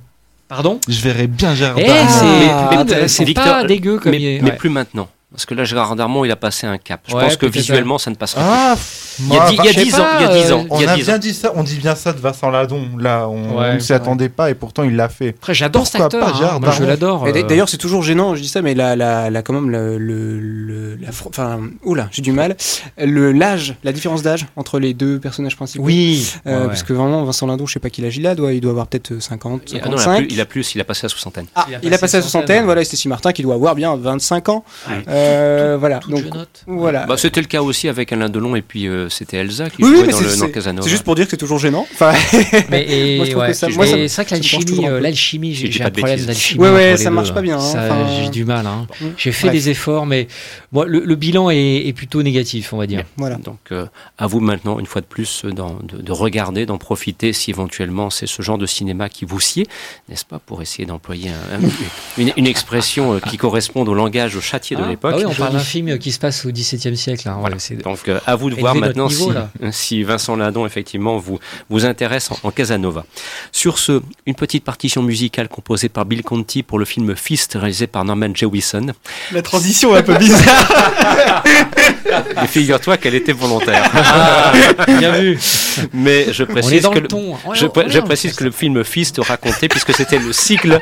Pardon? 0.48 0.80
Je 0.88 1.00
verrais 1.02 1.28
bien 1.28 1.56
Gérard 1.56 1.80
Eh, 1.80 1.86
Darmon. 1.88 2.86
c'est 3.08 3.26
Ah, 3.38 3.41
pas 3.62 3.63
dégueu 3.63 3.98
comme 4.00 4.12
mais, 4.12 4.18
il 4.22 4.26
est. 4.28 4.41
mais 4.41 4.52
ouais. 4.52 4.58
plus 4.58 4.70
maintenant. 4.70 5.08
Parce 5.36 5.45
que 5.45 5.54
là, 5.54 5.65
Gérard 5.65 5.95
Darmon, 5.98 6.24
il 6.24 6.32
a 6.32 6.36
passé 6.38 6.65
un 6.65 6.78
cap. 6.78 7.02
Je 7.08 7.13
Ouais, 7.15 7.24
pense 7.24 7.36
que 7.38 7.45
visuellement, 7.45 7.98
ça 7.98 8.10
ne 8.10 8.15
passera. 8.15 8.41
Ah, 8.43 8.76
Il 9.19 9.28
y 9.28 9.32
a 9.32 9.36
moi, 9.36 9.50
dix- 9.50 9.56
il 9.60 9.65
y 9.65 9.67
a 9.67 9.71
je 9.71 9.78
sais 9.80 9.84
10 9.86 9.95
ans. 9.95 9.98
pas, 10.00 10.15
Il 10.19 10.21
y 10.21 10.26
a 10.26 10.43
10 10.43 10.52
ans. 10.54 10.60
euh, 10.60 10.67
on 10.69 10.80
il 10.80 10.84
y 10.84 10.88
a 10.88 10.91
a 10.91 10.95
10 10.95 11.04
bien 11.06 11.15
ans. 11.15 11.17
dit 11.19 11.34
ça, 11.34 11.52
on 11.56 11.63
dit 11.63 11.76
bien 11.76 11.95
ça 11.95 12.13
de 12.13 12.19
Vincent 12.19 12.50
Ladon. 12.50 12.84
Là, 12.98 13.28
on 13.28 13.58
Ouais, 13.60 13.76
ne 13.76 13.80
s'y 13.80 13.93
attendait 13.93 14.30
pas 14.30 14.50
et 14.50 14.56
pourtant 14.56 14.84
il 14.84 14.95
l'a 14.95 15.10
fait. 15.10 15.30
Après, 15.38 15.54
j'adore 15.54 15.86
cet 15.88 16.02
acteur. 16.02 16.19
pas 16.32 16.45
hein. 16.56 16.60
Moi, 16.62 16.71
je 16.71 16.84
l'adore. 16.84 17.26
Euh. 17.28 17.43
D'ailleurs, 17.43 17.67
c'est 17.69 17.78
toujours 17.78 18.02
gênant, 18.02 18.36
je 18.36 18.41
dis 18.41 18.48
ça, 18.48 18.62
mais 18.62 18.74
la, 18.76 18.95
la, 18.95 19.30
la 19.30 19.41
quand 19.41 19.54
même, 19.54 19.69
le, 19.69 19.98
le, 19.98 20.39
le- 20.39 20.95
la, 20.95 21.10
fr- 21.12 21.28
enfin, 21.30 21.60
oula, 21.84 22.08
j'ai 22.12 22.21
du 22.21 22.32
mal. 22.32 22.56
Le 22.98 23.32
l'âge, 23.32 23.76
la 23.84 23.91
différence 23.91 24.21
d'âge 24.24 24.45
entre 24.56 24.80
les 24.80 24.93
deux 24.93 25.19
personnages 25.19 25.56
principaux. 25.56 25.84
Oui. 25.84 26.32
Euh, 26.48 26.62
Ouais. 26.62 26.67
Parce 26.67 26.84
que 26.84 26.93
vraiment, 26.93 27.24
Vincent 27.26 27.45
Lindon, 27.48 27.65
je 27.65 27.74
sais 27.74 27.80
pas 27.80 27.89
quel 27.89 28.06
âge 28.06 28.15
il 28.17 28.26
a, 28.26 28.34
doit, 28.36 28.54
il 28.54 28.62
doit 28.62 28.71
avoir 28.71 28.88
peut-être 28.88 29.19
50, 29.21 29.62
Ah 29.82 29.88
non, 29.89 29.91
il 29.91 29.93
a 29.93 29.98
55. 29.98 30.17
plus, 30.17 30.28
il 30.34 30.41
a 30.41 30.45
plus, 30.45 30.76
il 30.76 30.82
a 30.82 30.84
passé 30.86 31.02
la 31.04 31.10
soixantaine. 31.10 31.45
Ah, 31.54 31.65
il 31.84 31.93
a, 31.93 31.98
passé 31.98 32.17
la 32.17 32.21
soixantaine, 32.24 32.63
voilà, 32.65 32.82
et 32.82 32.86
Stécie 32.86 33.08
Martin 33.10 33.32
qui 33.34 33.43
doit 33.43 33.56
avoir 33.56 33.76
bien 33.76 33.95
25 33.95 34.50
ans. 34.50 34.63
Euh, 35.26 35.78
voilà, 35.80 36.00
Toute 36.00 36.12
donc 36.12 36.24
jeunotte. 36.24 36.64
voilà. 36.68 37.06
Bah, 37.06 37.18
c'était 37.18 37.42
le 37.42 37.48
cas 37.48 37.62
aussi 37.62 37.88
avec 37.90 38.12
Alain 38.14 38.30
Delon 38.30 38.56
et 38.56 38.62
puis 38.62 38.88
euh, 38.88 39.10
c'était 39.10 39.38
Elsa 39.38 39.70
qui 39.70 39.84
oui, 39.84 39.90
jouait 39.90 40.06
mais 40.08 40.12
dans, 40.14 40.20
le, 40.20 40.38
dans 40.38 40.50
Casanova. 40.50 40.84
c'est 40.84 40.90
juste 40.90 41.04
pour 41.04 41.16
dire 41.16 41.26
que 41.26 41.32
c'est 41.32 41.38
toujours 41.38 41.60
gênant. 41.60 41.88
Enfin, 41.94 42.14
Mais 42.70 42.86
et, 42.88 43.18
Moi, 43.18 43.26
je 43.26 43.32
trouve 43.32 43.44
ouais, 43.44 43.48
que 43.50 43.54
ça- 43.54 43.68
moi, 43.70 43.86
c'est 43.88 44.08
vrai 44.08 44.26
que 44.26 44.32
l'alchimie, 44.32 44.88
euh, 44.88 45.00
l'alchimie, 45.00 45.54
j'ai 45.54 45.82
un 45.84 45.90
de 45.90 45.94
problème 45.98 46.26
d'alchimie. 46.26 46.62
Ouais, 46.64 46.72
ouais, 46.72 46.98
ça 46.98 47.06
deux. 47.10 47.16
marche 47.16 47.34
pas 47.34 47.42
bien, 47.42 47.58
hein, 47.58 47.62
enfin- 47.76 48.08
J'ai 48.24 48.30
du 48.30 48.46
mal. 48.46 48.66
Hein. 48.68 48.88
J'ai 49.18 49.32
fait 49.32 49.48
Bref. 49.48 49.54
des 49.64 49.70
efforts, 49.70 50.06
mais 50.06 50.28
moi, 50.72 50.86
le, 50.86 51.00
le 51.00 51.16
bilan 51.16 51.50
est, 51.50 51.88
est 51.88 51.94
plutôt 51.94 52.22
négatif, 52.24 52.74
on 52.74 52.78
va 52.78 52.88
dire. 52.88 53.04
voilà. 53.18 53.36
Donc, 53.38 53.72
à 54.18 54.28
vous 54.28 54.40
maintenant, 54.40 54.80
une 54.80 54.86
fois 54.86 55.02
de 55.02 55.06
plus, 55.08 55.44
de, 55.46 55.52
de 56.02 56.12
regarder, 56.12 56.66
d'en 56.66 56.78
profiter 56.78 57.34
si 57.34 57.50
éventuellement 57.52 58.10
c'est 58.10 58.28
ce 58.28 58.42
genre 58.42 58.58
de 58.58 58.66
cinéma 58.66 59.10
qui 59.10 59.26
vous 59.26 59.40
sied, 59.40 59.68
n'est-ce 60.10 60.26
pas, 60.26 60.40
pour 60.40 60.62
essayer 60.62 60.86
d'employer 60.86 61.30
un- 61.30 61.66
un- 61.66 62.32
une, 62.38 62.48
expression 62.48 63.20
qui 63.20 63.38
corresponde 63.38 63.90
au 63.90 63.94
langage 63.94 64.40
châtié 64.40 64.76
de 64.76 64.82
Ah, 64.86 64.90
l'époque. 64.90 65.14
Ah 65.15 65.17
oui, 65.19 65.25
on 65.25 65.34
parle 65.34 65.54
d'un 65.54 65.60
film 65.60 65.97
qui 65.97 66.12
se 66.12 66.19
passe 66.19 66.45
au 66.45 66.51
XVIIe 66.51 66.97
siècle. 66.97 67.28
Hein. 67.30 67.38
Voilà. 67.39 67.56
Ouais, 67.56 67.62
c'est- 67.62 67.75
Donc, 67.75 68.08
euh, 68.08 68.19
à 68.25 68.36
vous 68.36 68.49
de 68.49 68.56
voir 68.56 68.75
maintenant 68.75 69.08
niveau, 69.08 69.32
si, 69.71 70.04
Vincent 70.04 70.36
Lindon, 70.36 70.65
effectivement, 70.65 71.17
vous, 71.17 71.39
vous 71.69 71.86
intéresse 71.86 72.32
en, 72.32 72.38
en 72.43 72.51
Casanova. 72.51 73.06
Sur 73.51 73.80
ce, 73.80 74.01
une 74.25 74.36
petite 74.36 74.63
partition 74.63 75.01
musicale 75.01 75.47
composée 75.47 75.89
par 75.89 76.06
Bill 76.06 76.23
Conti 76.23 76.63
pour 76.63 76.80
le 76.80 76.86
film 76.86 77.15
Fist, 77.15 77.54
réalisé 77.56 77.88
par 77.88 78.06
Norman 78.06 78.34
Jewison. 78.34 78.88
La 79.32 79.41
transition 79.41 79.95
est 79.95 79.99
un 79.99 80.04
peu 80.04 80.17
bizarre. 80.17 81.43
Et 82.43 82.47
figure-toi 82.47 82.97
qu'elle 82.97 83.15
était 83.15 83.32
volontaire. 83.32 83.89
Ah, 83.93 84.54
bien 84.99 85.12
vu. 85.12 85.39
Mais 85.93 86.32
je 86.32 86.43
précise 86.43 86.88
que 86.88 86.99
le 86.99 87.08
ton. 87.08 87.32
Ouais, 87.45 87.56
Je, 87.56 87.99
précise 87.99 88.34
que 88.34 88.43
le 88.43 88.51
film 88.51 88.84
Fist 88.84 89.19
racontait, 89.19 89.67
puisque 89.67 89.93
c'était 89.93 90.19
le 90.19 90.32
cycle 90.34 90.80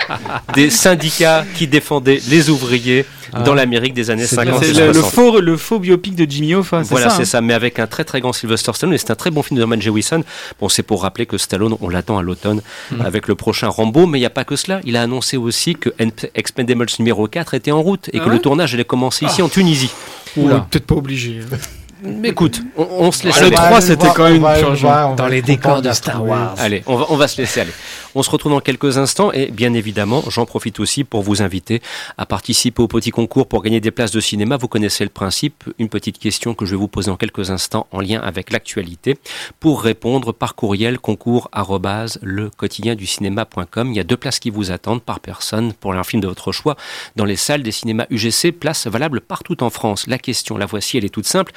des 0.53 0.69
syndicats 0.69 1.45
qui 1.55 1.67
défendaient 1.67 2.21
les 2.27 2.49
ouvriers 2.49 3.05
dans 3.45 3.51
Ah. 3.53 3.55
l'Amérique 3.55 3.93
des 3.93 4.09
années 4.11 4.25
C'est 4.25 4.35
50 4.35 4.59
bien. 4.61 4.69
et 4.69 4.73
C'est 4.73 4.79
le, 4.81 4.87
le 4.87 4.93
60. 4.93 5.11
faux, 5.13 5.39
le 5.39 5.57
faux 5.57 5.79
biopic 5.79 6.15
de 6.15 6.29
Jimmy 6.29 6.53
Hoffa, 6.55 6.83
c'est 6.83 6.89
Voilà, 6.91 7.09
ça 7.09 7.15
c'est 7.17 7.21
hein 7.23 7.25
ça, 7.25 7.41
mais 7.41 7.53
avec 7.53 7.79
un 7.79 7.87
très 7.87 8.03
très 8.03 8.21
grand 8.21 8.33
Sylvester 8.33 8.71
Stallone, 8.73 8.93
et 8.95 8.97
c'est 8.97 9.11
un 9.11 9.15
très 9.15 9.31
bon 9.31 9.41
film 9.43 9.57
de 9.57 9.61
Norman 9.65 9.79
Jewison. 9.81 10.23
Bon, 10.59 10.69
c'est 10.69 10.83
pour 10.83 11.01
rappeler 11.03 11.25
que 11.25 11.37
Stallone, 11.37 11.75
on 11.81 11.89
l'attend 11.89 12.17
à 12.17 12.21
l'automne 12.21 12.61
Mm. 12.91 13.01
avec 13.01 13.27
le 13.27 13.35
prochain 13.35 13.67
Rambo, 13.69 14.05
mais 14.05 14.17
il 14.17 14.21
n'y 14.21 14.25
a 14.27 14.29
pas 14.31 14.43
que 14.43 14.55
cela. 14.55 14.79
Il 14.83 14.95
a 14.97 15.01
annoncé 15.01 15.37
aussi 15.37 15.75
que 15.75 15.89
Expendables 16.35 16.85
numéro 16.99 17.27
4 17.27 17.53
était 17.53 17.71
en 17.71 17.81
route 17.81 18.09
et 18.13 18.17
Ah 18.17 18.19
que 18.19 18.25
ouais 18.29 18.35
le 18.35 18.39
tournage 18.39 18.73
allait 18.73 18.83
commencer 18.85 19.25
ici 19.25 19.41
en 19.41 19.49
Tunisie. 19.49 19.91
Oula. 20.37 20.55
Ouais, 20.55 20.61
Peut-être 20.69 20.85
pas 20.87 20.95
obligé. 20.95 21.39
Mais 22.05 22.29
écoute, 22.29 22.61
on, 22.75 22.85
on 22.99 23.11
se 23.13 23.23
laisse 23.23 23.35
Ah, 23.37 23.41
le 23.41 23.45
aller. 23.47 23.55
3, 23.55 23.79
c'était 23.81 24.07
quand 24.13 24.29
même 24.29 24.41
va- 24.41 25.07
on 25.09 25.15
Dans 25.15 25.27
les 25.27 25.41
décors 25.41 25.81
de 25.81 25.89
Star. 25.93 26.21
Wars. 26.25 26.53
Allez, 26.57 26.83
on 26.85 26.97
va, 26.97 27.05
on 27.09 27.15
va 27.15 27.27
se 27.29 27.39
laisser 27.39 27.61
aller. 27.61 27.71
On 28.15 28.21
se 28.21 28.29
retrouve 28.29 28.51
dans 28.51 28.59
quelques 28.59 28.99
instants 28.99 29.31
et 29.31 29.49
bien 29.49 29.73
évidemment, 29.73 30.23
j'en 30.29 30.45
profite 30.45 30.79
aussi 30.79 31.03
pour 31.03 31.23
vous 31.23 31.41
inviter 31.41 31.81
à 32.17 32.27
participer 32.27 32.83
au 32.83 32.87
petit 32.87 33.09
concours 33.09 33.47
pour 33.47 33.63
gagner 33.63 33.79
des 33.79 33.89
places 33.89 34.11
de 34.11 34.19
cinéma. 34.19 34.55
Vous 34.55 34.67
connaissez 34.67 35.03
le 35.03 35.09
principe. 35.09 35.63
Une 35.79 35.89
petite 35.89 36.19
question 36.19 36.53
que 36.53 36.65
je 36.65 36.71
vais 36.71 36.77
vous 36.77 36.87
poser 36.87 37.09
en 37.09 37.17
quelques 37.17 37.49
instants 37.49 37.87
en 37.91 38.01
lien 38.01 38.21
avec 38.21 38.51
l'actualité. 38.51 39.17
Pour 39.59 39.81
répondre 39.81 40.31
par 40.31 40.53
courriel, 40.53 40.99
concours 40.99 41.49
le 42.21 42.51
cinéma.com. 43.03 43.91
Il 43.91 43.95
y 43.95 43.99
a 43.99 44.03
deux 44.03 44.17
places 44.17 44.39
qui 44.39 44.51
vous 44.51 44.69
attendent 44.69 45.01
par 45.01 45.19
personne 45.19 45.73
pour 45.73 45.93
un 45.93 46.03
film 46.03 46.21
de 46.21 46.27
votre 46.27 46.51
choix 46.51 46.75
dans 47.15 47.25
les 47.25 47.35
salles 47.35 47.63
des 47.63 47.71
cinémas 47.71 48.05
UGC. 48.11 48.51
Places 48.51 48.85
valables 48.85 49.21
partout 49.21 49.63
en 49.63 49.71
France. 49.71 50.05
La 50.05 50.19
question, 50.19 50.57
la 50.57 50.67
voici, 50.67 50.97
elle 50.97 51.05
est 51.05 51.09
toute 51.09 51.25
simple. 51.25 51.51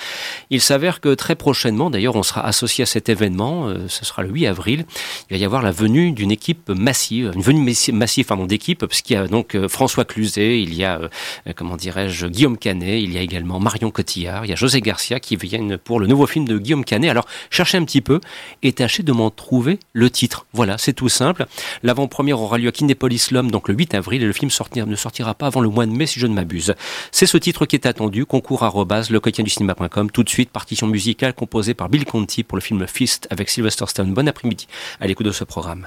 Il 0.48 0.62
s'avère 0.62 1.02
que 1.02 1.12
très 1.14 1.34
prochainement, 1.34 1.90
d'ailleurs, 1.90 2.16
on 2.16 2.22
sera 2.22 2.46
associé 2.46 2.82
à 2.82 2.86
cet 2.86 3.10
événement, 3.10 3.68
euh, 3.68 3.88
ce 3.88 4.06
sera 4.06 4.22
le 4.22 4.30
8 4.30 4.46
avril, 4.46 4.86
il 5.28 5.36
va 5.36 5.38
y 5.38 5.44
avoir 5.44 5.62
la 5.62 5.70
venue 5.70 6.12
d'une 6.12 6.30
équipe 6.30 6.45
massive, 6.68 7.32
une 7.34 7.42
venue 7.42 7.74
massive 7.92 8.26
pardon, 8.26 8.46
d'équipe, 8.46 8.80
parce 8.80 9.02
qu'il 9.02 9.16
y 9.16 9.18
a 9.18 9.26
donc 9.26 9.54
euh, 9.54 9.68
François 9.68 10.04
Cluzet, 10.04 10.60
il 10.60 10.74
y 10.74 10.84
a, 10.84 11.00
euh, 11.00 11.52
comment 11.54 11.76
dirais-je, 11.76 12.26
Guillaume 12.26 12.58
Canet, 12.58 13.02
il 13.02 13.12
y 13.12 13.18
a 13.18 13.20
également 13.20 13.60
Marion 13.60 13.90
Cotillard, 13.90 14.44
il 14.44 14.48
y 14.48 14.52
a 14.52 14.56
José 14.56 14.80
Garcia 14.80 15.20
qui 15.20 15.36
viennent 15.36 15.78
pour 15.78 16.00
le 16.00 16.06
nouveau 16.06 16.26
film 16.26 16.46
de 16.46 16.58
Guillaume 16.58 16.84
Canet. 16.84 17.10
Alors, 17.10 17.26
cherchez 17.50 17.78
un 17.78 17.84
petit 17.84 18.00
peu 18.00 18.20
et 18.62 18.72
tâchez 18.72 19.02
de 19.02 19.12
m'en 19.12 19.30
trouver 19.30 19.78
le 19.92 20.10
titre. 20.10 20.46
Voilà, 20.52 20.78
c'est 20.78 20.92
tout 20.92 21.08
simple. 21.08 21.46
L'avant-première 21.82 22.40
aura 22.40 22.58
lieu 22.58 22.68
à 22.68 22.72
Kinépolis 22.72 23.30
L'Homme, 23.30 23.50
donc 23.50 23.68
le 23.68 23.74
8 23.74 23.94
avril, 23.94 24.22
et 24.22 24.26
le 24.26 24.32
film 24.32 24.50
ne 24.86 24.96
sortira 24.96 25.34
pas 25.34 25.46
avant 25.46 25.60
le 25.60 25.68
mois 25.68 25.86
de 25.86 25.92
mai, 25.92 26.06
si 26.06 26.20
je 26.20 26.26
ne 26.26 26.34
m'abuse. 26.34 26.74
C'est 27.12 27.26
ce 27.26 27.36
titre 27.36 27.66
qui 27.66 27.76
est 27.76 27.86
attendu, 27.86 28.26
concours 28.26 28.64
le 29.10 29.20
du 29.42 29.50
cinéma.com. 29.50 30.10
Tout 30.10 30.22
de 30.22 30.28
suite, 30.28 30.50
partition 30.50 30.86
musicale 30.86 31.34
composée 31.34 31.74
par 31.74 31.88
Bill 31.88 32.04
Conti 32.04 32.42
pour 32.42 32.56
le 32.56 32.62
film 32.62 32.86
Fist 32.86 33.26
avec 33.30 33.48
Sylvester 33.48 33.86
Stone. 33.86 34.14
Bon 34.14 34.28
après-midi 34.28 34.66
à 35.00 35.06
l'écoute 35.06 35.26
de 35.26 35.32
ce 35.32 35.44
programme. 35.44 35.86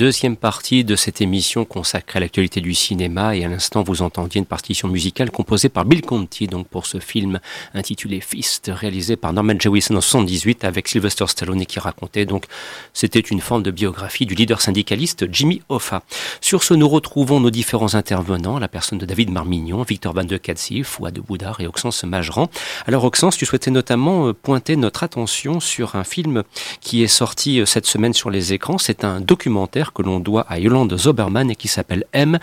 Deuxième 0.00 0.36
partie 0.36 0.82
de 0.82 0.96
cette 0.96 1.20
émission 1.20 1.66
consacrée 1.66 2.16
à 2.16 2.20
l'actualité 2.20 2.62
du 2.62 2.72
cinéma. 2.74 3.36
Et 3.36 3.44
à 3.44 3.48
l'instant, 3.48 3.82
vous 3.82 4.00
entendiez 4.00 4.38
une 4.38 4.46
partition 4.46 4.88
musicale 4.88 5.30
composée 5.30 5.68
par 5.68 5.84
Bill 5.84 6.00
Conti, 6.00 6.46
donc 6.46 6.68
pour 6.68 6.86
ce 6.86 7.00
film 7.00 7.38
intitulé 7.74 8.22
Fist, 8.22 8.70
réalisé 8.74 9.16
par 9.16 9.34
Norman 9.34 9.56
Jewison 9.58 9.96
en 9.96 10.00
78 10.00 10.64
avec 10.64 10.88
Sylvester 10.88 11.26
Stallone 11.26 11.66
qui 11.66 11.78
racontait 11.80 12.24
donc, 12.24 12.46
c'était 12.94 13.20
une 13.20 13.42
forme 13.42 13.62
de 13.62 13.70
biographie 13.70 14.24
du 14.24 14.34
leader 14.34 14.62
syndicaliste 14.62 15.26
Jimmy 15.30 15.60
Hoffa. 15.68 16.02
Sur 16.40 16.62
ce, 16.62 16.72
nous 16.72 16.88
retrouvons 16.88 17.38
nos 17.38 17.50
différents 17.50 17.94
intervenants, 17.94 18.58
la 18.58 18.68
personne 18.68 18.98
de 18.98 19.04
David 19.04 19.30
Marmignon, 19.30 19.82
Victor 19.82 20.14
Van 20.14 20.24
de 20.24 20.38
Katsi, 20.38 20.82
Fouad 20.82 21.18
Boudard 21.18 21.60
et 21.60 21.66
Oxens 21.66 22.04
Majeran. 22.04 22.48
Alors 22.86 23.04
Oxens, 23.04 23.36
tu 23.36 23.44
souhaitais 23.44 23.70
notamment 23.70 24.28
euh, 24.28 24.32
pointer 24.32 24.76
notre 24.76 25.02
attention 25.02 25.60
sur 25.60 25.94
un 25.94 26.04
film 26.04 26.42
qui 26.80 27.02
est 27.02 27.06
sorti 27.06 27.60
euh, 27.60 27.66
cette 27.66 27.84
semaine 27.84 28.14
sur 28.14 28.30
les 28.30 28.54
écrans. 28.54 28.78
C'est 28.78 29.04
un 29.04 29.20
documentaire 29.20 29.89
que 29.92 30.02
l'on 30.02 30.20
doit 30.20 30.46
à 30.48 30.58
Yolande 30.58 30.96
Zoberman 30.96 31.50
et 31.50 31.56
qui 31.56 31.68
s'appelle 31.68 32.04
M. 32.12 32.38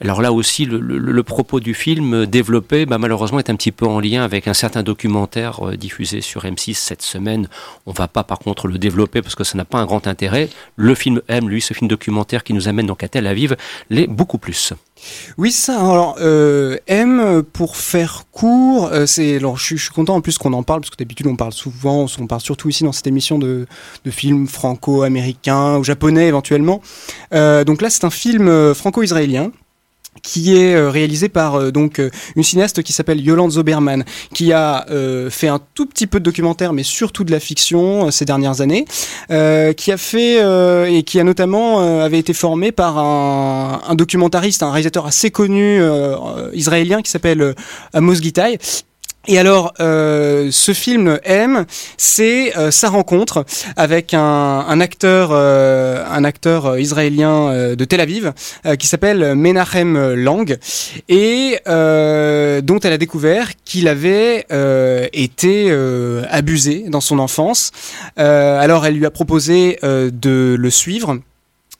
Alors 0.00 0.22
là 0.22 0.32
aussi, 0.32 0.64
le, 0.64 1.22
propos 1.22 1.60
du 1.60 1.74
film 1.74 2.26
développé, 2.26 2.86
bah, 2.86 2.98
malheureusement, 2.98 3.38
est 3.38 3.50
un 3.50 3.56
petit 3.56 3.72
peu 3.72 3.86
en 3.86 4.00
lien 4.00 4.22
avec 4.22 4.48
un 4.48 4.54
certain 4.54 4.82
documentaire 4.82 5.68
euh, 5.68 5.76
diffusé 5.76 6.20
sur 6.20 6.44
M6 6.44 6.74
cette 6.74 7.02
semaine. 7.02 7.48
On 7.86 7.92
va 7.92 8.08
pas, 8.08 8.24
par 8.24 8.38
contre, 8.38 8.66
le 8.66 8.78
développer 8.78 9.22
parce 9.22 9.34
que 9.34 9.44
ça 9.44 9.56
n'a 9.56 9.64
pas 9.64 9.78
un 9.78 9.86
grand 9.86 10.06
intérêt. 10.06 10.48
Le 10.76 10.94
film 10.94 11.20
M, 11.28 11.48
lui, 11.48 11.60
ce 11.60 11.74
film 11.74 11.88
documentaire 11.88 12.42
qui 12.42 12.54
nous 12.54 12.68
amène 12.68 12.86
donc 12.86 13.02
à 13.02 13.08
Tel 13.08 13.26
Aviv, 13.26 13.56
l'est 13.90 14.06
beaucoup 14.06 14.38
plus. 14.38 14.72
Oui, 15.38 15.52
ça. 15.52 15.78
Alors, 15.78 16.16
euh, 16.20 16.76
M, 16.86 17.42
pour 17.52 17.76
faire 17.76 18.24
court, 18.32 18.90
euh, 18.92 19.06
c'est. 19.06 19.36
Alors, 19.36 19.56
je, 19.56 19.76
suis 19.76 19.90
content 19.90 20.16
en 20.16 20.20
plus 20.20 20.38
qu'on 20.38 20.52
en 20.52 20.62
parle 20.62 20.80
parce 20.80 20.90
que 20.90 20.96
d'habitude 20.96 21.26
on 21.26 21.36
parle 21.36 21.52
souvent, 21.52 22.06
on 22.18 22.26
parle 22.26 22.40
surtout 22.40 22.68
ici 22.68 22.84
dans 22.84 22.92
cette 22.92 23.06
émission 23.06 23.38
de, 23.38 23.66
films 24.08 24.46
franco-américains 24.48 25.76
ou 25.78 25.84
japonais 25.84 26.26
éventuellement. 26.26 26.80
Euh, 27.32 27.64
donc 27.64 27.82
là, 27.82 27.90
c'est 27.90 28.04
un 28.04 28.10
film 28.10 28.74
franco-israélien 28.74 29.52
qui 30.22 30.56
est 30.56 30.74
euh, 30.74 30.90
réalisé 30.90 31.28
par 31.28 31.54
euh, 31.54 31.70
donc 31.70 31.98
euh, 31.98 32.10
une 32.36 32.42
cinéaste 32.42 32.82
qui 32.82 32.92
s'appelle 32.92 33.20
Yolande 33.20 33.52
Zoberman, 33.52 34.04
qui 34.34 34.52
a 34.52 34.86
fait 35.30 35.48
un 35.48 35.60
tout 35.74 35.86
petit 35.86 36.06
peu 36.06 36.18
de 36.18 36.24
documentaire, 36.24 36.72
mais 36.72 36.82
surtout 36.82 37.24
de 37.24 37.30
la 37.30 37.40
fiction 37.40 38.10
ces 38.10 38.24
dernières 38.24 38.60
années, 38.60 38.84
qui 39.28 39.92
a 39.92 39.96
fait 39.96 40.38
et 40.92 41.02
qui 41.02 41.20
a 41.20 41.24
notamment 41.24 41.80
avait 42.02 42.18
été 42.18 42.32
formé 42.32 42.72
par 42.72 42.98
un, 42.98 43.80
un, 43.86 43.94
documentariste, 43.94 44.62
un 44.62 44.70
réalisateur 44.70 45.06
assez 45.06 45.30
connu 45.30 45.80
israélien 46.52 47.02
qui 47.02 47.10
s'appelle 47.10 47.54
Amos 47.92 48.14
Gitaï, 48.14 48.58
et 49.28 49.38
alors, 49.38 49.74
euh, 49.80 50.48
ce 50.50 50.72
film 50.72 51.20
M, 51.24 51.66
c'est 51.98 52.56
euh, 52.56 52.70
sa 52.70 52.88
rencontre 52.88 53.44
avec 53.76 54.14
un, 54.14 54.20
un 54.20 54.80
acteur, 54.80 55.30
euh, 55.32 56.02
un 56.10 56.24
acteur 56.24 56.78
israélien 56.78 57.74
de 57.76 57.84
Tel 57.84 58.00
Aviv 58.00 58.32
qui 58.78 58.86
s'appelle 58.86 59.34
Menachem 59.34 60.14
Lang 60.14 60.56
et 61.08 61.58
dont 61.66 62.78
elle 62.80 62.92
a 62.92 62.98
découvert 62.98 63.50
qu'il 63.64 63.88
avait 63.88 64.46
été 65.12 65.70
abusé 66.30 66.84
dans 66.88 67.00
son 67.00 67.18
enfance. 67.18 67.72
alors, 68.16 68.86
elle 68.86 68.94
lui 68.94 69.06
a 69.06 69.10
proposé 69.10 69.78
de 69.82 70.56
le 70.58 70.70
suivre 70.70 71.18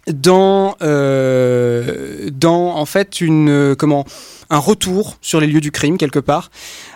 dans 0.07 0.77
dans 0.81 2.77
en 2.77 2.87
fait 2.87 3.21
une 3.21 3.75
comment 3.79 4.05
un 4.51 4.59
retour 4.59 5.17
sur 5.21 5.41
les 5.41 5.47
lieux 5.47 5.61
du 5.61 5.71
crime 5.71 5.97
quelque 5.97 6.19
part. 6.19 6.51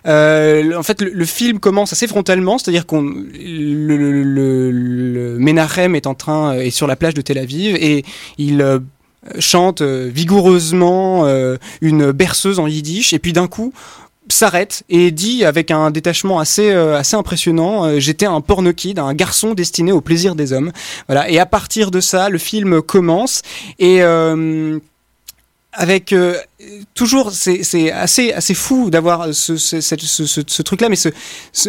Euh, 0.06 0.76
en 0.76 0.82
fait, 0.82 1.00
le, 1.00 1.24
film 1.24 1.60
commence 1.60 1.92
assez 1.92 2.06
frontalement, 2.06 2.58
c'est-à-dire 2.58 2.84
qu'on 2.84 3.02
le, 3.02 3.96
le, 3.96 4.70
le, 4.70 5.38
Menachem 5.38 5.94
est 5.94 6.06
en 6.06 6.14
train 6.14 6.54
est 6.54 6.70
sur 6.70 6.86
la 6.86 6.96
plage 6.96 7.14
de 7.14 7.22
Tel 7.22 7.38
Aviv 7.38 7.76
et 7.76 8.04
il 8.38 8.60
euh, 8.60 8.80
chante 9.38 9.80
euh, 9.80 10.10
vigoureusement 10.12 11.26
une 11.80 12.12
berceuse 12.12 12.58
en 12.58 12.66
yiddish 12.66 13.12
et 13.12 13.18
puis 13.18 13.32
d'un 13.32 13.46
coup 13.46 13.72
s'arrête 14.28 14.82
et 14.88 15.10
dit 15.10 15.44
avec 15.44 15.70
un 15.70 15.90
détachement 15.90 16.38
assez 16.38 16.70
assez 16.70 17.14
impressionnant 17.14 17.98
j'étais 17.98 18.26
un 18.26 18.40
porno 18.40 18.72
kid 18.72 18.98
un 18.98 19.14
garçon 19.14 19.54
destiné 19.54 19.92
au 19.92 20.00
plaisir 20.00 20.34
des 20.34 20.52
hommes 20.52 20.72
voilà 21.08 21.28
et 21.30 21.38
à 21.38 21.46
partir 21.46 21.90
de 21.90 22.00
ça 22.00 22.30
le 22.30 22.38
film 22.38 22.80
commence 22.82 23.42
et 23.78 24.00
avec 25.74 26.12
euh, 26.12 26.36
toujours 26.94 27.32
c'est 27.32 27.90
assez 27.90 28.32
assez 28.32 28.54
fou 28.54 28.90
d'avoir 28.90 29.34
ce, 29.34 29.56
ce, 29.56 29.80
ce, 29.80 29.96
ce, 30.46 30.62
truc 30.62 30.80
là 30.80 30.88
mais 30.88 30.96
ce, 30.96 31.08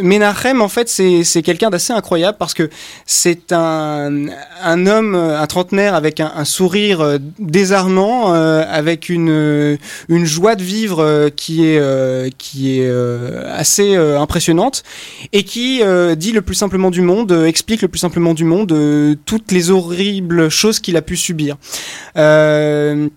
Menachem 0.01 0.62
en 0.62 0.70
fait 0.70 0.88
c'est 0.89 1.41
quelqu'un 1.41 1.70
d'assez 1.70 1.91
incroyable 1.91 2.38
parce 2.38 2.53
que 2.53 2.70
c'est 3.06 3.51
un 3.51 4.28
un 4.62 4.88
homme 4.88 5.16
un 5.16 5.47
trentenaire 5.47 5.95
avec 5.95 6.20
un, 6.20 6.32
un 6.36 6.45
sourire 6.45 7.01
euh, 7.01 7.18
désarmant 7.39 8.34
euh, 8.34 8.64
avec 8.70 9.10
une 9.10 9.78
une 10.08 10.26
joie 10.26 10.56
de 10.56 10.64
vivre 10.64 11.30
qui 11.36 11.66
est 11.66 12.36
qui 12.38 12.80
est 12.80 12.89
assez 13.47 13.95
impressionnante 13.95 14.84
et 15.34 15.43
qui 15.43 15.82
dit 16.18 16.32
le 16.32 16.41
plus 16.41 16.56
simplement 16.56 16.91
du 16.91 17.01
monde 17.01 17.32
explique 17.45 17.82
le 17.82 17.88
plus 17.88 17.99
simplement 17.99 18.34
du 18.34 18.43
monde 18.43 19.18
toutes 19.26 19.51
les 19.51 19.72
horribles 19.72 20.49
choses 20.49 20.80
qu'il 20.80 20.97
a 20.97 21.01
pu 21.01 21.18
subir. 21.18 21.58
Euh, 22.18 23.10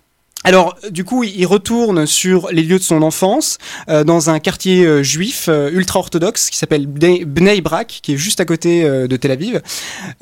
alors, 0.45 0.76
du 0.91 1.05
coup, 1.05 1.24
il 1.24 1.47
retourne 1.47 2.07
sur 2.07 2.49
les 2.53 2.62
lieux 2.62 2.78
de 2.78 2.82
son 2.82 3.03
enfance, 3.03 3.59
euh, 3.89 4.05
dans 4.05 4.30
un 4.30 4.39
quartier 4.39 4.86
euh, 4.86 5.03
juif 5.03 5.47
euh, 5.49 5.68
ultra-orthodoxe 5.72 6.49
qui 6.49 6.57
s'appelle 6.57 6.86
Bnei 6.86 7.61
Brak, 7.61 7.99
qui 8.03 8.14
est 8.14 8.16
juste 8.16 8.39
à 8.39 8.45
côté 8.45 8.89
de 8.89 9.16
Tel 9.16 9.32
Aviv. 9.32 9.61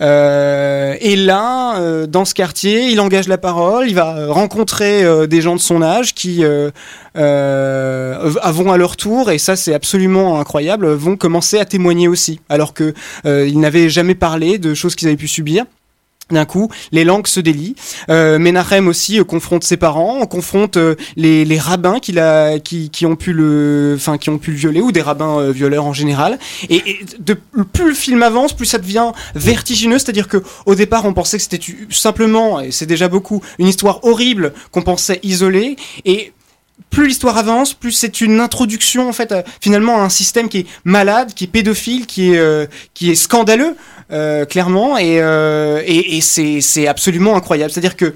et 0.01 1.17
là, 1.17 2.07
dans 2.07 2.25
ce 2.25 2.35
quartier, 2.35 2.89
il 2.91 3.01
engage 3.01 3.29
la 3.29 3.39
parole, 3.39 3.89
il 3.89 3.95
va 3.95 4.33
rencontrer 4.33 5.27
des 5.27 5.41
gens 5.41 5.55
de 5.55 5.61
son 5.61 5.83
âge 5.83 6.15
qui 6.15 6.43
vont 6.45 6.73
à 7.15 8.77
leur 8.77 8.97
tour, 8.97 9.31
et 9.31 9.39
ça 9.39 9.55
c'est 9.57 9.75
absolument 9.75 10.41
incroyable, 10.41 10.89
vont 10.93 11.17
commencer 11.17 11.59
à 11.59 11.65
témoigner 11.65 12.09
aussi, 12.09 12.41
alors 12.49 12.75
que 12.75 12.95
ils 13.25 13.61
n'avaient 13.61 13.91
jamais 13.91 14.15
parlé 14.15 14.59
de 14.59 14.75
choses 14.75 14.95
qu'ils 14.95 15.09
avaient 15.09 15.17
pu 15.17 15.29
subir. 15.29 15.65
D'un 16.31 16.45
coup, 16.45 16.69
les 16.91 17.05
langues 17.05 17.29
se 17.29 17.39
délient. 17.39 17.77
Euh, 18.11 18.41
Menachem 18.41 18.89
aussi 18.89 19.21
euh, 19.21 19.23
confronte 19.23 19.63
ses 19.63 19.77
parents, 19.77 20.19
on 20.21 20.27
confronte 20.27 20.77
euh, 20.77 20.97
les, 21.15 21.45
les, 21.45 21.59
rabbins 21.61 22.01
qui, 22.01 22.19
a, 22.19 22.59
qui, 22.59 22.91
qui, 22.91 23.07
ont 23.07 23.15
pu 23.15 23.33
le, 23.33 23.95
enfin 23.97 24.19
qui 24.19 24.29
ont 24.31 24.39
pu 24.39 24.51
le 24.51 24.57
violer 24.57 24.81
ou 24.81 24.91
des 24.91 25.03
rabbins 25.03 25.39
euh, 25.39 25.53
violeurs 25.53 25.85
en 25.85 25.93
général. 25.93 26.41
Et, 26.69 26.83
et, 26.85 27.07
de, 27.21 27.35
plus 27.73 27.91
le 27.91 27.95
film 27.95 28.25
avance, 28.25 28.55
plus 28.55 28.67
ça 28.67 28.79
devient 28.79 29.13
vertigineux. 29.37 30.01
C'est-à-dire 30.01 30.27
que 30.27 30.43
au 30.67 30.75
départ, 30.75 31.05
on 31.05 31.15
pensait 31.15 31.37
que 31.37 31.45
c'était 31.45 31.61
simplement, 31.91 32.59
et 32.59 32.73
c'est 32.73 32.87
déjà 32.87 33.07
beaucoup, 33.07 33.41
une 33.61 33.69
histoire 33.69 34.03
horrible 34.03 34.53
qu'on 34.73 34.83
pensait 34.83 35.21
isolée. 35.23 35.77
Et 36.07 36.33
plus 36.91 37.09
l'histoire 37.09 37.37
avance, 37.37 37.75
plus 37.75 37.93
c'est 37.93 38.21
une 38.21 38.41
introduction 38.41 39.09
en 39.09 39.13
fait 39.13 39.35
finalement 39.61 40.01
à 40.01 40.05
un 40.05 40.09
système 40.09 40.49
qui 40.49 40.59
est 40.61 40.67
malade, 40.85 41.35
qui 41.35 41.45
est 41.45 41.49
pédophile, 41.49 42.07
qui 42.07 42.35
est 42.35 42.71
qui 42.95 43.11
est 43.11 43.17
scandaleux. 43.17 43.77
Euh, 44.13 44.45
clairement, 44.45 44.97
et, 44.97 45.21
euh, 45.21 45.83
et, 45.85 46.19
et 46.19 46.21
c'est 46.21 46.87
absolument 46.87 47.35
incroyable. 47.35 47.73
C'est-à-dire 47.73 47.97
que 47.97 48.15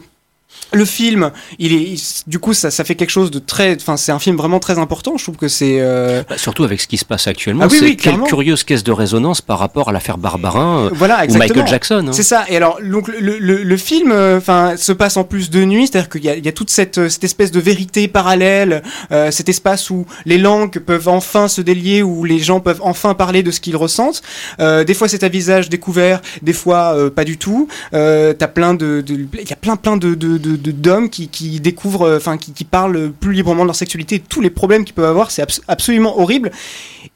le 0.72 0.84
film, 0.84 1.30
il 1.58 1.72
est 1.72 2.28
du 2.28 2.38
coup 2.38 2.54
ça, 2.54 2.70
ça 2.70 2.84
fait 2.84 2.94
quelque 2.94 3.10
chose 3.10 3.30
de 3.30 3.38
très, 3.38 3.76
enfin 3.76 3.96
c'est 3.96 4.12
un 4.12 4.18
film 4.18 4.36
vraiment 4.36 4.60
très 4.60 4.78
important. 4.78 5.16
Je 5.16 5.24
trouve 5.24 5.36
que 5.36 5.48
c'est 5.48 5.78
euh... 5.80 6.22
bah, 6.28 6.38
surtout 6.38 6.64
avec 6.64 6.80
ce 6.80 6.86
qui 6.86 6.96
se 6.96 7.04
passe 7.04 7.26
actuellement. 7.26 7.64
Ah, 7.64 7.68
oui, 7.70 7.78
c'est 7.78 7.96
quelle 7.96 8.20
curieuse 8.20 8.64
caisse 8.64 8.84
de 8.84 8.92
résonance 8.92 9.40
par 9.40 9.58
rapport 9.58 9.88
à 9.88 9.92
l'affaire 9.92 10.18
Barbarin 10.18 10.86
euh, 10.86 10.90
voilà, 10.92 11.24
ou 11.28 11.34
Michael 11.34 11.66
Jackson. 11.66 12.04
Hein. 12.08 12.12
C'est 12.12 12.22
ça. 12.22 12.44
Et 12.48 12.56
alors 12.56 12.78
donc 12.82 13.08
le, 13.08 13.38
le, 13.38 13.62
le 13.62 13.76
film, 13.76 14.12
euh, 14.12 14.38
enfin 14.38 14.76
se 14.76 14.92
passe 14.92 15.16
en 15.16 15.24
plus 15.24 15.50
de 15.50 15.64
nuit, 15.64 15.86
c'est-à-dire 15.86 16.08
qu'il 16.08 16.24
y 16.24 16.40
y 16.40 16.48
a 16.48 16.52
toute 16.52 16.70
cette, 16.70 16.98
euh, 16.98 17.08
cette 17.08 17.24
espèce 17.24 17.50
de 17.50 17.60
vérité 17.60 18.08
parallèle, 18.08 18.82
euh, 19.12 19.30
cet 19.30 19.48
espace 19.48 19.90
où 19.90 20.06
les 20.24 20.38
langues 20.38 20.78
peuvent 20.78 21.08
enfin 21.08 21.48
se 21.48 21.60
délier, 21.60 22.02
où 22.02 22.24
les 22.24 22.38
gens 22.38 22.60
peuvent 22.60 22.80
enfin 22.82 23.14
parler 23.14 23.42
de 23.42 23.50
ce 23.50 23.60
qu'ils 23.60 23.76
ressentent. 23.76 24.22
Euh, 24.60 24.84
des 24.84 24.94
fois 24.94 25.08
c'est 25.08 25.24
à 25.24 25.28
visage 25.28 25.68
découvert, 25.68 26.20
des 26.42 26.52
fois 26.52 27.10
pas 27.10 27.24
du 27.24 27.38
tout. 27.38 27.68
T'as 27.92 28.48
plein 28.48 28.74
de, 28.74 29.04
il 29.08 29.48
y 29.48 29.52
a 29.52 29.56
plein 29.56 29.76
plein 29.76 29.96
de, 29.96 30.14
de, 30.14 30.38
de 30.38 30.56
d'hommes 30.60 31.10
qui, 31.10 31.28
qui 31.28 31.60
découvrent, 31.60 32.02
euh, 32.02 32.16
enfin 32.16 32.36
qui, 32.36 32.52
qui, 32.52 32.64
parlent 32.64 33.10
plus 33.10 33.32
librement 33.32 33.62
de 33.62 33.68
leur 33.68 33.76
sexualité, 33.76 34.20
tous 34.20 34.40
les 34.40 34.50
problèmes 34.50 34.84
qu'ils 34.84 34.94
peuvent 34.94 35.04
avoir, 35.04 35.30
c'est 35.30 35.44
absolument 35.68 36.18
horrible. 36.20 36.50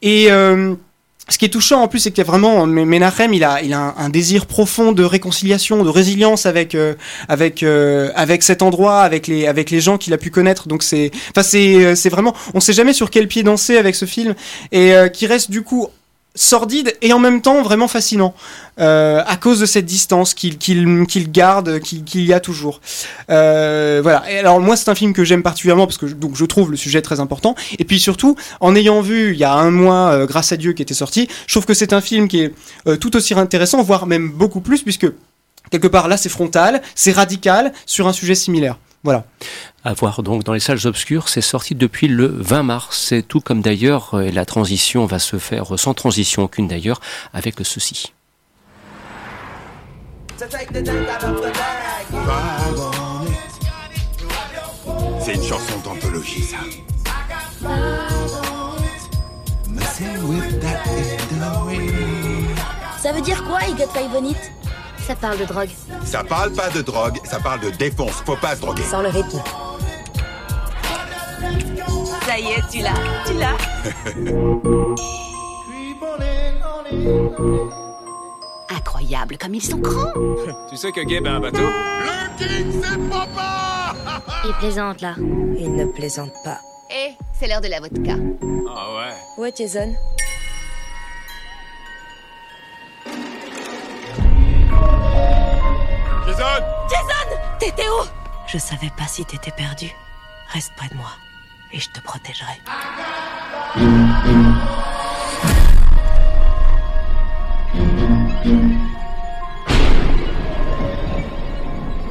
Et 0.01 0.31
euh, 0.31 0.75
ce 1.29 1.37
qui 1.37 1.45
est 1.45 1.49
touchant 1.49 1.81
en 1.81 1.87
plus, 1.87 1.99
c'est 1.99 2.11
qu'il 2.11 2.23
y 2.23 2.27
a 2.27 2.29
vraiment 2.29 2.65
Menachem, 2.67 3.33
il 3.33 3.43
a, 3.43 3.61
il 3.61 3.73
a 3.73 3.95
un, 3.97 4.09
désir 4.09 4.45
profond 4.45 4.91
de 4.91 5.03
réconciliation, 5.03 5.83
de 5.83 5.89
résilience 5.89 6.45
avec, 6.45 6.75
euh, 6.75 6.93
avec, 7.27 7.63
avec 7.63 8.43
cet 8.43 8.61
endroit, 8.61 9.01
avec 9.01 9.27
les, 9.27 9.47
avec 9.47 9.71
les 9.71 9.79
gens 9.79 9.97
qu'il 9.97 10.13
a 10.13 10.17
pu 10.17 10.29
connaître. 10.29 10.67
Donc 10.67 10.83
c'est, 10.83 11.11
enfin 11.31 11.41
c'est, 11.41 11.95
c'est 11.95 12.09
vraiment, 12.09 12.35
on 12.53 12.59
sait 12.59 12.73
jamais 12.73 12.93
sur 12.93 13.09
quel 13.09 13.27
pied 13.27 13.41
danser 13.41 13.77
avec 13.77 13.95
ce 13.95 14.05
film 14.05 14.35
et 14.71 14.93
qui 15.13 15.25
reste 15.25 15.49
du 15.49 15.63
coup 15.63 15.89
sordide 16.35 16.95
et 17.01 17.13
en 17.13 17.19
même 17.19 17.41
temps 17.41 17.63
vraiment 17.63 17.87
fascinant 17.87 18.35
euh, 18.79 19.23
à 19.25 19.37
cause 19.37 19.59
de 19.61 19.65
cette 19.65 19.85
distance 19.85 20.33
qu'il 20.33 20.57
qu'il 20.57 21.31
garde 21.31 21.79
qu'il 21.79 22.25
y 22.25 22.33
a 22.33 22.39
toujours. 22.39 22.81
Euh, 23.29 24.01
voilà. 24.03 24.23
Alors 24.37 24.59
moi 24.59 24.75
c'est 24.75 24.89
un 24.89 24.95
film 24.95 25.13
que 25.13 25.23
j'aime 25.23 25.43
particulièrement 25.43 25.87
parce 25.87 25.97
que 25.97 26.05
donc 26.05 26.35
je 26.35 26.45
trouve 26.45 26.71
le 26.71 26.77
sujet 26.77 27.01
très 27.01 27.19
important. 27.19 27.55
Et 27.79 27.85
puis 27.85 27.99
surtout 27.99 28.35
en 28.59 28.75
ayant 28.75 29.01
vu 29.01 29.31
il 29.31 29.37
y 29.37 29.45
a 29.45 29.53
un 29.53 29.71
mois 29.71 30.09
euh, 30.09 30.25
grâce 30.25 30.51
à 30.51 30.57
Dieu 30.57 30.73
qui 30.73 30.81
était 30.81 30.93
sorti 30.93 31.27
je 31.47 31.53
trouve 31.53 31.65
que 31.65 31.73
c'est 31.73 31.93
un 31.93 32.01
film 32.01 32.27
qui 32.27 32.41
est 32.41 32.53
tout 32.99 33.15
aussi 33.15 33.33
intéressant 33.33 33.81
voire 33.81 34.05
même 34.05 34.29
beaucoup 34.29 34.61
plus 34.61 34.83
puisque 34.83 35.07
quelque 35.71 35.87
part 35.87 36.07
là 36.07 36.17
c'est 36.17 36.29
frontal, 36.29 36.81
c'est 36.95 37.11
radical 37.11 37.71
sur 37.85 38.07
un 38.07 38.13
sujet 38.13 38.35
similaire. 38.35 38.77
Voilà. 39.05 39.23
À 39.83 39.93
voir 39.93 40.23
donc 40.23 40.43
dans 40.43 40.53
les 40.53 40.59
salles 40.59 40.79
obscures, 40.85 41.29
c'est 41.29 41.39
sorti 41.39 41.75
depuis 41.75 42.07
le 42.07 42.25
20 42.25 42.63
mars. 42.63 43.05
C'est 43.07 43.21
tout 43.21 43.39
comme 43.39 43.61
d'ailleurs, 43.61 44.19
et 44.19 44.31
la 44.31 44.45
transition 44.45 45.05
va 45.05 45.19
se 45.19 45.37
faire 45.37 45.77
sans 45.77 45.93
transition 45.93 46.41
aucune 46.41 46.67
d'ailleurs, 46.67 46.99
avec 47.31 47.53
ceci. 47.61 48.11
C'est 55.19 55.35
une 55.35 55.43
chanson 55.43 55.79
d'anthologie, 55.83 56.41
ça. 56.41 56.57
Ça 63.03 63.11
veut 63.13 63.21
dire 63.21 63.43
quoi, 63.43 63.59
He 63.67 63.75
Got 63.77 63.91
Five 63.93 64.09
on 64.15 64.25
It 64.25 64.64
Ça 65.05 65.15
parle 65.15 65.37
de 65.37 65.45
drogue. 65.45 65.69
Ça 66.03 66.23
parle 66.23 66.51
pas 66.53 66.69
de 66.69 66.81
drogue, 66.81 67.19
ça 67.25 67.39
parle 67.39 67.59
de 67.59 67.69
défonce. 67.69 68.23
Faut 68.25 68.35
pas 68.35 68.55
se 68.55 68.61
droguer. 68.61 68.81
Sans 68.83 69.01
le 69.03 69.09
rythme. 69.09 69.41
Ça 72.25 72.39
y 72.39 72.47
est, 72.47 72.67
tu 72.71 72.79
l'as, 72.79 72.93
tu 73.27 73.33
l'as. 73.35 73.55
Incroyable 78.75 79.37
comme 79.37 79.53
ils 79.53 79.61
sont 79.61 79.77
grands. 79.77 80.11
Tu 80.69 80.75
sais 80.77 80.91
que 80.91 81.01
Gabe 81.01 81.27
a 81.27 81.31
un 81.35 81.39
bateau? 81.39 81.59
Le 81.59 82.37
king, 82.37 82.81
c'est 82.83 83.09
papa 83.09 83.93
Il 84.45 84.53
plaisante 84.55 85.01
là. 85.01 85.13
Il 85.17 85.75
ne 85.75 85.85
plaisante 85.85 86.33
pas. 86.43 86.59
Eh, 86.89 87.11
c'est 87.39 87.47
l'heure 87.47 87.61
de 87.61 87.67
la 87.67 87.79
vodka. 87.79 88.15
Ah 88.75 88.95
ouais. 88.95 89.13
Ouais, 89.43 89.53
Jason. 89.55 89.93
Jason 96.37 96.65
Jason 96.89 97.37
T'étais 97.59 97.87
où? 97.87 98.03
Je 98.47 98.57
savais 98.57 98.91
pas 98.97 99.07
si 99.07 99.23
t'étais 99.23 99.51
perdu. 99.51 99.89
Reste 100.49 100.73
près 100.75 100.89
de 100.89 100.95
moi 100.95 101.11
et 101.71 101.79
je 101.79 101.89
te 101.89 102.01
protégerai. 102.01 102.59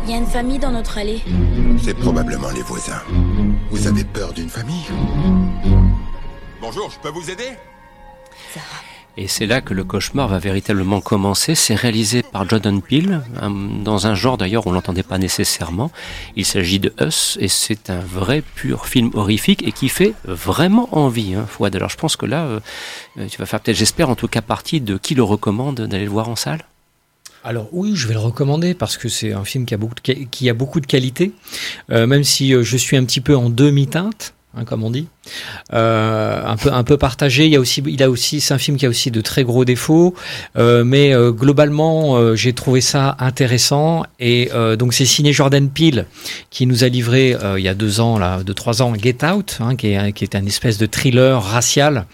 Il 0.04 0.10
y 0.10 0.14
a 0.14 0.16
une 0.18 0.26
famille 0.26 0.58
dans 0.58 0.70
notre 0.70 0.98
allée. 0.98 1.22
C'est 1.82 1.94
probablement 1.94 2.50
les 2.50 2.62
voisins. 2.62 3.02
Vous 3.70 3.86
avez 3.86 4.04
peur 4.04 4.32
d'une 4.32 4.50
famille? 4.50 4.86
Bonjour, 6.60 6.90
je 6.90 6.98
peux 6.98 7.10
vous 7.10 7.30
aider? 7.30 7.58
Et 9.16 9.28
c'est 9.28 9.46
là 9.46 9.60
que 9.60 9.74
le 9.74 9.84
cauchemar 9.84 10.26
va 10.26 10.38
véritablement 10.38 11.00
commencer. 11.00 11.54
C'est 11.54 11.76
réalisé 11.76 12.22
par 12.22 12.48
Jordan 12.48 12.82
Peele, 12.82 13.20
dans 13.84 14.08
un 14.08 14.14
genre 14.16 14.36
d'ailleurs 14.36 14.66
on 14.66 14.72
l'entendait 14.72 15.04
pas 15.04 15.18
nécessairement. 15.18 15.92
Il 16.34 16.44
s'agit 16.44 16.80
de 16.80 16.92
Us 17.00 17.38
et 17.40 17.46
c'est 17.46 17.90
un 17.90 18.00
vrai 18.00 18.42
pur 18.42 18.86
film 18.86 19.10
horrifique 19.14 19.66
et 19.66 19.70
qui 19.70 19.88
fait 19.88 20.14
vraiment 20.24 20.88
envie, 20.90 21.34
hein, 21.34 21.46
Fouad. 21.48 21.74
Alors 21.76 21.90
je 21.90 21.96
pense 21.96 22.16
que 22.16 22.26
là, 22.26 22.44
euh, 22.44 22.60
euh, 23.18 23.28
tu 23.28 23.38
vas 23.38 23.46
faire 23.46 23.60
peut-être, 23.60 23.76
j'espère 23.76 24.10
en 24.10 24.16
tout 24.16 24.28
cas 24.28 24.42
partie 24.42 24.80
de 24.80 24.96
qui 24.96 25.14
le 25.14 25.22
recommande 25.22 25.82
d'aller 25.82 26.04
le 26.04 26.10
voir 26.10 26.28
en 26.28 26.36
salle. 26.36 26.64
Alors 27.44 27.68
oui, 27.72 27.92
je 27.94 28.08
vais 28.08 28.14
le 28.14 28.20
recommander 28.20 28.74
parce 28.74 28.96
que 28.96 29.08
c'est 29.08 29.32
un 29.32 29.44
film 29.44 29.64
qui 29.64 29.74
a 29.74 29.76
beaucoup 29.76 29.94
de, 29.94 30.12
qui 30.24 30.50
a 30.50 30.54
beaucoup 30.54 30.80
de 30.80 30.86
qualité, 30.86 31.32
euh, 31.92 32.06
même 32.08 32.24
si 32.24 32.50
je 32.50 32.76
suis 32.76 32.96
un 32.96 33.04
petit 33.04 33.20
peu 33.20 33.36
en 33.36 33.48
demi-teinte, 33.48 34.33
hein, 34.56 34.64
comme 34.64 34.84
on 34.84 34.90
dit, 34.90 35.06
Euh, 35.72 36.42
un 36.44 36.56
peu 36.56 36.70
un 36.72 36.84
peu 36.84 36.96
partagé. 36.96 37.46
Il 37.46 37.52
y 37.52 37.56
a 37.56 37.60
aussi, 37.60 37.82
il 37.86 38.02
a 38.02 38.10
aussi, 38.10 38.40
c'est 38.40 38.52
un 38.54 38.58
film 38.58 38.76
qui 38.76 38.86
a 38.86 38.88
aussi 38.88 39.10
de 39.10 39.20
très 39.20 39.42
gros 39.42 39.64
défauts, 39.64 40.14
euh, 40.56 40.84
mais 40.84 41.14
euh, 41.14 41.32
globalement, 41.32 42.34
j'ai 42.36 42.52
trouvé 42.52 42.80
ça 42.80 43.16
intéressant. 43.18 44.04
Et 44.20 44.50
donc 44.78 44.94
c'est 44.94 45.06
signé 45.06 45.32
Jordan 45.32 45.68
Peele 45.68 46.06
qui 46.50 46.66
nous 46.66 46.84
a 46.84 46.88
livré 46.88 47.36
il 47.56 47.62
y 47.62 47.68
a 47.68 47.74
deux 47.74 48.00
ans, 48.00 48.18
là, 48.18 48.42
deux 48.44 48.54
trois 48.54 48.82
ans, 48.82 48.92
Get 48.94 49.24
Out, 49.24 49.58
hein, 49.60 49.76
qui 49.76 49.88
est 49.88 50.12
qui 50.12 50.24
est 50.24 50.34
un 50.34 50.46
espèce 50.46 50.78
de 50.78 50.86
thriller 50.86 51.42
racial 51.42 52.06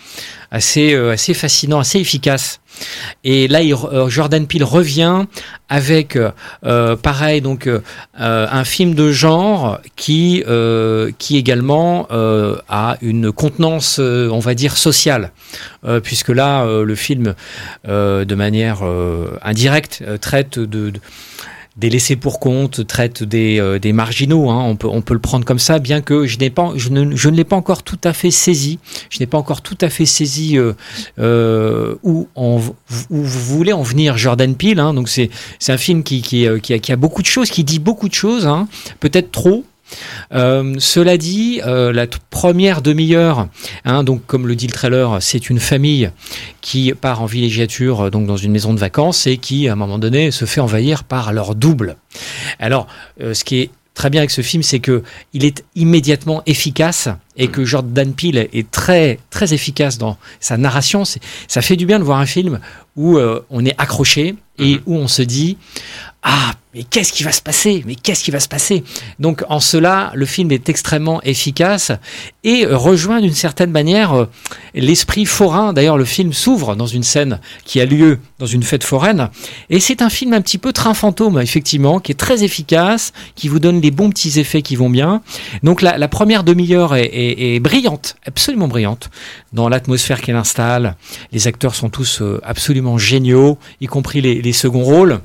assez 0.50 0.94
euh, 0.94 1.12
assez 1.12 1.34
fascinant, 1.34 1.78
assez 1.80 1.98
efficace. 1.98 2.60
Et 3.24 3.48
là, 3.48 3.60
euh, 3.60 4.08
Jordan 4.08 4.46
Peele 4.46 4.64
revient 4.64 5.24
avec, 5.68 6.16
euh, 6.16 6.30
euh, 6.64 6.96
pareil, 6.96 7.40
donc 7.40 7.66
euh, 7.66 7.80
un 8.16 8.64
film 8.64 8.94
de 8.94 9.10
genre 9.12 9.80
qui, 9.96 10.42
euh, 10.48 11.10
qui 11.18 11.36
également 11.36 12.06
a 12.10 12.96
une 13.02 13.32
contenance, 13.32 13.98
on 13.98 14.38
va 14.38 14.54
dire, 14.54 14.76
sociale, 14.76 15.32
puisque 16.02 16.28
là, 16.30 16.64
le 16.64 16.94
film, 16.94 17.34
de 17.86 18.34
manière 18.34 18.82
indirecte, 19.42 20.02
traite 20.20 20.58
de, 20.58 20.90
de- 20.90 21.00
des 21.80 21.88
laissés 21.88 22.16
pour 22.16 22.40
compte, 22.40 22.86
traite 22.86 23.22
des, 23.22 23.58
euh, 23.58 23.78
des 23.78 23.92
marginaux, 23.92 24.50
hein, 24.50 24.62
on, 24.66 24.76
peut, 24.76 24.86
on 24.86 25.00
peut 25.00 25.14
le 25.14 25.20
prendre 25.20 25.46
comme 25.46 25.58
ça, 25.58 25.78
bien 25.78 26.02
que 26.02 26.26
je, 26.26 26.38
pas, 26.50 26.72
je, 26.76 26.90
ne, 26.90 27.16
je 27.16 27.28
ne 27.30 27.36
l'ai 27.36 27.44
pas 27.44 27.56
encore 27.56 27.82
tout 27.82 27.98
à 28.04 28.12
fait 28.12 28.30
saisi. 28.30 28.78
Je 29.08 29.18
n'ai 29.18 29.26
pas 29.26 29.38
encore 29.38 29.62
tout 29.62 29.78
à 29.80 29.88
fait 29.88 30.04
saisi 30.04 30.58
euh, 30.58 30.74
euh, 31.18 31.96
où, 32.02 32.28
vous 32.36 33.22
voulez 33.22 33.72
en 33.72 33.82
venir, 33.82 34.18
Jordan 34.18 34.54
Peele. 34.54 34.78
hein. 34.78 34.92
donc 34.92 35.08
c'est 35.08 35.30
un 35.68 35.78
film 35.78 36.02
qui 36.02 36.46
a 36.46 36.96
beaucoup 36.96 37.22
de 37.22 37.26
choses, 37.26 37.50
qui 37.50 37.64
dit 37.64 37.78
beaucoup 37.78 38.08
de 38.08 38.14
choses, 38.14 38.46
hein, 38.46 38.68
peut-être 39.00 39.32
trop. 39.32 39.64
Euh, 40.32 40.74
cela 40.78 41.16
dit, 41.16 41.60
euh, 41.66 41.92
la 41.92 42.06
première 42.30 42.82
demi-heure, 42.82 43.48
hein, 43.84 44.04
donc 44.04 44.24
comme 44.26 44.46
le 44.46 44.56
dit 44.56 44.66
le 44.66 44.72
trailer, 44.72 45.18
c'est 45.20 45.50
une 45.50 45.60
famille 45.60 46.10
qui 46.60 46.92
part 46.92 47.22
en 47.22 47.26
villégiature 47.26 48.06
euh, 48.06 48.10
donc 48.10 48.26
dans 48.26 48.36
une 48.36 48.52
maison 48.52 48.74
de 48.74 48.78
vacances 48.78 49.26
et 49.26 49.38
qui, 49.38 49.68
à 49.68 49.72
un 49.72 49.76
moment 49.76 49.98
donné, 49.98 50.30
se 50.30 50.44
fait 50.44 50.60
envahir 50.60 51.04
par 51.04 51.32
leur 51.32 51.54
double. 51.54 51.96
Alors, 52.58 52.86
ce 53.20 53.44
qui 53.44 53.60
est 53.60 53.70
très 53.94 54.10
bien 54.10 54.20
avec 54.20 54.30
ce 54.30 54.42
film, 54.42 54.62
c'est 54.62 54.80
que 54.80 55.02
il 55.32 55.44
est 55.44 55.64
immédiatement 55.74 56.42
efficace 56.46 57.08
et 57.36 57.48
que 57.48 57.64
Jordan 57.64 58.12
Peele 58.14 58.48
est 58.52 58.70
très 58.70 59.18
très 59.30 59.54
efficace 59.54 59.98
dans 59.98 60.16
sa 60.40 60.56
narration. 60.56 61.04
Ça 61.04 61.62
fait 61.62 61.76
du 61.76 61.86
bien 61.86 61.98
de 61.98 62.04
voir 62.04 62.18
un 62.18 62.26
film 62.26 62.60
où 62.96 63.18
on 63.18 63.64
est 63.64 63.74
accroché 63.78 64.34
et 64.60 64.80
où 64.86 64.96
on 64.96 65.08
se 65.08 65.22
dit 65.22 65.56
ah 66.22 66.52
mais 66.72 66.84
qu'est-ce 66.84 67.12
qui 67.12 67.24
va 67.24 67.32
se 67.32 67.42
passer? 67.42 67.82
Mais 67.84 67.96
qu'est-ce 67.96 68.22
qui 68.22 68.30
va 68.30 68.38
se 68.38 68.46
passer? 68.46 68.84
Donc 69.18 69.42
en 69.48 69.58
cela, 69.58 70.12
le 70.14 70.24
film 70.24 70.52
est 70.52 70.68
extrêmement 70.68 71.20
efficace 71.22 71.90
et 72.44 72.64
rejoint 72.64 73.20
d'une 73.20 73.34
certaine 73.34 73.72
manière 73.72 74.12
euh, 74.14 74.26
l'esprit 74.74 75.24
forain. 75.26 75.72
D'ailleurs, 75.72 75.98
le 75.98 76.04
film 76.04 76.32
s'ouvre 76.32 76.76
dans 76.76 76.86
une 76.86 77.02
scène 77.02 77.40
qui 77.64 77.80
a 77.80 77.86
lieu 77.86 78.20
dans 78.38 78.46
une 78.46 78.62
fête 78.62 78.84
foraine 78.84 79.30
et 79.68 79.80
c'est 79.80 80.00
un 80.00 80.10
film 80.10 80.32
un 80.32 80.40
petit 80.40 80.58
peu 80.58 80.72
train 80.72 80.94
fantôme 80.94 81.40
effectivement, 81.40 81.98
qui 81.98 82.12
est 82.12 82.14
très 82.14 82.44
efficace, 82.44 83.12
qui 83.34 83.48
vous 83.48 83.58
donne 83.58 83.80
des 83.80 83.90
bons 83.90 84.10
petits 84.10 84.38
effets 84.38 84.62
qui 84.62 84.76
vont 84.76 84.90
bien. 84.90 85.22
Donc 85.64 85.82
la, 85.82 85.98
la 85.98 86.06
première 86.06 86.44
demi-heure 86.44 86.94
est, 86.94 87.06
est- 87.06 87.56
est 87.56 87.60
brillante, 87.60 88.14
absolument 88.26 88.68
brillante 88.68 89.10
dans 89.52 89.68
l'atmosphère 89.68 90.20
qu'elle 90.20 90.36
installe. 90.36 90.94
Les 91.32 91.48
acteurs 91.48 91.74
sont 91.74 91.88
tous 91.88 92.20
euh, 92.22 92.40
absolument 92.44 92.96
géniaux, 92.96 93.58
y 93.80 93.86
compris 93.86 94.20
les, 94.20 94.40
les 94.40 94.49
seconds 94.52 94.84
rôles. 94.84 95.20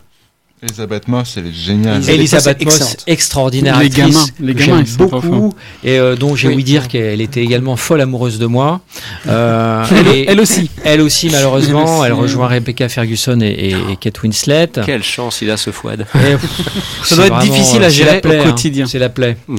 Elisabeth 0.64 1.08
Moss, 1.10 1.36
elle 1.38 1.48
est 1.48 1.54
géniale. 1.54 2.10
Elisabeth 2.10 2.64
Moss, 2.66 2.98
extraordinaire 3.06 3.78
Les 3.78 3.86
actrice, 3.88 4.06
gamins, 4.16 4.26
les 4.40 4.56
que 4.56 4.66
gamins, 4.66 4.84
beaucoup, 4.98 5.54
et 5.84 6.00
euh, 6.00 6.16
dont 6.16 6.36
j'ai 6.36 6.48
Oui. 6.48 6.56
ouï 6.56 6.64
dire 6.64 6.88
qu'elle 6.88 7.22
était 7.22 7.42
également 7.44 7.76
folle 7.76 8.02
amoureuse 8.02 8.40
de 8.40 8.48
moi. 8.48 8.80
Euh, 9.28 9.84
Elle- 9.92 10.08
et- 10.08 10.26
elle 10.30 10.40
aussi. 10.40 10.70
Elle 10.84 11.02
aussi, 11.02 11.30
malheureusement, 11.30 12.04
Elle 12.04 12.08
elle 12.08 12.14
aussi. 12.14 12.22
rejoint 12.24 12.48
Rebecca 12.48 12.90
Ferguson 12.90 13.40
et, 13.42 13.48
et- 13.48 13.76
et 13.92 13.96
Kate 14.00 14.22
Winslet. 14.24 14.70
Quelle 14.86 15.04
chance 15.04 15.42
il 15.42 15.50
a 15.52 15.58
ce 15.58 15.72
Fouad. 15.72 16.06
Et, 16.16 16.36
Ça 17.04 17.16
doit 17.16 17.28
être 17.28 17.40
difficile 17.40 17.84
à 17.84 17.90
c'est 17.90 17.96
gérer 17.98 18.22
plaie, 18.22 18.40
au 18.40 18.42
hein. 18.42 18.46
quotidien. 18.46 18.86
C'est 18.88 19.00
la 19.00 19.10
plaie. 19.10 19.38
Mm. 19.48 19.56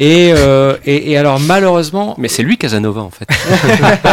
Et, 0.00 0.32
euh, 0.36 0.76
et, 0.84 1.12
et 1.12 1.16
alors, 1.18 1.38
malheureusement, 1.40 2.14
Mais 2.18 2.28
c'est 2.28 2.42
lui 2.42 2.58
Casanova 2.58 3.00
en 3.02 3.10
fait. 3.10 3.28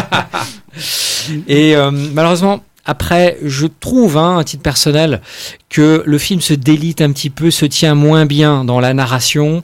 et 1.47 1.75
euh, 1.75 1.91
malheureusement, 1.91 2.61
après, 2.89 3.37
je 3.43 3.67
trouve, 3.67 4.17
hein, 4.17 4.39
à 4.39 4.43
titre 4.43 4.63
personnel, 4.63 5.21
que 5.69 6.01
le 6.05 6.17
film 6.17 6.41
se 6.41 6.55
délite 6.55 7.01
un 7.01 7.11
petit 7.11 7.29
peu, 7.29 7.51
se 7.51 7.65
tient 7.65 7.93
moins 7.93 8.25
bien 8.25 8.65
dans 8.65 8.79
la 8.79 8.95
narration, 8.95 9.63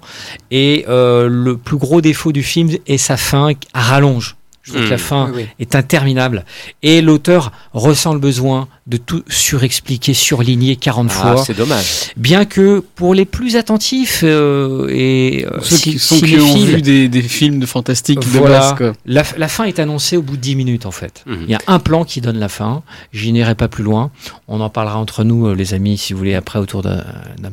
et 0.52 0.86
euh, 0.88 1.28
le 1.28 1.58
plus 1.58 1.78
gros 1.78 2.02
défaut 2.02 2.32
du 2.32 2.44
film 2.44 2.70
est 2.86 2.98
sa 3.00 3.18
fin 3.18 3.50
à 3.74 3.82
rallonge. 3.82 4.36
Je 4.62 4.74
trouve 4.74 4.86
que 4.86 4.90
la 4.92 4.98
fin 4.98 5.32
Oui, 5.34 5.42
oui. 5.44 5.48
est 5.60 5.76
interminable. 5.76 6.46
Et 6.84 7.02
l'auteur 7.02 7.52
ressent 7.74 8.14
le 8.14 8.20
besoin 8.20 8.68
de 8.88 8.98
tout 8.98 9.24
surexpliquer, 9.28 10.14
surligner 10.14 10.76
40 10.76 11.08
Ah, 11.10 11.14
fois. 11.34 11.44
c'est 11.44 11.58
dommage. 11.58 12.12
Bien 12.18 12.46
que 12.46 12.84
pour 12.96 13.16
les 13.16 13.26
plus 13.26 13.56
attentifs 13.56 14.22
euh, 14.24 14.88
et 14.92 15.44
euh, 15.52 15.58
Ceux 15.64 15.78
qui, 15.78 15.98
sont 15.98 16.20
qui 16.20 16.38
ont 16.40 16.56
vu 16.56 16.84
des, 16.84 17.08
des 17.10 17.22
films 17.24 17.60
de 17.60 17.66
fantastique 17.66 18.20
de 18.20 18.26
voilà. 18.38 18.60
base, 18.60 18.74
quoi. 18.76 18.94
La, 19.08 19.24
la 19.38 19.48
fin 19.48 19.64
est 19.64 19.80
annoncée 19.80 20.18
au 20.18 20.22
bout 20.22 20.36
de 20.38 20.42
10 20.42 20.56
minutes 20.56 20.86
en 20.86 20.92
fait. 20.92 21.24
Mhm. 21.26 21.38
Il 21.46 21.50
y 21.50 21.56
a 21.56 21.62
un 21.66 21.80
plan 21.80 22.04
qui 22.04 22.22
donne 22.22 22.38
la 22.38 22.48
fin. 22.48 22.84
J'y 23.12 23.32
n'irai 23.32 23.56
pas 23.56 23.68
plus 23.68 23.84
loin. 23.84 24.12
On 24.48 24.62
en 24.62 24.70
parlera 24.70 25.00
entre 25.00 25.24
nous, 25.24 25.48
euh, 25.48 25.56
les 25.56 25.74
amis, 25.74 25.98
si 25.98 26.14
vous 26.14 26.20
voulez, 26.20 26.36
après 26.36 26.60
autour 26.60 26.84
d'un 26.84 27.04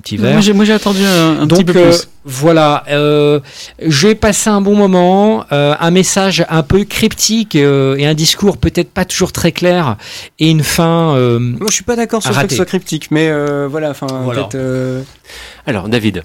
petit 0.02 0.18
verre. 0.18 0.32
Moi 0.32 0.40
j'ai, 0.42 0.52
moi, 0.52 0.66
j'ai 0.66 0.74
attendu 0.74 1.02
un, 1.02 1.40
un 1.40 1.46
petit 1.46 1.64
Donc 1.64 1.72
peu 1.74 1.78
euh, 1.80 1.88
plus. 1.92 2.08
voilà, 2.26 2.84
euh, 2.90 3.40
j'ai 3.86 4.14
passé 4.14 4.50
un 4.50 4.60
bon 4.60 4.76
moment, 4.76 5.46
euh, 5.50 5.74
un 5.80 5.90
message 5.90 6.44
un 6.50 6.62
peu 6.62 6.84
cryptique 6.84 7.56
euh, 7.56 7.96
et 7.96 8.04
un 8.04 8.12
discours 8.14 8.58
peut-être 8.58 8.90
pas 8.90 9.06
toujours 9.06 9.32
très 9.32 9.52
clair 9.52 9.96
et 10.38 10.50
une 10.50 10.62
fin 10.62 11.16
euh, 11.22 11.38
Moi, 11.38 11.66
je 11.68 11.74
suis 11.74 11.84
pas 11.84 11.96
d'accord 11.96 12.22
sur 12.22 12.32
fait 12.34 12.42
que 12.44 12.50
ce 12.50 12.56
soit 12.56 12.64
cryptique, 12.66 13.10
mais 13.10 13.28
euh, 13.30 13.68
voilà, 13.70 13.90
enfin, 13.90 14.06
Voilà. 14.24 14.42
peut-être, 14.42 14.54
euh, 14.56 15.02
Alors, 15.66 15.88
David. 15.88 16.24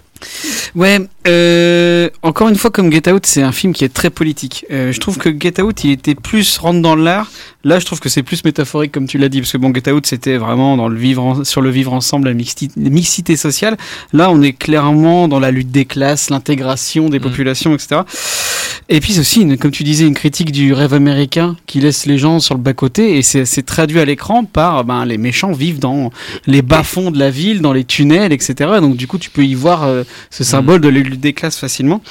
Ouais, 0.76 1.00
euh, 1.28 2.10
encore 2.24 2.50
une 2.50 2.56
fois, 2.56 2.72
comme 2.72 2.92
Get 2.92 3.10
Out, 3.12 3.26
c'est 3.26 3.42
un 3.44 3.52
film 3.52 3.74
qui 3.74 3.84
est 3.86 3.94
très 3.94 4.10
politique. 4.10 4.66
Euh, 4.72 4.92
je 4.92 5.00
trouve 5.00 5.18
que 5.18 5.30
Get 5.30 5.62
Out, 5.62 5.84
il 5.84 5.92
était 5.92 6.16
plus 6.16 6.58
rentre 6.58 6.82
dans 6.82 6.96
l'art. 6.96 7.30
Là, 7.64 7.80
je 7.80 7.86
trouve 7.86 8.00
que 8.00 8.10
c'est 8.10 8.24
plus 8.24 8.44
métaphorique, 8.44 8.92
comme 8.92 9.08
tu 9.08 9.18
l'as 9.18 9.30
dit, 9.30 9.40
parce 9.42 9.52
que 9.52 9.58
bon, 9.58 9.72
Get 9.74 9.92
Out, 9.92 10.08
c'était 10.08 10.38
vraiment 10.38 10.76
dans 10.78 10.88
le 10.90 10.98
vivre 10.98 11.24
en- 11.24 11.44
sur 11.44 11.62
le 11.62 11.70
vivre 11.70 11.94
ensemble, 11.94 12.28
la 12.30 12.34
mixité, 12.34 12.70
la 12.82 12.90
mixité 12.90 13.36
sociale. 13.36 13.78
Là, 14.14 14.30
on 14.32 14.42
est 14.42 14.54
clairement 14.54 15.28
dans 15.28 15.40
la 15.40 15.52
lutte 15.52 15.72
des 15.72 15.86
classes, 15.86 16.30
l'intégration 16.30 17.10
des 17.10 17.20
populations, 17.20 17.74
etc. 17.76 18.02
Et 18.90 19.02
puis 19.02 19.12
c'est 19.14 19.20
aussi, 19.20 19.42
une, 19.42 19.58
comme 19.58 19.72
tu 19.72 19.84
disais, 19.84 20.08
une 20.08 20.14
critique 20.14 20.52
du 20.52 20.72
rêve 20.72 20.94
américain 20.94 21.58
qui 21.66 21.82
laisse 21.82 22.06
les 22.06 22.18
gens 22.18 22.40
sur 22.40 22.56
le 22.56 22.62
bas-côté, 22.62 23.18
et 23.18 23.22
c'est 23.22 23.46
traduit 23.66 24.00
à 24.00 24.06
l'écran 24.06 24.46
par 24.46 24.86
ben, 24.86 25.04
les 25.06 25.18
méchants 25.18 25.52
vivent 25.52 25.80
dans 25.80 26.10
les 26.46 26.62
bas-fonds 26.62 27.12
de 27.12 27.20
la 27.20 27.30
ville, 27.30 27.60
dans 27.62 27.74
les 27.74 27.84
tunnels, 27.84 28.32
etc. 28.32 28.56
Donc 28.80 28.96
du 28.96 29.06
coup, 29.06 29.18
tu 29.18 29.30
peux 29.30 29.44
y 29.44 29.56
voir 29.56 29.84
euh, 29.84 30.04
ce 30.30 30.46
symbole 30.46 30.80
de 30.80 30.88
la 30.88 31.00
lutte 31.02 31.20
des 31.20 31.34
classes 31.34 31.58
facilement. 31.58 32.02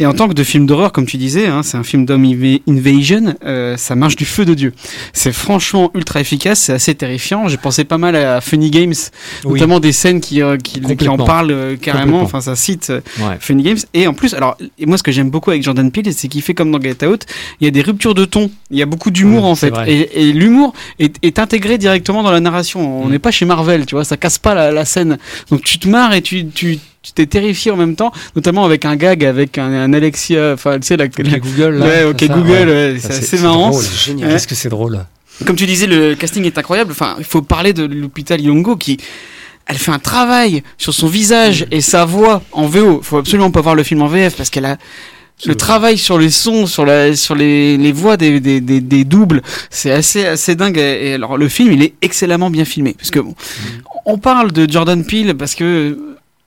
Et 0.00 0.06
en 0.06 0.14
tant 0.14 0.26
que 0.28 0.32
de 0.34 0.42
film 0.42 0.66
d'horreur, 0.66 0.90
comme 0.90 1.06
tu 1.06 1.16
disais, 1.16 1.46
hein, 1.46 1.62
c'est 1.62 1.76
un 1.76 1.84
film 1.84 2.04
d'homme 2.04 2.24
inv- 2.24 2.60
invasion, 2.68 3.36
euh, 3.44 3.76
ça 3.76 3.94
marche 3.94 4.16
du 4.16 4.24
feu 4.24 4.44
de 4.44 4.54
Dieu. 4.54 4.72
C'est 5.12 5.32
franchement 5.32 5.92
ultra 5.94 6.20
efficace, 6.20 6.58
c'est 6.58 6.72
assez 6.72 6.94
terrifiant. 6.96 7.46
J'ai 7.46 7.56
pensé 7.56 7.84
pas 7.84 7.98
mal 7.98 8.16
à 8.16 8.40
Funny 8.40 8.70
Games, 8.72 8.94
Oui. 9.44 9.52
notamment 9.60 9.78
des 9.78 9.92
scènes 9.92 10.20
qui, 10.20 10.42
euh, 10.42 10.56
qui, 10.56 10.80
qui 10.80 11.08
en 11.08 11.18
parlent 11.18 11.76
carrément. 11.80 12.20
Enfin, 12.20 12.40
ça 12.40 12.56
cite 12.56 12.92
Ouais. 13.20 13.36
Funny 13.38 13.62
Games. 13.62 13.78
Et 13.94 14.08
en 14.08 14.12
plus, 14.14 14.34
alors, 14.34 14.56
et 14.78 14.86
moi, 14.86 14.98
ce 14.98 15.04
que 15.04 15.12
j'aime 15.12 15.30
beaucoup 15.30 15.50
avec 15.50 15.62
Jordan 15.62 15.88
Peele, 15.92 16.15
c'est 16.16 16.28
qu'il 16.28 16.42
fait 16.42 16.54
comme 16.54 16.70
dans 16.72 16.80
Get 16.80 17.04
Out, 17.06 17.26
il 17.60 17.64
y 17.64 17.68
a 17.68 17.70
des 17.70 17.82
ruptures 17.82 18.14
de 18.14 18.24
ton, 18.24 18.50
il 18.70 18.78
y 18.78 18.82
a 18.82 18.86
beaucoup 18.86 19.10
d'humour 19.10 19.44
Oui, 19.44 19.50
en 19.50 19.54
c'est 19.54 19.74
fait. 19.74 19.90
Et, 19.90 20.28
et 20.28 20.32
l'humour 20.32 20.72
est, 20.98 21.16
est 21.24 21.38
intégré 21.38 21.78
directement 21.78 22.22
dans 22.22 22.30
la 22.30 22.40
narration. 22.40 23.02
On 23.04 23.08
n'est 23.08 23.18
pas 23.18 23.30
chez 23.30 23.44
Marvel, 23.44 23.86
tu 23.86 23.94
vois, 23.94 24.04
ça 24.04 24.16
casse 24.16 24.38
pas 24.38 24.54
la, 24.54 24.72
la 24.72 24.84
scène. 24.84 25.18
Donc 25.50 25.62
tu 25.62 25.78
te 25.78 25.88
marres 25.88 26.14
et 26.14 26.22
tu, 26.22 26.46
tu, 26.48 26.78
tu 27.02 27.12
t'es 27.12 27.26
terrifié 27.26 27.70
en 27.70 27.76
même 27.76 27.94
temps, 27.96 28.12
notamment 28.34 28.64
avec 28.64 28.84
un 28.84 28.96
gag, 28.96 29.24
avec 29.24 29.58
un, 29.58 29.72
un 29.72 29.92
Alexia, 29.92 30.52
enfin, 30.54 30.78
tu 30.80 30.86
sais, 30.86 30.96
la, 30.96 31.04
la- 31.18 31.38
Google, 31.38 31.76
là, 31.78 31.86
Ouais, 31.86 31.92
c'est 31.98 32.04
ok, 32.04 32.20
ça, 32.20 32.26
Google, 32.28 32.50
ouais. 32.50 32.64
ouais, 32.92 32.98
Ça, 32.98 33.08
c'est 33.08 33.12
c'est- 33.14 33.18
assez 33.26 33.36
c'est 33.38 33.42
marrant. 33.42 33.70
drôle, 33.70 33.84
génial. 33.84 34.30
Qu'est-ce 34.32 34.48
que 34.48 34.54
c'est 34.54 34.68
drôle. 34.68 35.04
Comme 35.44 35.56
tu 35.56 35.66
disais, 35.66 35.86
le 35.86 36.14
casting 36.14 36.44
est 36.44 36.56
incroyable. 36.56 36.92
Enfin, 36.92 37.14
il 37.18 37.24
faut 37.24 37.42
parler 37.42 37.72
de 37.74 37.84
l'hôpital 37.84 38.40
Yongo 38.40 38.76
qui. 38.76 38.96
Elle 39.68 39.76
fait 39.78 39.90
un 39.90 39.98
travail 39.98 40.62
sur 40.78 40.94
son 40.94 41.08
visage 41.08 41.66
et 41.72 41.80
sa 41.80 42.04
voix 42.04 42.40
en 42.52 42.66
VO. 42.68 43.00
Faut 43.02 43.16
absolument 43.18 43.50
pas 43.50 43.60
voir 43.60 43.74
le 43.74 43.82
film 43.82 44.00
en 44.00 44.06
VF 44.06 44.36
parce 44.36 44.48
qu'elle 44.48 44.64
a 44.64 44.76
le 45.44 45.54
travail 45.54 45.98
sur 45.98 46.18
les 46.18 46.30
sons, 46.30 46.66
sur 46.66 46.86
la, 46.86 47.14
sur 47.14 47.34
les, 47.34 47.76
les 47.76 47.92
voix 47.92 48.16
des, 48.16 48.40
des, 48.40 48.60
des, 48.60 48.80
des 48.80 49.04
doubles, 49.04 49.42
c'est 49.68 49.90
assez, 49.90 50.24
assez 50.24 50.54
dingue. 50.54 50.78
Et 50.78 51.14
alors, 51.14 51.36
le 51.36 51.48
film, 51.48 51.72
il 51.72 51.82
est 51.82 51.94
excellemment 52.00 52.48
bien 52.48 52.64
filmé. 52.64 52.94
Parce 52.94 53.10
que, 53.10 53.20
bon, 53.20 53.34
on 54.06 54.16
parle 54.18 54.52
de 54.52 54.70
Jordan 54.70 55.04
Peele 55.04 55.34
parce 55.34 55.54
que 55.54 55.98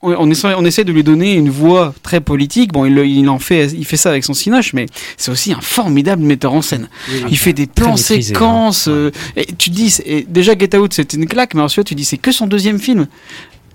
on, 0.01 0.31
essaie, 0.31 0.53
on 0.57 0.63
essaie 0.63 0.85
de 0.85 0.93
lui 0.93 1.03
donner 1.03 1.33
une 1.33 1.49
voix 1.49 1.93
très 2.03 2.21
politique. 2.21 2.71
Bon, 2.71 2.85
il, 2.85 2.97
il 2.97 3.27
en 3.29 3.37
fait, 3.37 3.67
il 3.73 3.85
fait 3.85 3.97
ça 3.97 4.09
avec 4.09 4.23
son 4.23 4.33
cinoche, 4.33 4.73
mais 4.73 4.85
c'est 5.17 5.29
aussi 5.29 5.51
un 5.51 5.61
formidable 5.61 6.23
metteur 6.23 6.53
en 6.53 6.61
scène. 6.61 6.87
Il 7.29 7.37
fait 7.37 7.53
des 7.53 7.67
plans 7.67 7.95
maîtrisé, 7.95 8.21
séquences. 8.21 8.87
euh, 8.87 9.11
et 9.35 9.45
tu 9.45 9.69
te 9.69 9.75
dis, 9.75 9.97
et 10.05 10.25
déjà 10.27 10.57
Get 10.57 10.75
Out, 10.77 10.93
c'était 10.93 11.17
une 11.17 11.27
claque, 11.27 11.53
mais 11.53 11.61
ensuite 11.61 11.87
tu 11.87 11.95
dis, 11.95 12.05
c'est 12.05 12.17
que 12.17 12.31
son 12.31 12.47
deuxième 12.47 12.79
film. 12.79 13.07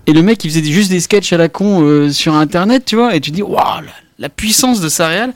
Et 0.06 0.12
le 0.12 0.22
mec, 0.22 0.42
il 0.44 0.50
faisait 0.50 0.64
juste 0.64 0.90
des 0.90 1.00
sketchs 1.00 1.32
à 1.32 1.36
la 1.36 1.48
con 1.48 1.82
euh, 1.82 2.10
sur 2.10 2.34
Internet, 2.34 2.84
tu 2.86 2.96
vois, 2.96 3.14
et 3.14 3.20
tu 3.20 3.30
dis, 3.30 3.42
waouh, 3.42 3.82
la, 4.18 4.28
puissance 4.28 4.80
de 4.80 4.88
sa 4.88 5.08
réal. 5.08 5.32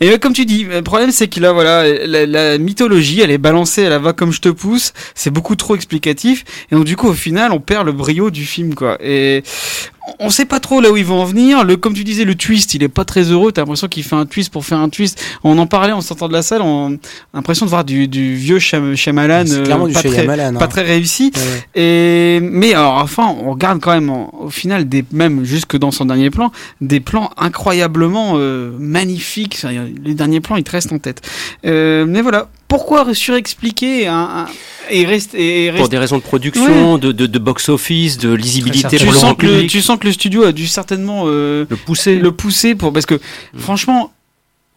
Et 0.00 0.18
comme 0.18 0.32
tu 0.32 0.44
dis, 0.44 0.64
le 0.64 0.82
problème, 0.82 1.10
c'est 1.10 1.28
qu'il 1.28 1.44
a, 1.44 1.52
voilà, 1.52 2.06
la, 2.06 2.26
la 2.26 2.58
mythologie, 2.58 3.20
elle 3.20 3.30
est 3.30 3.38
balancée, 3.38 3.82
elle 3.82 4.00
va 4.00 4.12
comme 4.12 4.32
je 4.32 4.40
te 4.40 4.48
pousse, 4.48 4.92
c'est 5.14 5.30
beaucoup 5.30 5.56
trop 5.56 5.74
explicatif, 5.74 6.44
et 6.70 6.74
donc 6.74 6.84
du 6.84 6.96
coup, 6.96 7.08
au 7.08 7.14
final, 7.14 7.52
on 7.52 7.60
perd 7.60 7.86
le 7.86 7.92
brio 7.92 8.30
du 8.30 8.44
film, 8.44 8.74
quoi. 8.74 8.98
Et 9.00 9.42
on 10.18 10.30
sait 10.30 10.44
pas 10.44 10.58
trop 10.60 10.80
là 10.80 10.90
où 10.90 10.96
ils 10.96 11.04
vont 11.04 11.20
en 11.20 11.24
venir. 11.24 11.64
Le, 11.64 11.76
comme 11.76 11.94
tu 11.94 12.04
disais, 12.04 12.24
le 12.24 12.34
twist, 12.34 12.74
il 12.74 12.82
est 12.82 12.88
pas 12.88 13.04
très 13.04 13.22
heureux. 13.22 13.52
T'as 13.52 13.62
l'impression 13.62 13.88
qu'il 13.88 14.02
fait 14.02 14.16
un 14.16 14.26
twist 14.26 14.52
pour 14.52 14.64
faire 14.64 14.78
un 14.78 14.88
twist. 14.88 15.22
On 15.44 15.56
en 15.58 15.66
parlait 15.66 15.92
en 15.92 16.00
sortant 16.00 16.28
de 16.28 16.32
la 16.32 16.42
salle. 16.42 16.62
On 16.62 16.94
a 16.94 16.96
l'impression 17.34 17.66
de 17.66 17.70
voir 17.70 17.84
du, 17.84 18.08
du 18.08 18.34
vieux 18.34 18.58
Shyam- 18.58 18.96
Shyamalan, 18.96 19.44
C'est 19.46 19.58
euh, 19.58 19.64
pas, 19.64 20.00
très, 20.00 20.10
Shyamalan, 20.10 20.56
hein. 20.56 20.58
pas 20.58 20.66
très 20.68 20.82
réussi. 20.82 21.32
Ouais. 21.34 21.80
Et 21.82 22.40
mais 22.42 22.74
alors, 22.74 22.96
enfin, 22.96 23.34
on 23.44 23.52
regarde 23.52 23.80
quand 23.80 23.92
même 23.92 24.10
au 24.10 24.50
final 24.50 24.88
des 24.88 25.04
même 25.12 25.44
jusque 25.44 25.76
dans 25.76 25.90
son 25.90 26.04
dernier 26.06 26.30
plan 26.30 26.50
des 26.80 27.00
plans 27.00 27.30
incroyablement 27.36 28.32
euh, 28.36 28.72
magnifiques. 28.78 29.64
Les 30.04 30.14
derniers 30.14 30.40
plans, 30.40 30.56
ils 30.56 30.64
te 30.64 30.72
restent 30.72 30.92
en 30.92 30.98
tête. 30.98 31.22
Euh, 31.64 32.04
mais 32.08 32.22
voilà. 32.22 32.48
Pourquoi 32.72 33.14
surexpliquer 33.14 34.10
et 34.90 35.04
reste 35.04 35.34
et 35.34 35.70
Pour 35.76 35.88
des 35.90 35.98
raisons 35.98 36.16
de 36.16 36.22
production, 36.22 36.94
Ouais. 36.94 37.00
de, 37.00 37.12
de, 37.12 37.26
de 37.26 37.38
box-office, 37.38 38.16
de 38.18 38.32
lisibilité 38.32 38.96
tu 38.96 39.04
pour 39.04 39.14
sens, 39.14 39.34
que 39.36 39.46
le, 39.46 39.52
public. 39.52 39.70
tu 39.70 39.80
sens 39.82 39.98
que 39.98 40.06
le 40.06 40.12
studio 40.12 40.44
a 40.44 40.52
dû 40.52 40.66
certainement 40.66 41.24
euh, 41.26 41.66
le 41.68 41.76
pousser. 41.76 42.16
le 42.16 42.32
pousser 42.32 42.74
pour 42.74 42.92
parce 42.92 43.04
que 43.06 43.20
franchement 43.56 44.10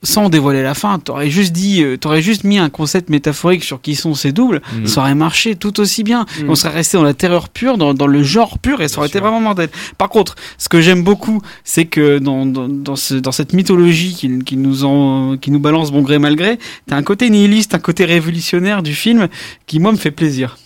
sans 0.05 0.29
dévoiler 0.29 0.63
la 0.63 0.73
fin 0.73 0.97
t'aurais 0.99 1.29
juste 1.29 1.51
dit 1.51 1.83
euh, 1.83 1.97
t'aurais 1.97 2.21
juste 2.21 2.45
mis 2.45 2.57
un 2.57 2.69
concept 2.69 3.09
métaphorique 3.09 3.63
sur 3.65 3.81
qui 3.81 3.95
sont 3.95 4.13
ces 4.13 4.31
doubles 4.31 4.61
Mhm. 4.73 4.87
ça 4.87 5.01
aurait 5.01 5.15
marché 5.15 5.55
tout 5.55 5.79
aussi 5.81 6.03
bien 6.03 6.25
Mhm. 6.41 6.49
on 6.49 6.55
serait 6.55 6.73
resté 6.73 6.95
dans 6.97 7.03
la 7.03 7.13
terreur 7.13 7.49
pure 7.49 7.77
dans, 7.77 7.93
dans 7.93 8.07
le 8.07 8.23
genre 8.23 8.57
pur 8.59 8.81
et 8.81 8.87
ça 8.87 8.99
aurait 8.99 9.07
été 9.09 9.19
vraiment 9.19 9.41
mortel 9.41 9.69
par 9.97 10.07
contre 10.09 10.35
ce 10.57 10.69
que 10.69 10.79
j'aime 10.79 11.03
beaucoup 11.03 11.41
c'est 11.65 11.85
que 11.85 12.19
dans, 12.19 12.45
dans, 12.45 12.69
dans, 12.69 12.95
ce, 12.95 13.15
dans 13.15 13.31
cette 13.33 13.51
mythologie 13.53 14.13
qui, 14.15 14.39
qui 14.39 14.55
nous 14.55 14.85
en, 14.85 15.35
qui 15.37 15.51
nous 15.51 15.59
balance 15.59 15.91
bon 15.91 16.01
gré 16.01 16.19
mal 16.19 16.35
gré 16.35 16.59
t'as 16.87 16.95
un 16.95 17.03
côté 17.03 17.29
nihiliste 17.29 17.73
un 17.75 17.79
côté 17.79 18.05
révolutionnaire 18.05 18.83
du 18.83 18.93
film 18.93 19.27
qui 19.67 19.79
moi 19.79 19.91
me 19.91 19.97
fait 19.97 20.11
plaisir 20.11 20.57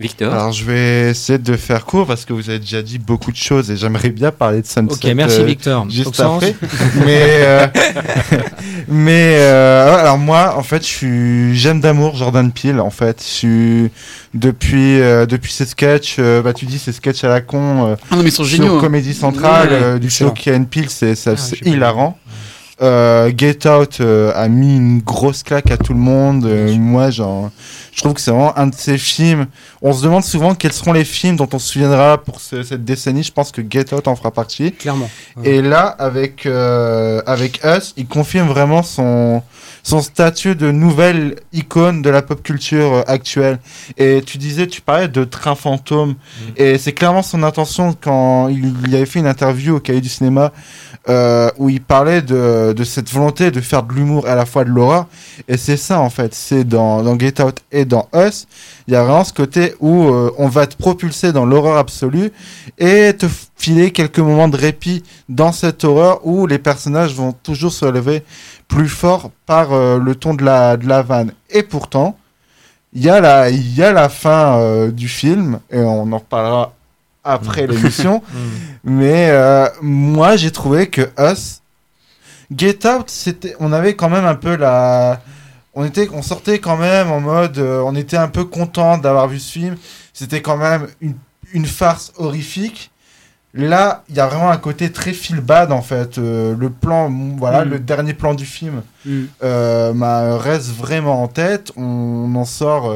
Victor. 0.00 0.32
Alors 0.32 0.50
je 0.52 0.64
vais 0.64 1.10
essayer 1.10 1.38
de 1.38 1.56
faire 1.56 1.84
court 1.84 2.06
parce 2.06 2.24
que 2.24 2.32
vous 2.32 2.48
avez 2.48 2.58
déjà 2.58 2.80
dit 2.80 2.98
beaucoup 2.98 3.30
de 3.30 3.36
choses 3.36 3.70
et 3.70 3.76
j'aimerais 3.76 4.08
bien 4.08 4.30
parler 4.32 4.62
de 4.62 4.66
Sunset. 4.66 4.94
Ok, 4.94 5.14
merci, 5.14 5.40
euh, 5.40 5.44
Victor. 5.44 5.86
Juste 5.90 6.08
Oxens 6.08 6.36
après. 6.36 6.54
mais 7.04 7.20
euh, 7.42 7.66
mais 8.88 9.34
euh, 9.38 9.96
alors 9.98 10.18
moi 10.18 10.54
en 10.56 10.62
fait 10.62 10.82
je 10.82 10.88
suis 10.88 11.54
j'aime 11.56 11.80
d'amour 11.80 12.16
Jordan 12.16 12.50
Peele 12.50 12.80
en 12.80 12.90
fait. 12.90 13.20
Je 13.22 13.28
suis 13.28 13.90
depuis 14.34 15.00
euh, 15.00 15.26
depuis 15.26 15.52
ses 15.52 15.66
sketchs. 15.66 16.16
euh, 16.18 16.40
bah 16.42 16.52
tu 16.52 16.64
dis 16.66 16.78
ces 16.78 16.92
sketchs 16.92 17.24
à 17.24 17.28
la 17.28 17.40
con. 17.40 17.88
euh, 17.88 17.96
Ah 18.10 18.16
non, 18.16 18.22
mais 18.22 18.28
ils 18.28 18.32
sont 18.32 18.44
sur 18.44 18.56
géniaux, 18.56 18.78
hein. 18.78 18.80
Comédie 18.80 19.14
Centrale 19.14 19.68
euh, 19.70 19.98
du 19.98 20.08
show 20.10 20.30
Peele 20.70 20.86
c'est 20.88 21.14
ça, 21.14 21.32
Ah, 21.32 21.36
c'est 21.36 21.62
vu. 21.64 21.72
hilarant. 21.72 22.16
Euh, 22.82 23.30
Get 23.36 23.68
Out 23.68 23.98
euh, 24.00 24.32
a 24.34 24.48
mis 24.48 24.76
une 24.76 25.00
grosse 25.00 25.42
claque 25.42 25.70
à 25.70 25.76
tout 25.76 25.92
le 25.92 25.98
monde. 25.98 26.46
Euh, 26.46 26.74
moi, 26.76 27.10
genre, 27.10 27.50
je 27.92 28.00
trouve 28.00 28.14
que 28.14 28.20
c'est 28.20 28.30
vraiment 28.30 28.56
un 28.58 28.68
de 28.68 28.74
ces 28.74 28.96
films. 28.96 29.46
On 29.82 29.92
se 29.92 30.02
demande 30.02 30.24
souvent 30.24 30.54
quels 30.54 30.72
seront 30.72 30.92
les 30.94 31.04
films 31.04 31.36
dont 31.36 31.48
on 31.52 31.58
se 31.58 31.72
souviendra 31.72 32.16
pour 32.22 32.40
ce- 32.40 32.62
cette 32.62 32.84
décennie. 32.84 33.22
Je 33.22 33.32
pense 33.32 33.52
que 33.52 33.60
Get 33.68 33.92
Out 33.94 34.08
en 34.08 34.16
fera 34.16 34.30
partie. 34.30 34.72
Clairement. 34.72 35.10
Et 35.44 35.60
là, 35.60 35.84
avec 35.86 36.46
avec 36.46 37.60
Us, 37.64 37.92
il 37.96 38.06
confirme 38.06 38.48
vraiment 38.48 38.82
son 38.82 39.42
son 39.82 40.02
statut 40.02 40.54
de 40.56 40.70
nouvelle 40.70 41.36
icône 41.54 42.02
de 42.02 42.10
la 42.10 42.20
pop 42.20 42.42
culture 42.42 43.02
actuelle. 43.06 43.58
Et 43.96 44.20
tu 44.24 44.36
disais, 44.36 44.66
tu 44.66 44.82
parlais 44.82 45.08
de 45.08 45.24
Train 45.24 45.54
fantôme, 45.54 46.16
et 46.56 46.76
c'est 46.76 46.92
clairement 46.92 47.22
son 47.22 47.42
intention 47.42 47.96
quand 47.98 48.48
il, 48.48 48.74
il 48.86 48.94
avait 48.94 49.06
fait 49.06 49.20
une 49.20 49.26
interview 49.26 49.76
au 49.76 49.80
Cahier 49.80 50.02
du 50.02 50.10
cinéma 50.10 50.52
euh, 51.08 51.50
où 51.56 51.70
il 51.70 51.80
parlait 51.80 52.20
de, 52.20 52.74
cette 52.84 53.10
volonté 53.10 53.50
de 53.50 53.62
faire 53.62 53.82
de 53.84 53.94
l'humour 53.94 54.28
à 54.28 54.34
la 54.34 54.44
fois 54.44 54.64
de 54.64 54.70
l'horreur. 54.70 55.06
Et 55.48 55.56
c'est 55.56 55.78
ça 55.78 55.98
en 55.98 56.10
fait, 56.10 56.34
c'est 56.34 56.62
dans, 56.62 57.18
Get 57.18 57.42
Out 57.42 57.62
et 57.72 57.86
dans 57.86 58.08
Us, 58.14 58.46
il 58.86 58.92
y 58.92 58.96
a 58.96 59.02
vraiment 59.02 59.24
ce 59.24 59.32
côté 59.32 59.74
où 59.80 60.08
euh, 60.08 60.30
on 60.36 60.48
va 60.48 60.66
te 60.66 60.76
propulser 60.76 61.32
dans 61.32 61.46
l'horreur 61.46 61.78
absolue 61.78 62.30
et 62.76 63.14
te 63.16 63.26
filer 63.56 63.92
quelques 63.92 64.18
moments 64.18 64.48
de 64.48 64.58
répit 64.58 65.02
dans 65.30 65.52
cette 65.52 65.84
horreur 65.84 66.26
où 66.26 66.46
les 66.46 66.58
personnages 66.58 67.14
vont 67.14 67.32
toujours 67.32 67.72
se 67.72 67.86
relever 67.86 68.22
plus 68.68 68.88
fort 68.88 69.30
par 69.46 69.72
euh, 69.72 69.98
le 69.98 70.14
ton 70.14 70.34
de 70.34 70.44
la, 70.44 70.76
vanne. 71.02 71.32
Et 71.48 71.62
pourtant, 71.62 72.18
il 72.92 73.02
y 73.02 73.08
a 73.08 73.20
la, 73.20 73.48
il 73.48 73.74
y 73.74 73.82
a 73.82 73.92
la 73.92 74.10
fin 74.10 74.88
du 74.88 75.08
film, 75.08 75.60
et 75.70 75.78
on 75.78 76.12
en 76.12 76.18
reparlera 76.18 76.74
après 77.24 77.66
l'émission. 77.66 78.22
Mais 78.84 79.28
euh, 79.30 79.66
moi, 79.82 80.36
j'ai 80.36 80.50
trouvé 80.50 80.88
que 80.88 81.02
Us, 81.18 81.60
Get 82.56 82.86
Out, 82.86 83.08
c'était, 83.10 83.54
on 83.60 83.72
avait 83.72 83.94
quand 83.94 84.08
même 84.08 84.24
un 84.24 84.34
peu 84.34 84.56
la, 84.56 85.20
on 85.74 85.84
était, 85.84 86.08
on 86.12 86.22
sortait 86.22 86.58
quand 86.58 86.76
même 86.76 87.10
en 87.10 87.20
mode, 87.20 87.58
euh, 87.58 87.82
on 87.84 87.94
était 87.94 88.16
un 88.16 88.28
peu 88.28 88.44
content 88.44 88.98
d'avoir 88.98 89.28
vu 89.28 89.38
ce 89.38 89.52
film. 89.52 89.76
C'était 90.12 90.42
quand 90.42 90.56
même 90.56 90.88
une, 91.00 91.14
une 91.52 91.66
farce 91.66 92.12
horrifique. 92.16 92.90
Là, 93.52 94.04
il 94.08 94.14
y 94.14 94.20
a 94.20 94.26
vraiment 94.28 94.50
un 94.50 94.56
côté 94.58 94.92
très 94.92 95.12
feel 95.12 95.40
bad 95.40 95.72
en 95.72 95.82
fait. 95.82 96.18
Euh, 96.18 96.54
le 96.56 96.70
plan, 96.70 97.10
mm, 97.10 97.36
voilà, 97.36 97.64
Mm. 97.64 97.68
le 97.70 97.78
dernier 97.80 98.14
plan 98.14 98.34
du 98.34 98.46
film 98.46 98.82
Mm. 99.04 99.24
reste 99.42 100.68
vraiment 100.76 101.22
en 101.22 101.28
tête. 101.28 101.72
On 101.76 102.32
en 102.36 102.44
sort, 102.44 102.92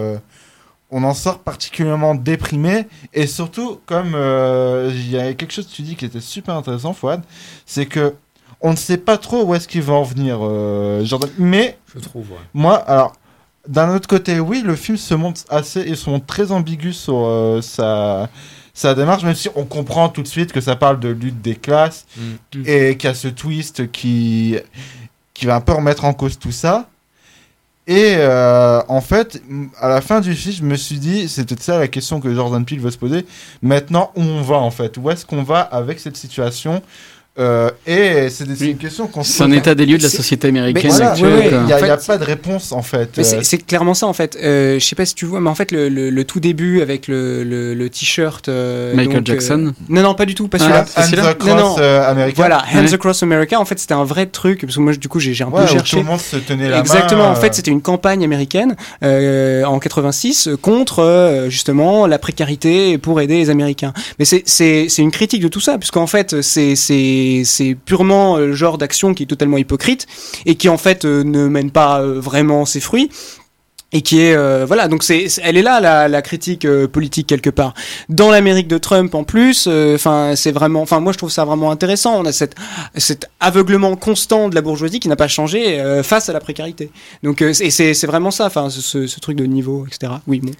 on 0.97 1.03
en 1.03 1.12
sort 1.14 1.40
particulièrement 1.40 2.14
déprimé. 2.14 2.86
Et 3.12 3.26
surtout, 3.26 3.80
comme 3.86 4.12
euh, 4.14 4.90
il 4.95 5.11
y 5.11 5.18
a 5.18 5.34
quelque 5.34 5.53
chose 5.53 5.66
que 5.66 5.72
tu 5.72 5.82
dis 5.82 5.97
qui 5.97 6.05
était 6.05 6.20
super 6.20 6.55
intéressant, 6.55 6.92
Fouad, 6.92 7.22
c'est 7.66 7.86
que 7.86 8.14
on 8.61 8.70
ne 8.70 8.76
sait 8.76 8.97
pas 8.97 9.18
trop 9.18 9.42
où 9.45 9.55
est-ce 9.55 9.66
qu'il 9.68 9.82
va 9.82 9.95
en 9.95 10.05
venir, 10.05 10.38
euh, 10.40 11.05
Jordan. 11.05 11.28
Mais 11.38 11.76
Je 11.95 11.99
trouve, 12.01 12.30
ouais. 12.30 12.38
moi, 12.55 12.76
alors, 12.76 13.12
d'un 13.68 13.95
autre 13.95 14.07
côté, 14.09 14.38
oui, 14.40 14.62
le 14.64 14.76
film 14.76 14.97
se 14.97 15.14
montre 15.14 15.42
assez 15.51 15.95
se 15.97 16.09
montre 16.11 16.26
très 16.26 16.53
ambigu 16.53 16.92
sur 16.92 17.24
euh, 17.26 17.61
sa 17.61 18.28
sa 18.72 18.95
démarche, 18.95 19.22
même 19.22 19.34
si 19.34 19.49
on 19.57 19.64
comprend 19.64 20.09
tout 20.09 20.22
de 20.22 20.26
suite 20.28 20.53
que 20.53 20.61
ça 20.61 20.76
parle 20.76 20.99
de 21.01 21.09
lutte 21.09 21.40
des 21.42 21.55
classes 21.57 22.07
Mm. 22.55 22.62
et 22.66 22.97
qu'il 22.97 23.09
y 23.09 23.11
a 23.11 23.14
ce 23.14 23.28
twist 23.28 23.90
qui 23.90 24.57
qui 25.34 25.47
va 25.47 25.57
un 25.57 25.61
peu 25.61 25.72
remettre 25.72 26.05
en 26.05 26.12
cause 26.14 26.38
tout 26.38 26.53
ça. 26.53 26.88
Et 27.87 28.14
euh, 28.16 28.80
en 28.89 29.03
fait, 29.03 29.43
à 29.78 29.89
la 29.89 30.01
fin 30.01 30.20
du 30.20 30.35
film, 30.35 30.55
je 30.57 30.64
me 30.64 30.74
suis 30.74 30.99
dit, 30.99 31.28
c'est 31.28 31.47
peut-être 31.47 31.62
ça 31.62 31.78
la 31.78 31.89
question 31.89 32.18
que 32.18 32.35
Jordan 32.35 32.64
Peele 32.64 32.80
veut 32.80 32.91
se 32.91 32.97
poser. 32.97 33.26
Maintenant, 33.61 34.11
où 34.16 34.22
on 34.22 34.41
va 34.41 34.57
en 34.57 34.70
fait? 34.70 34.97
Où 34.97 35.11
est-ce 35.11 35.26
qu'on 35.26 35.43
va 35.43 35.61
avec 35.61 36.01
cette 36.01 36.16
situation 36.16 36.82
Euh, 37.37 37.68
Et 37.85 38.28
c'est 38.30 38.45
une 38.61 38.76
question 38.76 39.09
qu'on 39.09 39.24
se 39.24 39.32
C'est 39.32 39.43
un 39.43 39.51
état 39.51 39.74
des 39.74 39.87
lieux 39.87 39.99
de 39.99 40.05
la 40.05 40.09
société 40.09 40.47
américaine 40.47 40.89
Voilà, 40.93 41.11
actuelle. 41.11 41.35
ouais. 41.35 41.51
Il 41.53 41.64
n'y 41.66 41.72
a, 41.72 41.76
En 41.76 41.78
fait, 41.80 41.85
il 41.87 41.89
y 41.89 41.91
a 41.91 41.97
pas 41.97 42.18
de 42.18 42.24
réponse 42.24 42.70
en 42.70 42.82
fait. 42.82 43.18
Euh, 43.18 43.41
c'est 43.43 43.59
clairement 43.66 43.95
ça 43.95 44.07
en 44.07 44.12
fait. 44.12 44.39
Euh, 44.41 44.78
je 44.78 44.85
sais 44.85 44.95
pas 44.95 45.05
si 45.05 45.16
tu 45.16 45.24
vois, 45.26 45.41
mais 45.41 45.51
en 45.51 45.57
fait 45.57 45.72
le, 45.72 45.89
le- 45.89 46.11
le 46.11 46.24
tout 46.24 46.39
début 46.39 46.80
avec 46.80 47.09
le, 47.09 47.43
le, 47.43 47.74
le 47.74 47.91
t-shirt. 47.91 48.49
euh, 48.49 48.95
Michael 48.95 49.16
donc, 49.16 49.28
euh, 49.30 49.32
Jackson 49.32 49.74
Non 49.89 50.03
non 50.03 50.14
pas 50.14 50.26
du 50.26 50.37
tout, 50.37 50.47
pas 50.47 50.59
Ah, 50.61 50.85
celui-là. 50.87 50.87
celui-là 51.07 51.22
Hands 51.24 51.26
Across, 51.30 51.76
euh, 51.80 52.09
America. 52.09 52.35
Voilà, 52.37 52.64
Hands 52.72 52.82
Ouais. 52.85 52.95
Across 52.95 53.22
America. 53.24 53.59
En 53.61 53.64
fait 53.64 53.80
c'était 53.80 53.95
un 53.95 54.05
vrai 54.05 54.26
truc 54.26 54.61
parce 54.61 54.76
que 54.76 54.80
moi 54.80 54.93
du 54.95 55.09
coup 55.09 55.18
j'ai 55.18 55.32
un 55.43 55.49
Ouais, 55.49 55.62
peu 55.62 55.64
où 55.64 55.72
cherché. 55.72 55.97
tout 55.97 56.03
le 56.05 56.09
monde 56.09 56.20
se 56.20 56.37
tenait 56.37 56.68
la 56.68 56.78
Exactement. 56.78 57.24
main, 57.24 57.30
En 57.30 57.35
fait 57.35 57.49
euh. 57.49 57.53
c'était 57.53 57.72
une 57.72 57.82
campagne 57.82 58.22
américaine 58.22 58.76
euh, 59.03 59.64
en 59.64 59.80
86 59.80 60.47
euh, 60.47 60.57
contre 60.57 61.01
euh, 61.01 61.51
justement 61.51 62.07
la 62.07 62.20
précarité 62.20 62.97
pour 62.99 63.20
aider 63.20 63.39
les 63.39 63.51
Américains. 63.51 63.93
Mais 64.20 64.24
c'est 64.24 64.87
une 64.99 65.11
critique 65.11 65.43
de 65.43 65.49
tout 65.49 65.59
ça 65.61 65.78
puisqu'en 65.78 66.07
fait 66.07 66.41
c'est 66.43 66.76
c'est 67.45 67.75
purement 67.75 68.37
euh, 68.37 68.47
le 68.47 68.53
genre 68.53 68.79
d'action 68.79 69.14
qui 69.14 69.25
est 69.25 69.27
totalement 69.27 69.59
hypocrite 69.59 70.07
et 70.47 70.55
qui 70.57 70.68
en 70.68 70.79
fait 70.79 71.05
euh, 71.05 71.22
ne 71.22 71.49
mène 71.49 71.70
pas 71.70 72.01
euh, 72.01 72.20
vraiment 72.20 72.64
ses 72.64 72.81
fruits 72.81 73.11
et 73.95 74.03
qui 74.03 74.20
est 74.20 74.34
euh, 74.34 74.64
voilà 74.66 74.88
donc 74.88 75.03
c'est 75.03 75.26
elle 75.42 75.57
est 75.57 75.62
là 75.62 75.80
la, 75.80 76.09
la 76.09 76.20
critique 76.20 76.66
euh, 76.66 76.86
politique 76.86 77.26
quelque 77.26 77.49
part. 77.49 77.72
Dans 78.11 78.30
l'Amérique 78.30 78.68
de 78.68 78.76
Trump 78.76 79.14
en 79.14 79.24
plus 79.24 79.66
euh, 79.66 79.95
enfin 79.95 80.34
c'est 80.36 80.53
vraiment 80.53 80.82
enfin 80.82 81.01
moi 81.01 81.12
je 81.12 81.18
trouve 81.18 81.30
ça 81.30 81.45
vraiment 81.47 81.70
intéressant. 81.70 82.20
On 82.20 82.26
a 82.26 82.32
cette 82.32 82.55
cet 82.97 83.30
aveuglement 83.40 83.97
constant 83.97 84.49
de 84.51 84.55
la 84.55 84.61
bourgeoisie 84.61 85.01
qui 85.01 85.09
n'a 85.09 85.16
pas 85.16 85.28
changé 85.28 85.80
face 86.03 86.28
à 86.28 86.32
la 86.34 86.40
précarité. 86.40 86.90
Donc 87.22 87.40
et 87.40 87.55
c'est 87.55 87.95
c'est 87.95 88.07
vraiment 88.07 88.30
ça 88.30 88.47
enfin 88.47 88.68
ce, 88.68 89.20
truc 89.20 89.36
de 89.38 89.47
niveau 89.47 89.86
etc 89.86 90.12
oui 90.26 90.40
bon 90.40 90.51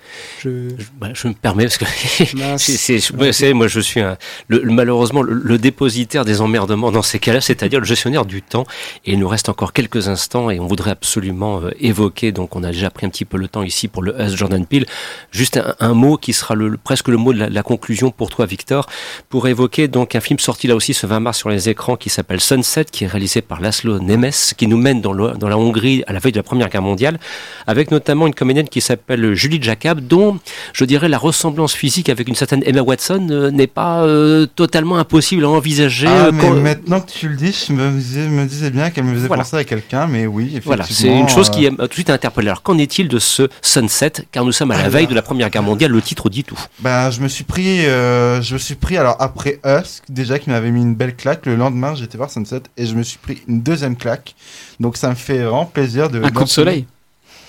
je 0.43 0.69
Bah, 1.01 1.09
je 1.13 1.29
me 1.29 1.35
permets 1.35 1.65
parce 1.65 1.77
que 1.79 1.85
c'est, 3.33 3.53
moi 3.53 3.67
je 3.69 3.81
suis 3.81 4.01
un- 4.01 4.17
le- 4.49 4.63
le- 4.63 4.73
malheureusement 4.73 5.23
le, 5.23 5.35
le 5.35 5.59
dépositaire 5.59 6.25
des 6.25 6.41
emmerdements 6.41 6.93
dans 6.93 7.03
ces 7.03 7.19
cas-là, 7.19 7.41
c'est-à-dire 7.41 7.81
le 7.81 7.85
gestionnaire 7.87 8.25
du 8.25 8.43
temps. 8.43 8.65
Et 9.05 9.13
il 9.13 9.19
nous 9.19 9.29
reste 9.29 9.49
encore 9.49 9.73
quelques 9.73 10.09
instants 10.09 10.51
et 10.51 10.61
on 10.61 10.67
voudrait 10.67 10.93
absolument 10.93 11.61
évoquer. 11.81 12.31
Donc 12.33 12.55
on 12.57 12.63
a 12.63 12.71
déjà 12.71 12.91
pris 12.91 13.07
un 13.07 13.11
petit 13.11 13.24
peu 13.25 13.37
le 13.37 13.49
temps 13.49 13.63
ici 13.63 13.89
pour 13.89 14.03
le 14.03 14.15
Us 14.21 14.35
Jordan 14.37 14.65
Peele. 14.67 14.87
Juste 15.31 15.57
un, 15.57 15.75
un 15.81 15.95
mot 15.95 16.17
qui 16.17 16.33
sera 16.33 16.55
le, 16.55 16.77
presque 16.77 17.09
le 17.09 17.17
mot 17.17 17.33
de 17.33 17.39
la, 17.39 17.49
la 17.49 17.63
conclusion 17.63 18.11
pour 18.11 18.31
toi, 18.31 18.47
Victor, 18.47 18.87
pour 19.29 19.49
évoquer 19.49 19.89
donc 19.89 20.15
un 20.15 20.21
film 20.21 20.39
sorti 20.39 20.67
là 20.67 20.75
aussi 20.77 20.95
ce 20.95 21.07
20 21.07 21.21
mars 21.21 21.39
sur 21.39 21.49
les 21.49 21.69
écrans 21.69 21.97
qui 21.97 22.11
s'appelle 22.11 22.41
Sunset, 22.41 22.87
qui 22.87 23.05
est 23.05 23.09
réalisé 23.09 23.41
par 23.43 23.61
Laszlo 23.61 23.99
Nemes, 23.99 24.31
qui 24.57 24.67
nous 24.67 24.77
mène 24.77 25.01
dans, 25.01 25.13
le- 25.13 25.33
dans 25.33 25.49
la 25.49 25.59
Hongrie 25.59 26.03
à 26.07 26.13
la 26.13 26.19
veille 26.19 26.33
de 26.33 26.39
la 26.39 26.43
Première 26.43 26.69
Guerre 26.69 26.83
mondiale, 26.83 27.19
avec 27.67 27.91
notamment 27.91 28.27
une 28.27 28.35
comédienne 28.35 28.69
qui 28.69 28.81
s'appelle 28.81 29.35
Julie 29.35 29.63
Jacob, 29.63 30.01
dont 30.01 30.39
je 30.73 30.85
dirais 30.85 31.09
la 31.09 31.19
ressemblance 31.19 31.75
physique 31.75 32.09
avec 32.09 32.29
une 32.29 32.35
certaine 32.35 32.63
Emma 32.67 32.83
Watson 32.83 33.27
euh, 33.31 33.51
n'est 33.51 33.67
pas 33.67 34.03
euh, 34.05 34.47
totalement 34.47 34.97
impossible 34.99 35.45
à 35.45 35.49
envisager. 35.49 36.07
Ah, 36.09 36.27
euh, 36.27 36.33
mais 36.33 36.43
quand- 36.43 36.55
maintenant 36.55 37.01
que 37.01 37.11
tu 37.11 37.29
le 37.29 37.37
dis, 37.37 37.53
je 37.69 37.73
me 37.73 37.91
disais, 37.93 38.29
me 38.29 38.45
disais 38.47 38.71
bien 38.71 38.91
qu'elle 38.91 39.05
me 39.05 39.15
faisait 39.15 39.27
Voilà. 39.29 39.43
penser 39.45 39.57
à 39.57 39.65
quelqu'un, 39.65 40.07
mais 40.07 40.27
oui, 40.27 40.45
effectivement. 40.45 40.77
Voilà, 40.77 40.85
c'est 40.89 41.09
une 41.09 41.29
chose 41.29 41.51
qui 41.51 41.69
m'a 41.71 41.77
tout 41.85 41.89
de 41.89 41.95
suite 41.95 42.11
interpellé. 42.11 42.49
Alors 42.49 42.63
qu'en 42.63 42.79
est-il 42.79 43.09
de 43.09 43.14
ce 43.19 43.49
Sunset 43.63 44.13
Car 44.33 44.45
nous 44.45 44.53
sommes 44.53 44.71
à 44.71 44.83
la 44.83 44.89
veille 44.89 45.07
de 45.07 45.15
la 45.15 45.23
Première 45.23 45.51
Guerre 45.51 45.63
mondiale, 45.63 45.91
le 45.93 46.03
titre 46.03 46.29
dit 46.31 46.45
tout. 46.45 46.59
Ben, 46.81 47.11
je 47.11 47.21
me 47.21 47.29
suis 47.29 47.45
pris, 47.45 47.87
euh, 47.87 48.41
je 48.43 48.55
me 48.55 48.59
suis 48.59 48.75
pris, 48.75 48.97
alors 48.97 49.17
après 49.21 49.61
Us, 49.65 50.03
déjà 50.09 50.39
qui 50.39 50.51
m'avait 50.51 50.71
mis 50.71 50.83
une 50.83 50.95
belle 50.95 51.17
claque, 51.17 51.47
le 51.47 51.57
lendemain 51.57 51.95
j'étais 51.95 52.17
voir 52.17 52.31
Sunset 52.31 52.63
et 52.77 52.87
je 52.87 52.95
me 52.95 53.03
suis 53.03 53.19
pris 53.19 53.43
une 53.49 53.63
deuxième 53.63 53.97
claque. 53.97 54.35
Donc 54.81 54.97
ça 54.97 55.09
me 55.11 55.15
fait 55.15 55.39
vraiment 55.39 55.67
plaisir 55.67 56.11
de. 56.11 56.23
Un 56.23 56.31
coup 56.31 56.45
de 56.45 56.49
soleil. 56.49 56.87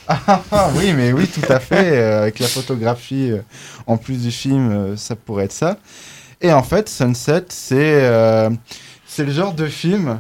Ah, 0.07 0.20
ah, 0.28 0.41
ah, 0.51 0.70
oui, 0.76 0.93
mais 0.93 1.11
oui, 1.13 1.28
tout 1.28 1.51
à 1.51 1.59
fait. 1.59 1.97
euh, 1.97 2.22
avec 2.22 2.38
la 2.38 2.47
photographie 2.47 3.32
euh, 3.32 3.41
en 3.88 3.97
plus 3.97 4.22
du 4.22 4.30
film, 4.30 4.72
euh, 4.72 4.95
ça 4.95 5.16
pourrait 5.16 5.45
être 5.45 5.51
ça. 5.51 5.80
Et 6.41 6.53
en 6.53 6.61
fait, 6.61 6.88
Sunset, 6.89 7.45
c'est 7.49 8.07
c'est 9.07 9.24
le 9.24 9.32
genre 9.32 9.53
de 9.53 9.66
film. 9.66 10.20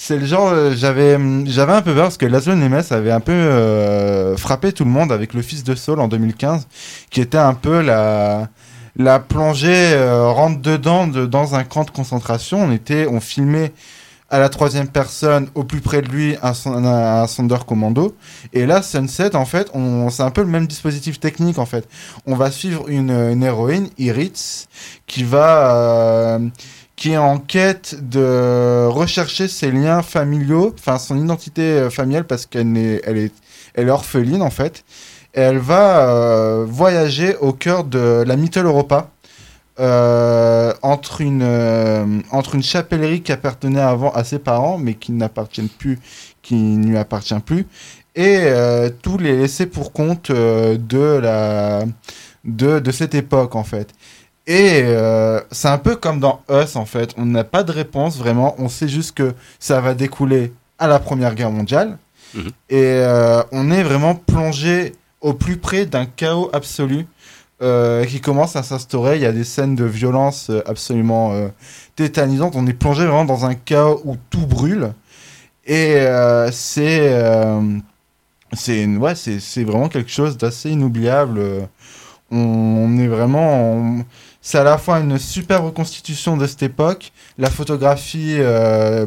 C'est 0.00 0.16
le 0.16 0.26
genre. 0.26 0.50
euh, 0.52 0.74
J'avais 0.76 1.16
hum, 1.16 1.44
j'avais 1.48 1.72
un 1.72 1.82
peu 1.82 1.92
peur 1.92 2.04
parce 2.04 2.16
que 2.16 2.24
Laszlo 2.26 2.54
Nemes 2.54 2.82
avait 2.90 3.10
un 3.10 3.18
peu 3.18 3.32
euh, 3.32 4.36
frappé 4.36 4.72
tout 4.72 4.84
le 4.84 4.90
monde 4.90 5.10
avec 5.10 5.34
Le 5.34 5.42
Fils 5.42 5.64
de 5.64 5.74
Saul 5.74 5.98
en 6.00 6.06
2015, 6.06 6.68
qui 7.10 7.20
était 7.20 7.36
un 7.36 7.54
peu 7.54 7.82
la 7.82 8.48
la 8.96 9.18
plongée 9.18 9.92
euh, 9.94 10.28
rentre 10.28 10.60
dedans 10.60 11.08
de, 11.08 11.26
dans 11.26 11.56
un 11.56 11.64
camp 11.64 11.84
de 11.84 11.90
concentration. 11.90 12.62
On 12.62 12.70
était, 12.72 13.06
on 13.08 13.18
filmait 13.20 13.72
à 14.30 14.38
la 14.38 14.48
troisième 14.50 14.88
personne, 14.88 15.48
au 15.54 15.64
plus 15.64 15.80
près 15.80 16.02
de 16.02 16.08
lui, 16.08 16.36
un, 16.42 16.52
un, 16.66 16.84
un 17.22 17.26
Sonderkommando. 17.26 18.14
Et 18.52 18.66
là, 18.66 18.82
Sunset, 18.82 19.34
en 19.34 19.46
fait, 19.46 19.70
on, 19.72 20.10
c'est 20.10 20.22
un 20.22 20.30
peu 20.30 20.42
le 20.42 20.48
même 20.48 20.66
dispositif 20.66 21.18
technique, 21.18 21.58
en 21.58 21.64
fait. 21.64 21.88
On 22.26 22.34
va 22.36 22.50
suivre 22.50 22.88
une, 22.88 23.10
une 23.10 23.42
héroïne, 23.42 23.88
Iritz, 23.98 24.68
qui 25.06 25.22
va, 25.24 25.74
euh, 25.74 26.38
qui 26.98 27.12
est 27.12 27.16
en 27.16 27.38
quête 27.38 27.96
de 28.10 28.86
rechercher 28.88 29.46
ses 29.46 29.70
liens 29.70 30.02
familiaux, 30.02 30.74
enfin 30.78 30.98
son 30.98 31.16
identité 31.16 31.62
euh, 31.62 31.90
familiale, 31.90 32.24
parce 32.26 32.44
qu'elle 32.44 32.76
est, 32.76 33.00
elle 33.04 33.18
est, 33.18 33.32
elle 33.74 33.86
est 33.88 33.90
orpheline, 33.90 34.42
en 34.42 34.50
fait. 34.50 34.84
Et 35.34 35.40
elle 35.40 35.58
va 35.58 36.08
euh, 36.10 36.66
voyager 36.68 37.36
au 37.36 37.52
cœur 37.52 37.84
de 37.84 38.24
la 38.26 38.36
Mittel 38.36 38.66
Europa. 38.66 39.10
euh, 39.80 40.72
entre 40.82 41.20
une 41.20 41.44
entre 42.32 42.56
une 42.56 42.64
chapellerie 42.64 43.22
qui 43.22 43.30
appartenait 43.30 43.80
avant 43.80 44.10
à 44.10 44.24
ses 44.24 44.40
parents 44.40 44.76
mais 44.76 44.94
qui 44.94 45.12
n'appartiennent 45.12 45.68
plus 45.68 46.00
qui 46.42 46.56
ne 46.56 46.88
lui 46.88 46.98
appartient 46.98 47.38
plus 47.46 47.64
et 48.16 48.50
tous 49.02 49.18
les 49.18 49.36
laissés 49.36 49.66
pour 49.66 49.92
compte 49.92 50.32
de 50.32 51.18
la 51.22 51.84
de, 52.44 52.80
de 52.80 52.90
cette 52.90 53.14
époque 53.14 53.54
en 53.54 53.62
fait 53.62 53.94
et 54.48 54.80
euh, 54.82 55.40
c'est 55.52 55.68
un 55.68 55.78
peu 55.78 55.94
comme 55.94 56.18
dans 56.18 56.40
Us 56.50 56.74
en 56.74 56.86
fait 56.86 57.14
on 57.16 57.24
n'a 57.26 57.44
pas 57.44 57.62
de 57.62 57.70
réponse 57.70 58.16
vraiment 58.18 58.54
on 58.58 58.68
sait 58.68 58.88
juste 58.88 59.12
que 59.16 59.34
ça 59.60 59.80
va 59.80 59.94
découler 59.94 60.52
à 60.78 60.88
la 60.88 60.98
première 60.98 61.34
guerre 61.36 61.52
mondiale 61.52 61.98
Mhm. 62.34 62.48
et 62.68 62.82
euh, 62.82 63.42
on 63.52 63.70
est 63.70 63.82
vraiment 63.82 64.14
plongé 64.14 64.94
au 65.22 65.32
plus 65.32 65.56
près 65.56 65.86
d'un 65.86 66.04
chaos 66.04 66.50
absolu 66.52 67.06
euh, 67.62 68.04
qui 68.04 68.20
commence 68.20 68.54
à 68.54 68.62
s'instaurer. 68.62 69.16
Il 69.16 69.22
y 69.22 69.26
a 69.26 69.32
des 69.32 69.44
scènes 69.44 69.74
de 69.74 69.84
violence 69.86 70.50
absolument 70.66 71.32
tétanisantes. 71.96 72.54
On 72.54 72.66
est 72.66 72.72
plongé 72.74 73.04
vraiment 73.06 73.24
dans 73.24 73.46
un 73.46 73.54
chaos 73.54 74.00
où 74.04 74.16
tout 74.30 74.46
brûle. 74.46 74.92
Et 75.66 75.96
c'est 76.52 77.18
c'est 78.52 78.86
ouais, 78.86 79.14
c'est 79.14 79.64
vraiment 79.64 79.88
quelque 79.88 80.10
chose 80.10 80.36
d'assez 80.36 80.70
inoubliable. 80.70 81.40
On, 82.30 82.36
on 82.38 82.98
est 82.98 83.08
vraiment. 83.08 83.72
on- 83.72 84.04
c'est 84.40 84.58
à 84.58 84.64
la 84.64 84.78
fois 84.78 85.00
une 85.00 85.18
super 85.18 85.62
reconstitution 85.62 86.36
de 86.36 86.46
cette 86.46 86.62
époque. 86.62 87.12
La 87.38 87.50
photographie 87.50 88.36
euh, 88.38 89.06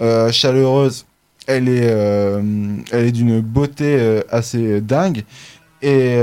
euh, 0.00 0.32
chaleureuse, 0.32 1.06
elle 1.46 1.68
est, 1.68 1.88
euh, 1.90 2.42
elle 2.90 3.06
est 3.06 3.12
d'une 3.12 3.40
beauté 3.40 4.22
assez 4.30 4.80
dingue. 4.80 5.24
Et 5.82 6.16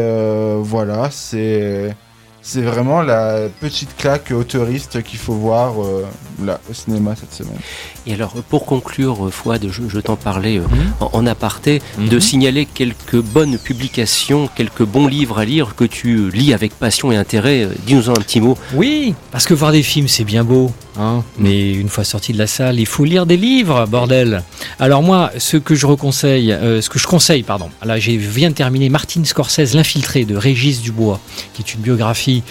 voilà, 0.60 1.10
c'est 1.12 1.96
c'est 2.42 2.62
vraiment 2.62 3.02
la 3.02 3.48
petite 3.60 3.96
claque 3.98 4.32
auteuriste 4.32 5.04
qu'il 5.04 5.20
faut 5.20 5.34
voir 5.34 5.82
euh, 5.84 6.06
là 6.44 6.60
au 6.70 6.74
cinéma 6.74 7.14
cette 7.16 7.34
semaine. 7.34 7.60
Et 8.08 8.14
alors, 8.14 8.34
pour 8.50 8.66
conclure, 8.66 9.28
euh, 9.28 9.30
Fouad, 9.30 9.68
je, 9.70 9.84
je 9.88 10.00
t'en 10.00 10.16
parlais 10.16 10.58
euh, 10.58 10.62
Mhm. 10.64 10.94
en, 11.02 11.10
en 11.14 11.28
aparté, 11.28 11.82
de 12.00 12.20
signaler 12.20 12.66
quelques 12.66 13.18
bonnes 13.22 13.58
publications, 13.60 14.50
quelques 14.56 14.84
bons 14.84 15.08
livres 15.08 15.38
à 15.40 15.46
lire 15.46 15.76
que 15.76 15.84
tu 15.84 16.30
lis 16.32 16.54
avec 16.54 16.74
passion 16.74 17.12
et 17.12 17.16
intérêt. 17.18 17.68
Dis-nous-en 17.86 18.12
un 18.12 18.22
petit 18.22 18.42
mot. 18.42 18.58
Oui, 18.74 19.14
parce 19.32 19.46
que 19.46 19.54
voir 19.54 19.72
des 19.72 19.84
films, 19.84 20.08
c'est 20.08 20.24
bien 20.24 20.44
beau. 20.44 20.72
Hein 21.00 21.24
mais 21.38 21.72
une 21.74 21.88
fois 21.88 22.04
sorti 22.04 22.34
de 22.34 22.38
la 22.38 22.48
salle, 22.48 22.78
il 22.80 22.86
faut 22.86 23.06
lire 23.06 23.26
des 23.26 23.38
livres, 23.38 23.86
bordel. 23.88 24.44
Alors 24.78 25.02
moi, 25.02 25.32
ce 25.38 25.56
que 25.56 25.74
je 25.74 25.86
reconseille, 25.86 26.52
euh, 26.52 26.82
ce 26.82 26.90
que 26.90 27.00
je 27.00 27.08
conseille, 27.08 27.44
pardon. 27.44 27.70
Là, 27.84 27.98
je 27.98 28.12
viens 28.12 28.50
de 28.50 28.56
terminer 28.56 28.90
Martin 28.90 29.24
Scorsese, 29.24 29.74
l'infiltré 29.74 30.26
de 30.26 30.36
Régis 30.36 30.82
Dubois, 30.82 31.22
qui 31.54 31.62
est 31.62 31.74
une 31.74 31.80
biographie 31.82 32.44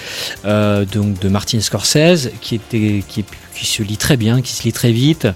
euh, 0.47 0.87
donc 0.87 1.19
de 1.21 1.29
Martin 1.29 1.61
Scorsese, 1.61 2.31
qui 2.41 2.55
était, 2.55 3.05
qui, 3.07 3.21
est- 3.21 3.25
qui 3.55 3.67
se 3.67 3.83
lit 3.83 3.99
très 3.99 4.17
bien, 4.17 4.41
qui 4.41 4.53
se 4.55 4.63
lit 4.63 4.73
très 4.73 4.93
vite, 4.93 5.29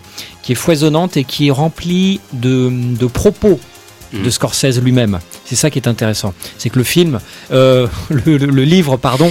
qui 0.42 0.52
est 0.52 0.56
foisonnante 0.56 1.18
et 1.18 1.24
qui 1.24 1.48
est 1.48 1.50
remplie 1.50 2.20
de, 2.32 2.70
de 2.72 3.06
propos 3.06 3.60
de 4.14 4.30
Scorsese 4.30 4.80
lui-même. 4.80 5.18
C'est 5.44 5.56
ça 5.56 5.68
qui 5.70 5.78
est 5.78 5.88
intéressant. 5.88 6.32
C'est 6.56 6.70
que 6.70 6.78
le 6.78 6.84
film, 6.84 7.18
euh, 7.52 7.86
le, 8.08 8.38
le- 8.38 8.46
le 8.46 8.64
livre, 8.64 8.96
pardon, 8.96 9.30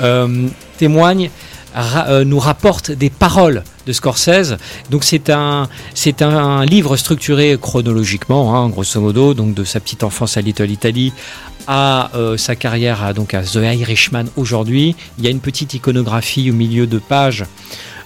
euh, 0.00 0.48
témoigne, 0.78 1.30
euh, 1.76 2.24
nous 2.24 2.38
rapporte 2.38 2.90
des 2.90 3.10
paroles 3.10 3.64
de 3.86 3.92
Scorsese. 3.92 4.56
Donc 4.90 5.04
c'est 5.04 5.30
un, 5.30 5.68
c'est 5.94 6.22
un 6.22 6.64
livre 6.64 6.96
structuré 6.96 7.58
chronologiquement, 7.60 8.56
hein, 8.56 8.68
grosso 8.68 9.00
modo, 9.00 9.34
donc 9.34 9.54
de 9.54 9.64
sa 9.64 9.80
petite 9.80 10.04
enfance 10.04 10.36
à 10.36 10.40
Little 10.40 10.70
Italy 10.70 11.12
à 11.66 12.10
euh, 12.14 12.36
sa 12.36 12.56
carrière 12.56 13.02
à, 13.02 13.12
donc 13.12 13.34
à 13.34 13.42
The 13.42 13.56
Irishman 13.56 14.24
aujourd'hui. 14.36 14.94
Il 15.18 15.24
y 15.24 15.26
a 15.26 15.30
une 15.30 15.40
petite 15.40 15.74
iconographie 15.74 16.50
au 16.50 16.54
milieu 16.54 16.86
de 16.86 16.98
pages. 16.98 17.44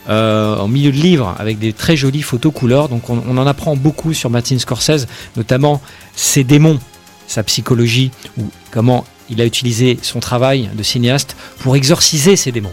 euh, 0.08 0.56
en 0.56 0.68
milieu 0.68 0.90
de 0.90 0.96
livre 0.96 1.34
avec 1.38 1.58
des 1.58 1.74
très 1.74 1.94
jolies 1.94 2.22
photos 2.22 2.52
couleurs 2.52 2.88
donc 2.88 3.10
on, 3.10 3.22
on 3.28 3.36
en 3.36 3.46
apprend 3.46 3.76
beaucoup 3.76 4.14
sur 4.14 4.30
Martin 4.30 4.58
Scorsese 4.58 5.06
notamment 5.36 5.82
ses 6.16 6.44
démons 6.44 6.78
sa 7.26 7.42
psychologie 7.42 8.10
ou 8.38 8.44
comment 8.70 9.04
il 9.28 9.40
a 9.42 9.44
utilisé 9.44 9.98
son 10.00 10.20
travail 10.20 10.70
de 10.74 10.82
cinéaste 10.82 11.36
pour 11.58 11.76
exorciser 11.76 12.36
ses 12.36 12.52
démons 12.52 12.72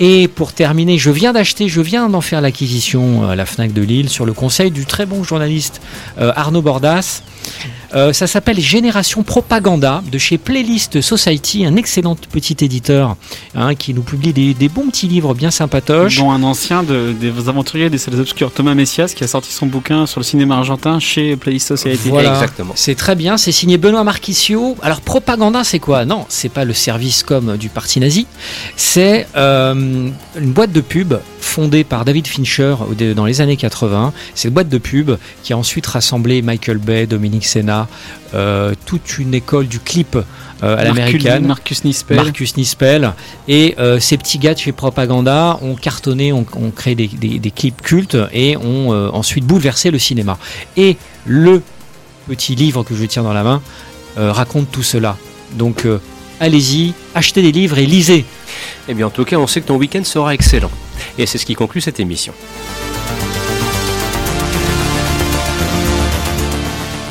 et 0.00 0.28
pour 0.28 0.54
terminer, 0.54 0.96
je 0.96 1.10
viens 1.10 1.34
d'acheter, 1.34 1.68
je 1.68 1.82
viens 1.82 2.08
d'en 2.08 2.22
faire 2.22 2.40
l'acquisition 2.40 3.28
à 3.28 3.36
la 3.36 3.44
FNAC 3.44 3.74
de 3.74 3.82
Lille 3.82 4.08
sur 4.08 4.24
le 4.24 4.32
conseil 4.32 4.70
du 4.70 4.86
très 4.86 5.04
bon 5.04 5.22
journaliste 5.22 5.82
euh, 6.18 6.32
Arnaud 6.34 6.62
Bordas. 6.62 7.22
Euh, 7.94 8.12
ça 8.12 8.26
s'appelle 8.26 8.60
Génération 8.60 9.22
Propaganda 9.22 10.02
de 10.10 10.18
chez 10.18 10.38
Playlist 10.38 11.00
Society, 11.00 11.64
un 11.66 11.76
excellent 11.76 12.14
petit 12.14 12.56
éditeur 12.64 13.16
hein, 13.54 13.74
qui 13.74 13.94
nous 13.94 14.02
publie 14.02 14.32
des, 14.32 14.54
des 14.54 14.68
bons 14.68 14.86
petits 14.88 15.08
livres 15.08 15.34
bien 15.34 15.50
sympatoches. 15.50 16.18
Dont 16.18 16.30
un 16.30 16.42
ancien 16.42 16.82
de- 16.82 17.12
des 17.12 17.48
aventuriers 17.48 17.90
des 17.90 17.98
salles 17.98 18.20
obscures, 18.20 18.52
Thomas 18.52 18.74
Messias, 18.74 19.12
qui 19.16 19.24
a 19.24 19.26
sorti 19.26 19.52
son 19.52 19.66
bouquin 19.66 20.06
sur 20.06 20.20
le 20.20 20.24
cinéma 20.24 20.56
argentin 20.56 21.00
chez 21.00 21.36
Playlist 21.36 21.68
Society. 21.68 22.08
Voilà. 22.10 22.40
C'est 22.76 22.94
très 22.94 23.16
bien, 23.16 23.36
c'est 23.36 23.52
signé 23.52 23.76
Benoît 23.78 24.04
Marquisio. 24.04 24.76
Alors 24.82 25.00
propaganda, 25.00 25.64
c'est 25.64 25.78
quoi? 25.80 26.04
Non, 26.04 26.26
c'est 26.28 26.48
pas 26.48 26.64
le 26.64 26.74
service 26.74 27.22
com 27.24 27.56
du 27.56 27.68
parti 27.70 27.98
nazi. 28.00 28.26
C'est 28.76 29.26
euh, 29.36 29.74
une 30.38 30.52
boîte 30.52 30.72
de 30.72 30.80
pub 30.80 31.14
fondée 31.40 31.84
par 31.84 32.04
David 32.04 32.26
Fincher 32.26 32.76
dans 33.16 33.24
les 33.24 33.40
années 33.40 33.56
80. 33.56 34.12
C'est 34.34 34.48
une 34.48 34.54
boîte 34.54 34.68
de 34.68 34.78
pub 34.78 35.12
qui 35.42 35.52
a 35.52 35.58
ensuite 35.58 35.86
rassemblé 35.86 36.42
Michael 36.42 36.78
Bay, 36.78 37.06
Dominique 37.06 37.39
Senna, 37.44 37.88
euh, 38.34 38.74
toute 38.86 39.18
une 39.18 39.34
école 39.34 39.66
du 39.66 39.78
clip 39.80 40.16
euh, 40.16 40.76
à 40.76 40.84
l'américaine. 40.84 41.46
Marcus 41.46 41.84
Nispel. 41.84 42.16
Marcus 42.16 42.56
Nispel. 42.56 43.12
Et 43.48 43.74
euh, 43.78 43.98
ces 44.00 44.16
petits 44.18 44.38
gars 44.38 44.54
de 44.54 44.58
chez 44.58 44.72
Propaganda 44.72 45.58
ont 45.62 45.74
cartonné, 45.74 46.32
ont, 46.32 46.46
ont 46.56 46.70
créé 46.70 46.94
des, 46.94 47.08
des- 47.08 47.38
des 47.38 47.50
clips 47.50 47.80
cultes 47.82 48.16
et 48.32 48.56
ont 48.56 48.92
euh, 48.92 49.08
ensuite 49.12 49.44
bouleversé 49.44 49.90
le 49.90 49.98
cinéma. 49.98 50.38
Et 50.76 50.96
le 51.26 51.62
petit 52.28 52.54
livre 52.54 52.82
que 52.84 52.94
je 52.94 53.04
tiens 53.04 53.22
dans 53.22 53.32
la 53.32 53.42
main 53.42 53.62
euh, 54.18 54.32
raconte 54.32 54.70
tout 54.70 54.82
cela. 54.82 55.16
Donc 55.52 55.84
euh, 55.86 55.98
allez-y, 56.40 56.92
achetez 57.14 57.42
des 57.42 57.52
livres 57.52 57.78
et 57.78 57.86
lisez. 57.86 58.24
Eh 58.88 58.94
bien, 58.94 59.06
en 59.06 59.10
tout 59.10 59.24
cas, 59.24 59.36
on 59.36 59.46
sait 59.46 59.60
que 59.60 59.66
ton 59.66 59.76
week-end 59.76 60.04
sera 60.04 60.34
excellent. 60.34 60.70
Et 61.18 61.26
c'est 61.26 61.38
ce 61.38 61.46
qui 61.46 61.54
conclut 61.54 61.80
cette 61.80 62.00
émission. 62.00 62.32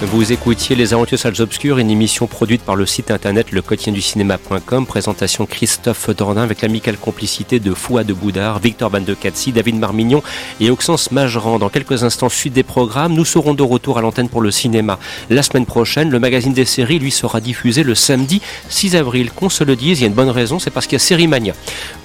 Vous 0.02 0.32
écoutiez 0.32 0.78
Les 0.78 0.94
Aventures 0.94 1.20
Salles 1.20 1.42
Obscures, 1.42 1.78
une 1.78 1.92
émission 1.92 2.26
produite 2.26 2.62
par 2.62 2.78
le 2.78 2.86
site 2.86 3.12
internet 3.12 3.52
lequotidienducinéma.com. 3.52 4.86
Présentation 4.86 5.46
Christophe 5.46 6.10
Dordain 6.12 6.44
avec 6.44 6.62
l'amicale 6.62 6.96
complicité 6.96 7.60
de 7.60 7.74
Fouad 7.74 8.08
de 8.08 8.14
Boudard, 8.14 8.60
Victor 8.60 8.90
Bandecatsi, 8.90 9.52
David 9.52 9.78
Marmignon 9.78 10.24
et 10.62 10.70
Auxence 10.70 11.12
Mageran. 11.12 11.60
Dans 11.60 11.68
quelques 11.68 12.06
instants, 12.06 12.30
suite 12.30 12.54
des 12.54 12.64
programmes, 12.64 13.14
nous 13.14 13.26
serons 13.26 13.54
de 13.54 13.62
retour 13.62 13.98
à 13.98 14.02
l'antenne 14.02 14.30
pour 14.30 14.40
le 14.40 14.52
cinéma. 14.52 15.00
La 15.30 15.44
semaine 15.44 15.66
prochaine, 15.66 16.10
le 16.10 16.20
magazine 16.20 16.54
des 16.54 16.64
séries, 16.64 17.00
lui, 17.00 17.12
sera 17.12 17.42
diffusé 17.42 17.84
le 17.84 17.94
samedi 17.94 18.42
6 18.70 18.96
avril. 18.96 19.32
Qu'on 19.32 19.50
se 19.50 19.66
le 19.66 19.76
dise, 19.76 20.00
il 20.00 20.04
y 20.04 20.06
a 20.06 20.08
une 20.08 20.14
bonne 20.14 20.30
raison, 20.30 20.60
c'est 20.60 20.72
parce 20.72 20.86
qu'il 20.88 20.94
y 20.94 20.96
a 20.96 21.00
Série 21.00 21.28
Mania. 21.28 21.54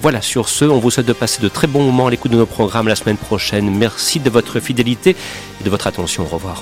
Voilà, 0.01 0.21
sur 0.21 0.49
ce, 0.49 0.65
on 0.65 0.79
vous 0.79 0.91
souhaite 0.91 1.07
de 1.07 1.13
passer 1.13 1.41
de 1.41 1.47
très 1.47 1.67
bons 1.67 1.85
moments 1.85 2.07
à 2.07 2.11
l'écoute 2.11 2.31
de 2.31 2.37
nos 2.37 2.45
programmes 2.45 2.89
la 2.89 2.97
semaine 2.97 3.15
prochaine. 3.15 3.73
Merci 3.73 4.19
de 4.19 4.29
votre 4.29 4.59
fidélité 4.59 5.15
et 5.61 5.63
de 5.63 5.69
votre 5.69 5.87
attention. 5.87 6.23
Au 6.23 6.35
revoir. 6.35 6.61